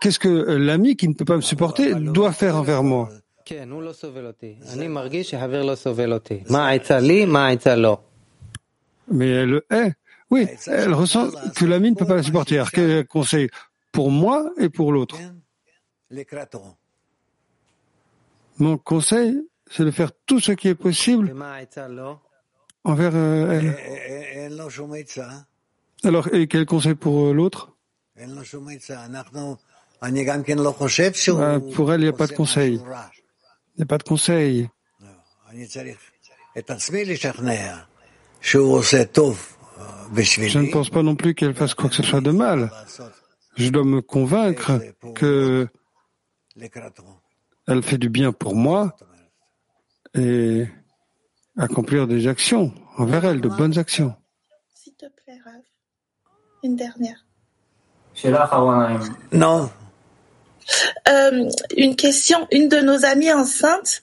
qu'est-ce 0.00 0.18
que 0.18 0.28
l'ami 0.28 0.96
qui 0.96 1.08
ne 1.08 1.14
peut 1.14 1.24
pas 1.24 1.36
me 1.36 1.42
supporter 1.42 1.94
doit 1.94 2.32
faire 2.32 2.56
envers 2.56 2.82
moi? 2.82 3.08
Mais 9.10 9.28
elle 9.28 9.62
est. 9.70 9.92
Oui, 10.30 10.46
elle 10.66 10.94
ressent 10.94 11.28
que 11.54 11.64
l'ami 11.64 11.90
ne 11.90 11.96
peut 11.96 12.06
pas 12.06 12.16
la 12.16 12.22
supporter. 12.22 12.56
Alors 12.56 12.70
quel 12.70 13.06
conseil? 13.06 13.48
Pour 13.94 14.10
moi 14.10 14.52
et 14.58 14.68
pour 14.68 14.92
l'autre. 14.92 15.16
Mon 18.58 18.76
conseil, 18.76 19.48
c'est 19.70 19.84
de 19.84 19.90
faire 19.90 20.12
tout 20.26 20.40
ce 20.40 20.52
qui 20.52 20.68
est 20.68 20.74
possible 20.74 21.34
envers 22.84 23.12
euh, 23.14 23.54
elle. 23.54 23.74
Alors, 26.02 26.28
et 26.34 26.46
quel 26.48 26.66
conseil 26.66 26.94
pour 26.94 27.26
euh, 27.26 27.32
l'autre? 27.32 27.72
Bah, 28.16 28.26
Pour 31.74 31.92
elle, 31.92 32.00
il 32.00 32.04
n'y 32.04 32.08
a 32.08 32.12
pas 32.12 32.26
de 32.26 32.32
conseil. 32.32 32.74
Il 32.74 32.80
n'y 33.78 33.82
a 33.82 33.86
pas 33.86 33.98
de 33.98 34.02
conseil. 34.02 34.68
Je 38.44 38.58
ne 40.58 40.70
pense 40.70 40.90
pas 40.90 41.02
non 41.02 41.16
plus 41.16 41.34
qu'elle 41.34 41.54
fasse 41.54 41.72
quoi 41.74 41.88
que 41.88 41.96
ce 41.96 42.02
soit 42.02 42.20
de 42.20 42.30
mal. 42.30 42.70
Je 43.56 43.70
dois 43.70 43.84
me 43.84 44.00
convaincre 44.02 44.80
que 45.14 45.68
elle 47.66 47.82
fait 47.82 47.98
du 47.98 48.08
bien 48.08 48.32
pour 48.32 48.54
moi 48.54 48.96
et 50.14 50.66
accomplir 51.56 52.06
des 52.06 52.26
actions 52.26 52.72
envers 52.96 53.24
elle, 53.24 53.40
de 53.40 53.48
bonnes 53.48 53.78
actions. 53.78 54.14
S'il 54.74 54.94
te 54.94 55.06
plaît, 55.06 55.38
Rav. 55.44 55.62
Une 56.62 56.76
dernière. 56.76 57.24
Non. 59.32 59.70
Euh, 61.08 61.50
une 61.76 61.94
question, 61.94 62.46
une 62.50 62.68
de 62.68 62.78
nos 62.78 63.04
amies 63.04 63.32
enceintes, 63.32 64.02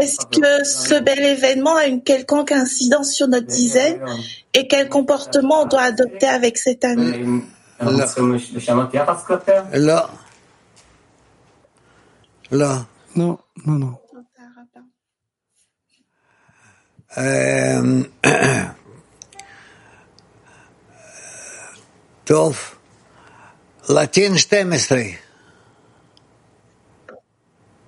est-ce 0.00 0.26
que 0.26 0.64
ce 0.64 1.00
bel 1.00 1.20
événement 1.20 1.76
a 1.76 1.86
une 1.86 2.02
quelconque 2.02 2.50
incidence 2.50 3.12
sur 3.12 3.28
notre 3.28 3.46
dizaine 3.46 4.00
et 4.54 4.66
quel 4.66 4.88
comportement 4.88 5.62
on 5.62 5.66
doit 5.66 5.82
adopter 5.82 6.26
avec 6.26 6.58
cette 6.58 6.84
amie? 6.84 7.42
לא. 7.79 7.91
לא. 9.71 10.07
לא. 12.51 12.85
לא, 13.15 13.39
לא, 13.65 13.79
לא. 13.79 14.05
טוב, 22.25 22.57
לטין 23.89 24.33
12. 24.33 25.25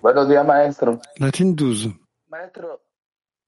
Buenos 0.01 0.29
días, 0.29 0.45
maestro. 0.45 1.01
Latín 1.17 1.55
12. 1.55 1.99
Maestro, 2.27 2.81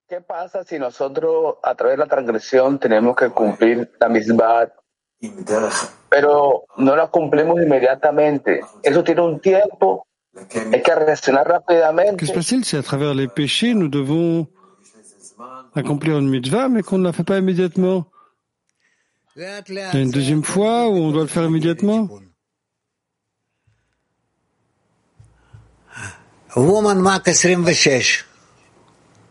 ¿qué 0.10 0.20
pasa 0.20 0.64
si 0.66 0.78
nosotros 0.78 1.56
a 1.64 1.74
través 1.76 1.98
de 1.98 2.04
la 2.04 2.10
transgresión 2.10 2.80
tenemos 2.80 3.16
que 3.16 3.30
cumplir 3.30 3.96
la 3.98 4.10
misma 4.10 4.68
pero 6.09 6.65
no 6.77 6.97
la 6.97 7.07
cumplimos 7.09 7.61
inmediatamente. 7.61 8.61
Eso 8.83 9.03
tiene 9.03 9.23
un 9.23 9.41
tiempo, 9.41 10.07
hay 10.73 10.83
que 10.83 10.95
reaccionar 10.95 11.49
rápidamente. 11.49 12.17
Qu'est-ce 12.17 12.33
qui 12.33 12.43
se 12.43 12.55
passe 12.55 12.65
si 12.65 12.77
à 12.77 12.83
travers 12.83 13.15
les 13.15 13.29
péchés, 13.29 13.75
nous 13.75 13.89
devons 13.89 14.47
accomplir 15.75 16.19
une 16.19 16.29
mitzvah, 16.29 16.69
mais 16.69 16.83
qu'on 16.83 16.99
ne 16.99 17.05
la 17.05 17.13
fait 17.13 17.25
pas 17.25 17.39
immédiatement 17.39 18.07
Il 19.37 19.43
y 19.43 19.79
a 19.79 19.99
une 19.99 20.11
deuxième 20.11 20.45
fois 20.45 20.89
où 20.89 20.95
on 20.95 21.11
doit 21.11 21.23
le 21.23 21.29
faire 21.29 21.45
immédiatement 21.45 22.09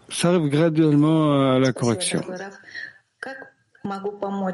Ça 0.10 0.28
arrive 0.28 0.50
graduellement 0.50 1.54
à 1.54 1.60
la 1.60 1.72
correction. 1.72 2.22
Comment 3.86 4.48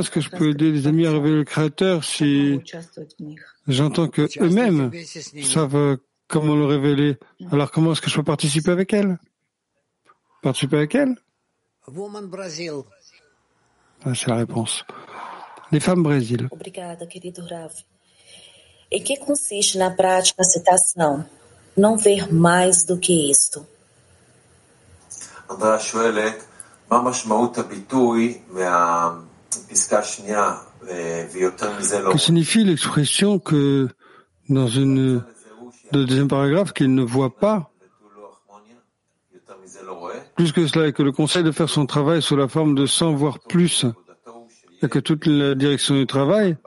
est-ce 0.00 0.10
que 0.10 0.20
je 0.22 0.30
peux 0.30 0.48
aider 0.48 0.72
les 0.72 0.86
amis 0.86 1.06
à 1.06 1.12
révéler 1.12 1.36
le 1.36 1.44
Créateur 1.44 2.02
si 2.04 2.62
j'entends 3.68 4.08
que 4.08 4.26
eux-mêmes 4.42 4.90
savent 5.42 5.98
comment 6.26 6.54
le 6.54 6.64
révéler 6.64 7.18
Alors 7.52 7.70
comment 7.70 7.92
est-ce 7.92 8.00
que 8.00 8.08
je 8.08 8.16
peux 8.16 8.22
participer 8.24 8.70
avec 8.70 8.94
elles? 8.94 9.18
Participer 10.42 10.76
avec 10.78 10.94
elles? 10.94 11.14
Ah, 14.04 14.14
C'est 14.14 14.28
la 14.28 14.36
réponse. 14.36 14.84
Les 15.70 15.80
femmes 15.80 16.02
Brésil. 16.02 16.48
Em 18.92 19.00
que 19.02 19.18
consiste 19.18 19.74
na 19.76 19.90
prática 19.90 20.42
a 20.42 20.44
citação? 20.44 21.26
Não 21.76 21.96
ver 21.98 22.32
mais 22.32 22.84
do 22.84 22.96
que 22.96 23.30
isto. 23.30 23.66
אנדריה 25.51 25.79
שואלת, 25.79 26.43
מה 26.91 27.01
משמעות 27.01 27.57
הביטוי 27.57 28.37
מהפסקה 28.49 29.99
השנייה 29.99 30.55
ויותר 31.33 31.77
מזה 31.79 31.99
לא... 31.99 32.11
Que 32.13 32.17
signifie 32.17 32.63
l'expression 32.63 33.39
que 33.39 33.87
dans 34.49 34.67
une 34.67 35.23
le 35.91 36.05
deuxième 36.05 36.27
paragraphe 36.27 36.73
qu'il 36.73 36.93
ne 36.93 37.03
voit 37.03 37.35
pas 37.35 37.71
plus 40.35 40.51
que 40.53 40.65
cela 40.67 40.87
et 40.87 40.93
que 40.93 41.03
le 41.03 41.11
conseil 41.11 41.43
de 41.43 41.51
faire 41.51 41.69
son 41.69 41.85
travail 41.85 42.21
sous 42.21 42.35
la 42.35 42.47
forme 42.47 42.75
de 42.75 42.85
sans 42.85 43.13
voir 43.13 43.39
plus 43.39 43.85
et 44.81 44.87
que 44.87 44.99
toute 44.99 45.25
la 45.25 45.55
direction 45.55 45.95
du 45.95 46.07
travail 46.07 46.57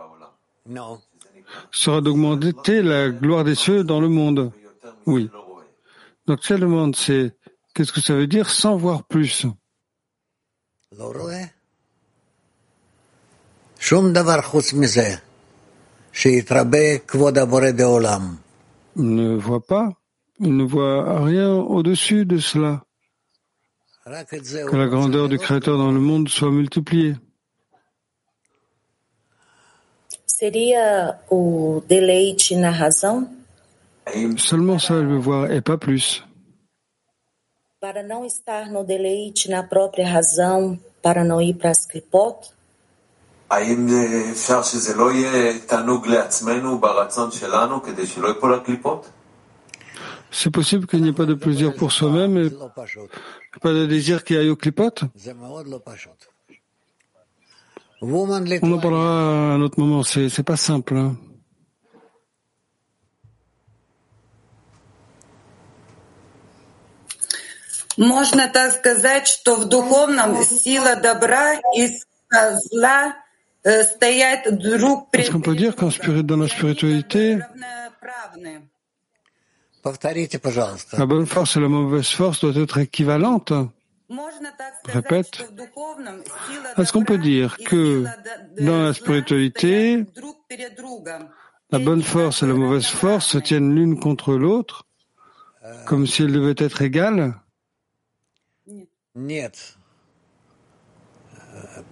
sera 1.70 2.00
d'augmenter 2.00 2.82
la 2.82 3.10
gloire 3.10 3.44
des 3.44 3.54
cieux 3.54 3.84
dans 3.84 4.00
le 4.00 4.08
monde. 4.08 4.52
Oui. 5.06 5.30
Donc, 6.26 6.38
ce 6.42 6.54
demande, 6.54 6.96
c'est 6.96 7.34
Qu'est-ce 7.73 7.91
que 7.91 8.01
ça 8.01 8.13
veut 8.13 8.27
dire 8.27 8.49
sans 8.49 8.77
voir 8.77 9.03
plus? 9.03 9.45
Il 10.91 10.97
ne 19.15 19.35
voit 19.37 19.65
pas, 19.65 19.93
il 20.39 20.57
ne 20.57 20.63
voit 20.63 21.23
rien 21.23 21.51
au-dessus 21.53 22.25
de 22.25 22.37
cela. 22.37 22.83
Que 24.05 24.75
la 24.75 24.87
grandeur 24.87 25.29
du 25.29 25.37
Créateur 25.37 25.77
dans 25.77 25.91
le 25.91 25.99
monde 25.99 26.29
soit 26.29 26.51
multipliée. 26.51 27.15
Seria 30.25 31.19
o 31.29 31.83
deleite 31.89 32.55
na 32.55 32.71
razão? 32.71 33.27
Seulement 34.37 34.79
ça, 34.79 35.01
je 35.01 35.05
veux 35.05 35.17
voir, 35.17 35.51
et 35.51 35.59
pas 35.59 35.77
plus. 35.77 36.23
Para 37.81 38.03
não 38.03 38.25
estar 38.25 38.69
no 38.69 38.83
deleite 38.83 39.49
na 39.49 39.63
própria 39.63 40.05
razão, 40.05 40.77
para 41.01 41.23
não 41.23 41.41
ir 41.41 41.53
para 41.53 41.71
as 41.71 41.85
clipot? 41.85 42.35
C'est 50.29 50.51
possible 50.51 50.87
qu'il 50.87 51.01
n'y 51.01 51.09
ait 51.09 51.13
pas 51.13 51.25
de 51.25 51.35
plaisir 51.35 51.73
pour 51.73 51.93
soi-même 51.93 52.37
et 52.37 52.49
pas 53.61 53.71
de 53.71 53.85
désir 53.85 54.25
qui 54.25 54.35
aille 54.35 54.49
aux 54.49 54.57
clipotes? 54.57 55.05
On 58.01 58.73
en 58.73 58.79
parlera 58.79 59.51
à 59.51 59.55
un 59.55 59.61
autre 59.61 59.79
moment, 59.79 60.03
c'est 60.03 60.43
pas 60.43 60.57
simple. 60.57 60.97
Hein. 60.97 61.15
Можно 67.98 68.48
так 68.48 68.72
сказать, 68.74 69.28
что 69.28 69.56
в 69.56 69.66
духовном 69.66 70.42
сила 70.44 70.96
добра 70.96 71.54
и 71.76 71.88
зла 72.70 73.16
стоят 73.64 74.58
друг 74.58 75.08
Est-ce 75.14 75.30
qu'on 75.30 75.40
peut 75.40 75.56
dire 75.56 75.74
qu'en 75.76 75.90
spirit, 75.90 76.24
dans 76.24 76.36
la 76.36 76.48
spiritualité, 76.48 77.38
la 80.92 81.06
bonne 81.06 81.26
force 81.26 81.56
et 81.56 81.60
la 81.60 81.68
mauvaise 81.68 82.08
force 82.08 82.40
doivent 82.40 82.58
être 82.58 82.78
équivalentes 82.78 83.52
Je 84.10 84.92
répète. 84.92 85.44
Est-ce 86.78 86.92
qu'on 86.92 87.04
peut 87.04 87.18
dire 87.18 87.56
que 87.58 88.04
dans 88.60 88.82
la 88.82 88.94
spiritualité, 88.94 90.04
la 91.70 91.78
bonne 91.78 92.02
force 92.02 92.42
et 92.42 92.46
la 92.46 92.54
mauvaise 92.54 92.86
force 92.86 93.26
se 93.26 93.38
tiennent 93.38 93.74
l'une 93.74 93.98
contre 93.98 94.34
l'autre, 94.34 94.86
comme 95.86 96.06
si 96.06 96.22
elles 96.22 96.32
devaient 96.32 96.54
être 96.58 96.82
égales 96.82 97.34
Нет. 99.15 99.75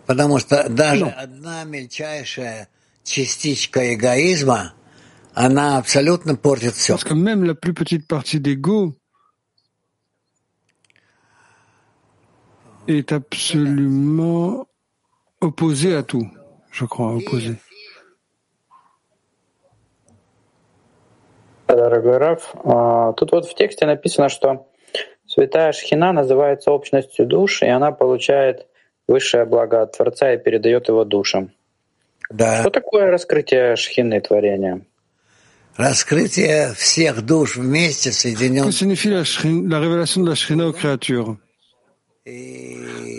Потому 0.06 0.40
что 0.40 0.70
даже 0.70 1.08
одна 1.08 1.64
мельчайшая 1.64 2.70
частичка 3.04 3.94
эгоизма, 3.94 4.74
она 5.34 5.78
абсолютно 5.78 6.36
портит 6.36 6.74
все. 6.74 6.94
Parce 6.94 7.04
que 7.04 7.14
même 7.14 7.44
la 7.44 7.56
plus 7.56 7.74
petite 7.74 8.08
partie 8.08 8.40
d'ego 8.40 8.96
est 12.88 13.12
absolument 13.12 14.68
opposée 15.42 15.96
à 15.96 16.04
tout, 16.04 16.30
je 16.72 16.86
crois, 16.86 17.16
opposée. 17.16 17.58
Дорогой 21.68 22.18
Раф, 22.18 22.56
тут 23.18 23.32
вот 23.32 23.46
в 23.46 23.54
тексте 23.54 23.86
написано, 23.86 24.30
что 24.30 24.68
Святая 25.28 25.74
Шхина 25.74 26.14
называется 26.14 26.72
общностью 26.72 27.26
душ, 27.26 27.62
и 27.62 27.68
она 27.68 27.92
получает 27.92 28.66
высшее 29.08 29.46
благо 29.46 29.82
от 29.82 29.92
Творца 29.96 30.34
и 30.34 30.38
передает 30.38 30.88
его 30.88 31.04
душам. 31.04 31.52
Да. 32.30 32.62
Что 32.62 32.70
такое 32.70 33.12
раскрытие 33.12 33.76
Шхины 33.76 34.20
творения? 34.22 34.82
Раскрытие 35.76 36.74
всех 36.74 37.22
душ 37.22 37.58
вместе 37.58 38.12
соединенных. 38.12 38.74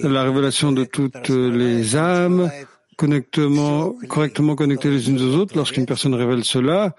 La, 0.03 0.23
révélation 0.23 0.73
de 0.73 0.85
toutes 0.85 1.31
les 1.31 1.97
âmes, 1.97 2.51
connectement, 2.97 3.95
correctement 4.07 4.55
connectées 4.55 4.91
les 4.91 5.09
unes 5.09 5.19
aux 5.19 5.37
autres. 5.37 5.57
Lorsqu'une 5.57 5.87
personne 5.87 6.15
révèle 6.15 6.45
cela, 6.45 6.95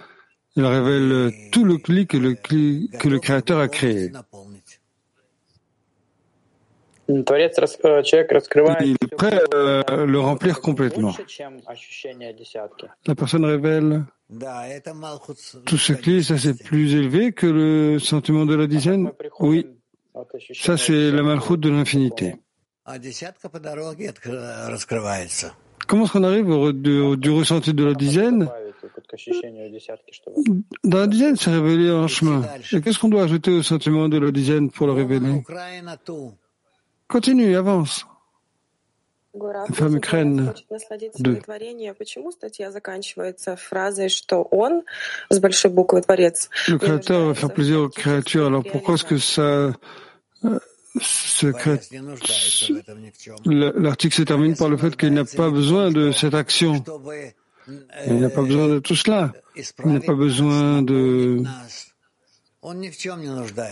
elle 0.57 0.65
révèle 0.65 1.31
tout 1.51 1.65
le 1.65 1.77
cli 1.77 2.07
que 2.07 2.17
le, 2.17 2.33
cli 2.33 2.89
que 2.97 3.09
le 3.09 3.19
créateur 3.19 3.59
a 3.59 3.67
créé. 3.67 4.11
Il 7.09 8.95
est 9.01 9.15
prêt 9.15 9.33
à 9.33 9.55
э, 9.55 10.05
le 10.05 10.19
remplir 10.19 10.61
complètement. 10.61 11.13
La 13.07 13.15
personne 13.15 13.45
révèle. 13.45 14.03
Tout 15.65 15.77
ce 15.77 15.93
qui 15.93 16.23
ça 16.23 16.37
c'est 16.37 16.63
plus 16.63 16.93
élevé 16.93 17.31
que 17.31 17.47
le 17.47 17.97
sentiment 17.97 18.45
de 18.45 18.53
la 18.53 18.67
dizaine? 18.67 19.11
Oui, 19.39 19.65
ça 20.53 20.77
c'est 20.77 21.09
la 21.11 21.23
malchoute 21.23 21.59
de 21.61 21.69
l'infinité. 21.69 22.35
Comment 25.87 26.03
est-ce 26.03 26.11
qu'on 26.11 26.23
arrive 26.23 26.49
au, 26.49 26.71
du, 26.71 27.31
ressenti 27.31 27.73
de 27.73 27.83
la 27.83 27.95
dizaine? 27.95 28.47
Dans 30.83 30.97
la 30.99 31.07
dizaine, 31.07 31.35
c'est 31.35 31.49
révélé 31.49 31.91
en 31.91 32.07
chemin. 32.07 32.43
Et 32.71 32.81
qu'est-ce 32.81 32.99
qu'on 32.99 33.09
doit 33.09 33.23
ajouter 33.23 33.51
au 33.51 33.63
sentiment 33.63 34.07
de 34.07 34.19
la 34.19 34.29
dizaine 34.29 34.69
pour 34.69 34.85
le 34.85 34.93
révéler? 34.93 35.41
Continue, 37.09 37.55
avance. 37.57 38.05
Femme 39.73 39.95
Ukraine 39.97 40.53
de... 41.19 41.39
Le 46.67 46.77
Créateur 46.77 47.25
va 47.27 47.33
faire 47.33 47.53
plusieurs 47.53 47.89
créatures. 47.89 48.45
Alors 48.47 48.63
pourquoi 48.63 48.93
est-ce 48.95 49.03
que 49.03 49.17
ça... 49.17 49.73
L'article 53.45 54.15
se 54.15 54.23
termine 54.23 54.55
par 54.55 54.69
le 54.69 54.77
fait 54.77 54.95
qu'il 54.95 55.13
n'a 55.13 55.25
pas 55.25 55.49
besoin 55.49 55.91
de 55.91 56.11
cette 56.11 56.35
action. 56.35 56.83
Il 58.07 58.19
n'a 58.19 58.29
pas 58.29 58.43
besoin 58.43 58.67
de 58.67 58.79
tout 58.79 58.95
cela. 58.95 59.31
Il 59.55 59.93
n'a 59.93 59.99
pas 59.99 60.13
besoin 60.13 60.83
de 60.83 61.43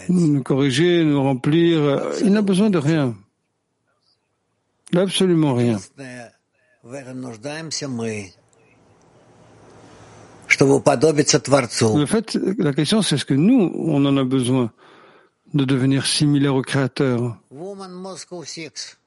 nous 0.09 0.43
corriger, 0.43 1.03
nous 1.03 1.21
remplir. 1.21 2.01
Il 2.21 2.31
n'a 2.31 2.41
besoin 2.41 2.69
de 2.69 2.77
rien. 2.77 3.15
Уподобиться 10.77 11.39
Творцу. 11.39 11.97
Le 11.97 12.05
fait, 12.05 12.35
la 12.57 12.73
question, 12.73 13.01
c'est 13.01 13.15
est-ce 13.15 13.25
que 13.25 13.33
nous, 13.33 13.71
on 13.75 14.05
en 14.05 14.15
a 14.17 14.23
besoin 14.23 14.71
de 15.53 15.65
devenir 15.65 16.05
similaire 16.05 16.55
au 16.55 16.61
Créateur 16.61 17.37
Woman 17.51 17.91
Moscow 17.91 18.43
Six. 18.43 18.97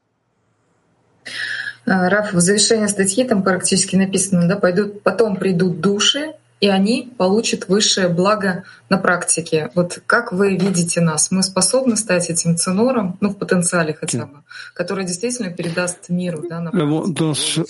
А, 1.87 2.09
Раф, 2.09 2.33
в 2.33 2.41
завершении 2.41 2.87
статьи 2.87 3.25
там 3.25 3.43
практически 3.43 3.97
написано, 3.97 4.47
да, 4.47 4.57
пойдут, 4.57 5.03
потом 5.03 5.37
придут 5.37 5.81
души, 5.81 6.35
и 6.61 6.69
они 6.69 7.13
получат 7.17 7.69
высшее 7.69 8.09
благо 8.09 8.65
на 8.89 8.99
практике. 8.99 9.71
Вот 9.75 10.03
как 10.07 10.33
вы 10.33 10.57
видите 10.57 11.01
нас? 11.01 11.31
Мы 11.31 11.43
способны 11.43 11.97
стать 11.97 12.31
этим 12.31 12.57
ценором, 12.57 13.17
ну, 13.21 13.31
в 13.31 13.39
потенциале 13.39 13.95
хотя 13.95 14.27
бы, 14.27 14.43
который 14.75 15.05
действительно 15.05 15.51
передаст 15.51 16.09
миру, 16.11 16.45
да, 16.49 16.61
на 16.61 16.71
L'abondance 16.71 17.61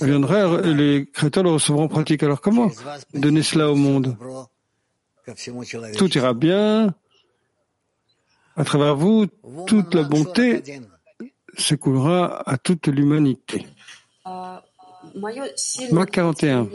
viendra 0.00 0.60
et 0.62 0.74
les 0.74 1.06
créateurs 1.06 1.44
le 1.44 1.50
recevront 1.50 1.88
pratique. 1.88 2.22
Alors 2.22 2.40
comment 2.40 2.70
donner 3.14 3.42
cela 3.42 3.70
au 3.70 3.76
monde. 3.76 4.16
Tout 5.96 6.16
ira 6.16 6.34
bien. 6.34 6.94
À 8.56 8.64
travers 8.64 8.96
vous, 8.96 9.26
toute 9.66 9.94
la 9.94 10.02
bonté 10.02 10.62
s'écoulera 11.56 12.42
à 12.48 12.58
toute 12.58 12.86
l'humanité. 12.86 13.66
Moi, 15.14 16.06
41. 16.06 16.68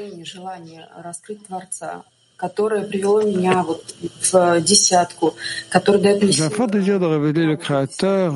J'ai 6.30 6.44
un 6.44 6.50
fort 6.50 6.68
désir 6.68 7.00
de 7.00 7.06
révéler 7.06 7.46
le 7.46 7.56
Créateur. 7.56 8.34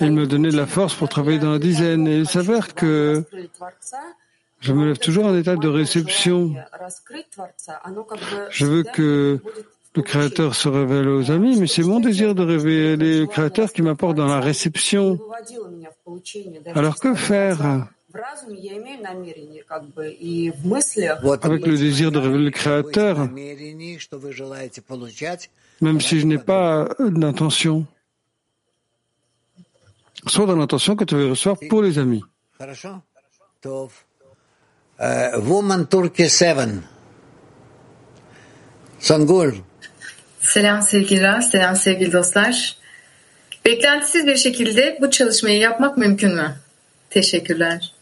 Il 0.00 0.12
me 0.12 0.26
donnait 0.26 0.50
de 0.50 0.56
la 0.56 0.66
force 0.66 0.94
pour 0.94 1.08
travailler 1.08 1.38
dans 1.38 1.52
la 1.52 1.58
dizaine. 1.58 2.08
Et 2.08 2.18
il 2.18 2.28
s'avère 2.28 2.74
que 2.74 3.24
je 4.60 4.72
me 4.72 4.86
lève 4.86 4.98
toujours 4.98 5.26
en 5.26 5.36
état 5.36 5.56
de 5.56 5.68
réception. 5.68 6.54
Je 8.50 8.66
veux 8.66 8.82
que 8.84 9.40
le 9.94 10.02
Créateur 10.02 10.54
se 10.54 10.68
révèle 10.68 11.08
aux 11.08 11.30
amis, 11.30 11.58
mais 11.60 11.66
c'est 11.66 11.82
mon 11.82 12.00
désir 12.00 12.34
de 12.34 12.42
révéler 12.42 13.20
le 13.20 13.26
Créateur 13.26 13.72
qui 13.72 13.82
m'apporte 13.82 14.16
dans 14.16 14.26
la 14.26 14.40
réception. 14.40 15.18
Alors 16.74 16.98
que 16.98 17.14
faire? 17.14 17.88
Avec 21.42 21.66
le 21.66 21.76
désir 21.78 22.10
de 22.10 22.18
révéler 22.18 22.44
le 22.44 22.50
Créateur, 22.50 23.28
même 25.80 26.00
si 26.00 26.20
je 26.20 26.26
n'ai 26.26 26.38
pas 26.38 26.88
d'intention, 26.98 27.86
soit 30.26 30.46
dans 30.46 30.56
l'intention 30.56 30.96
que 30.96 31.04
tu 31.04 31.14
veux 31.16 31.30
recevoir 31.30 31.58
pour 31.68 31.82
les 31.82 31.98
amis. 31.98 32.22
Selam 40.42 40.82
sevgiler, 40.82 41.40
selam 41.40 41.76
sevgili 41.76 42.12
dostlar. 42.12 42.76
Beklentisiz 43.64 44.26
bir 44.26 44.36
şekilde 44.36 44.98
bu 45.00 45.10
çalışmayı 45.10 45.58
yapmak 45.58 45.96
mümkün 45.96 46.34
mü? 46.34 46.56
Teşekkürler. 47.10 47.94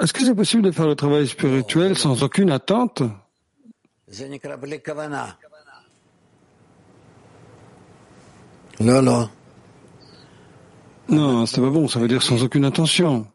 Est-ce 0.00 0.12
que 0.12 0.24
c'est 0.24 0.34
possible 0.34 0.64
de 0.64 0.72
faire 0.72 0.88
le 0.88 0.96
travail 0.96 1.26
spirituel 1.26 1.94
sans 1.94 2.22
aucune 2.22 2.52
attente? 2.52 3.02
Non, 8.80 9.02
non. 9.02 9.28
Non, 11.08 11.46
c'est 11.46 11.60
pas 11.60 11.70
bon, 11.70 11.88
ça 11.88 12.00
veut 12.00 12.08
dire 12.08 12.22
sans 12.22 12.42
aucune 12.42 12.64
intention. 12.64 13.26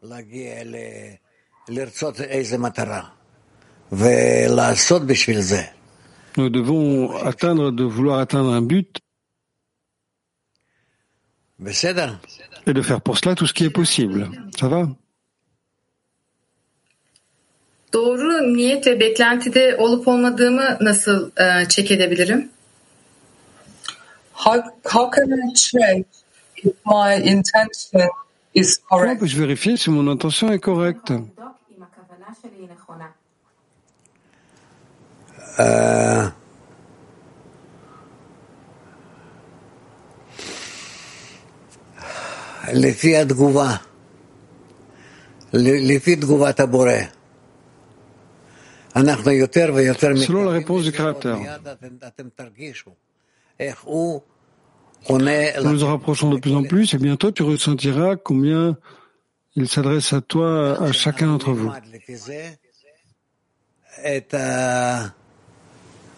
Nous 6.38 6.50
devons 6.50 7.16
atteindre, 7.18 7.72
de 7.72 7.84
vouloir 7.84 8.20
atteindre 8.20 8.54
un 8.54 8.62
but. 8.62 9.00
et 12.68 12.74
de 12.74 12.82
faire 12.82 13.02
pour 13.02 13.18
cela 13.18 13.36
tout 13.36 13.48
ce 13.48 13.54
qui 13.54 13.66
est 13.66 13.70
possible. 13.70 14.30
Ça 14.58 14.68
va? 14.68 14.88
Comment 28.90 29.16
peux-je 29.18 29.38
vérifier 29.38 29.78
si 29.78 29.90
mon 29.90 30.08
intention 30.08 30.52
est 30.52 30.60
correcte? 30.60 31.12
אה, 35.61 36.29
לפי 42.73 43.17
התגובה, 43.17 43.77
ל- 45.53 45.95
לפי 45.97 46.17
תגובת 46.17 46.61
הבורא. 46.61 46.93
אנחנו 48.97 49.31
יותר 49.31 49.73
ויותר 49.75 50.12
Selon 50.27 50.45
la 50.45 50.65
réponse 50.65 50.85
du 50.85 50.93
Créateur, 50.93 51.37
מיד 51.39 51.69
אתם- 51.69 52.07
אתם 52.07 52.29
תרגישו 52.37 52.91
איך 53.61 53.83
הוא 53.83 54.21
עונה 55.07 55.31
nous 55.59 55.73
nous 55.73 55.83
en 55.85 55.89
rapprochons 55.97 56.31
de 56.35 56.39
plus 56.41 56.55
en 56.55 56.62
plus 56.62 56.95
et 56.95 56.99
bientôt 56.99 57.31
tu 57.33 57.43
ressentiras 57.43 58.15
combien 58.23 58.77
il 59.57 59.69
s'adresse 59.69 60.12
à 60.12 60.21
toi, 60.21 60.49
à 60.83 60.93
chacun 60.93 61.27
d'entre 61.27 61.53
vous. 61.53 61.71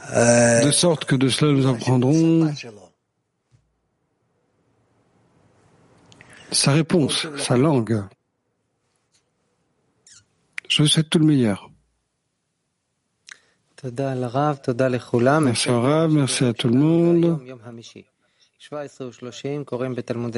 De 0.10 0.72
sorte 0.72 1.06
que 1.06 1.16
de 1.16 1.30
cela 1.30 1.54
nous 1.54 1.68
apprendrons 1.68 2.52
sa 6.52 6.74
réponse, 6.74 7.28
sa 7.38 7.58
langue. 7.58 8.04
Je 10.68 10.84
vous 10.84 10.88
souhaite 10.88 11.10
tout 11.10 11.20
le 11.20 11.26
meilleur. 11.26 11.70
Merci 15.46 15.70
au 15.70 15.82
Rav, 15.82 16.12
merci 16.12 16.46
à 16.46 16.54
tout 16.54 16.68
le 16.68 16.78
monde. 16.78 17.42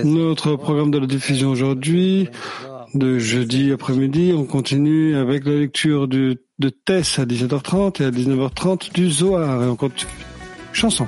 Notre 0.05 0.55
programme 0.55 0.91
de 0.91 0.97
la 0.97 1.07
diffusion 1.07 1.49
aujourd'hui, 1.49 2.30
de 2.93 3.19
jeudi 3.19 3.74
après-midi, 3.74 4.34
on 4.36 4.45
continue 4.45 5.17
avec 5.17 5.45
la 5.45 5.55
lecture 5.55 6.07
du, 6.07 6.38
de 6.57 6.69
Tess 6.69 7.19
à 7.19 7.26
17h30 7.26 8.01
et 8.01 8.05
à 8.05 8.11
19h30 8.11 8.93
du 8.93 9.11
Zohar. 9.11 9.61
Et 9.63 9.67
on 9.67 9.76
continue. 9.76 10.09
Chanson. 10.71 11.05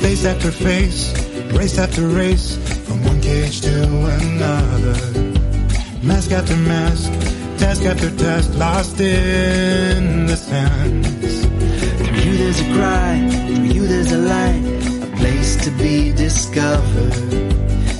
Face 0.00 0.24
after 0.24 0.50
face, 0.50 1.12
race 1.54 1.78
after 1.78 2.06
race, 2.08 2.56
from 2.86 3.04
one 3.04 3.20
cage 3.20 3.60
to 3.60 3.68
another. 3.70 5.27
Mask 6.02 6.30
after 6.30 6.56
mask, 6.56 7.12
task 7.58 7.84
after 7.84 8.10
task, 8.16 8.54
lost 8.54 9.00
in 9.00 10.26
the 10.26 10.36
sands. 10.36 11.42
Through 11.42 12.16
you 12.16 12.36
there's 12.36 12.60
a 12.60 12.72
cry, 12.74 13.28
through 13.28 13.64
you 13.64 13.86
there's 13.86 14.12
a 14.12 14.18
light, 14.18 14.62
a 15.02 15.16
place 15.16 15.56
to 15.64 15.70
be 15.72 16.12
discovered. 16.12 17.14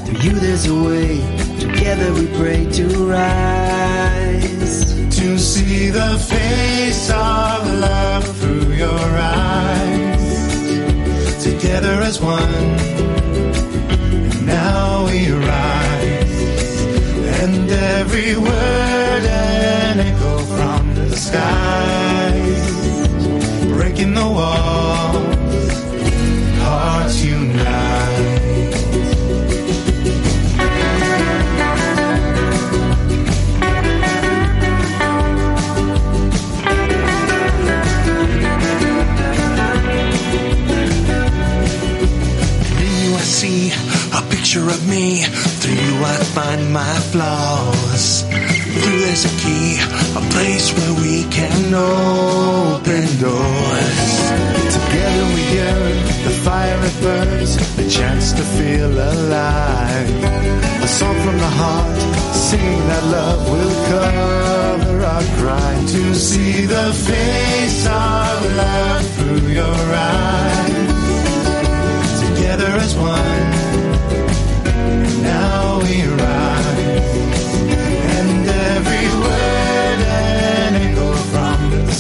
Through 0.07 0.21
you 0.21 0.33
there's 0.39 0.67
a 0.67 0.75
way, 0.75 1.21
together 1.59 2.13
we 2.15 2.27
pray 2.39 2.71
to 2.73 2.87
rise. 3.07 4.85
To 5.19 5.37
see 5.37 5.91
the 5.91 6.17
face 6.19 7.11
of 7.11 7.67
love 7.81 8.25
through 8.39 8.75
your 8.75 9.09
eyes. 9.19 10.25
Together 11.43 12.01
as 12.03 12.21
one, 12.21 12.41
and 14.25 14.47
now 14.47 15.07
we 15.07 15.33
rise. 15.33 15.78
And 17.41 17.71
every 17.71 18.37
word 18.37 19.25
an 19.25 20.01
echo 20.01 20.39
from 20.39 20.95
the 20.95 21.17
skies. 21.17 23.09
Breaking 23.69 24.13
the 24.15 24.27
walls, 24.27 25.73
hearts 26.63 27.25
unite. 27.25 28.35
See 43.21 43.71
a 44.13 44.23
picture 44.31 44.69
of 44.69 44.89
me. 44.89 45.23
I 46.05 46.17
find 46.37 46.73
my 46.73 46.95
flaws. 47.11 48.25
There's 48.29 49.25
a 49.25 49.35
key, 49.43 49.79
a 50.15 50.23
place 50.33 50.73
where 50.73 50.95
we 51.03 51.25
can 51.31 51.75
open 51.75 53.05
doors. 53.19 54.13
Together 54.77 55.25
we 55.35 55.43
yearn, 55.57 55.97
the 56.25 56.35
fire 56.45 56.79
it 56.85 56.97
burns, 57.03 57.57
the 57.77 57.89
chance 57.89 58.33
to 58.33 58.43
feel 58.43 58.93
alive. 58.93 60.11
A 60.83 60.89
song 60.89 61.17
from 61.25 61.37
the 61.37 61.53
heart, 61.61 61.99
singing 62.33 62.87
that 62.91 63.05
love 63.17 63.51
will 63.51 63.75
cover 63.93 65.05
our 65.05 65.25
crime. 65.41 65.87
To 65.87 66.15
see 66.15 66.67
the 66.67 66.93
face 66.93 67.87
of 67.87 68.57
love 68.57 69.05
through 69.17 69.49
your 69.49 69.95
eyes. 69.95 70.89
Together 72.29 72.71
as 72.87 72.95
one 72.97 73.58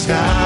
sky. 0.09 0.38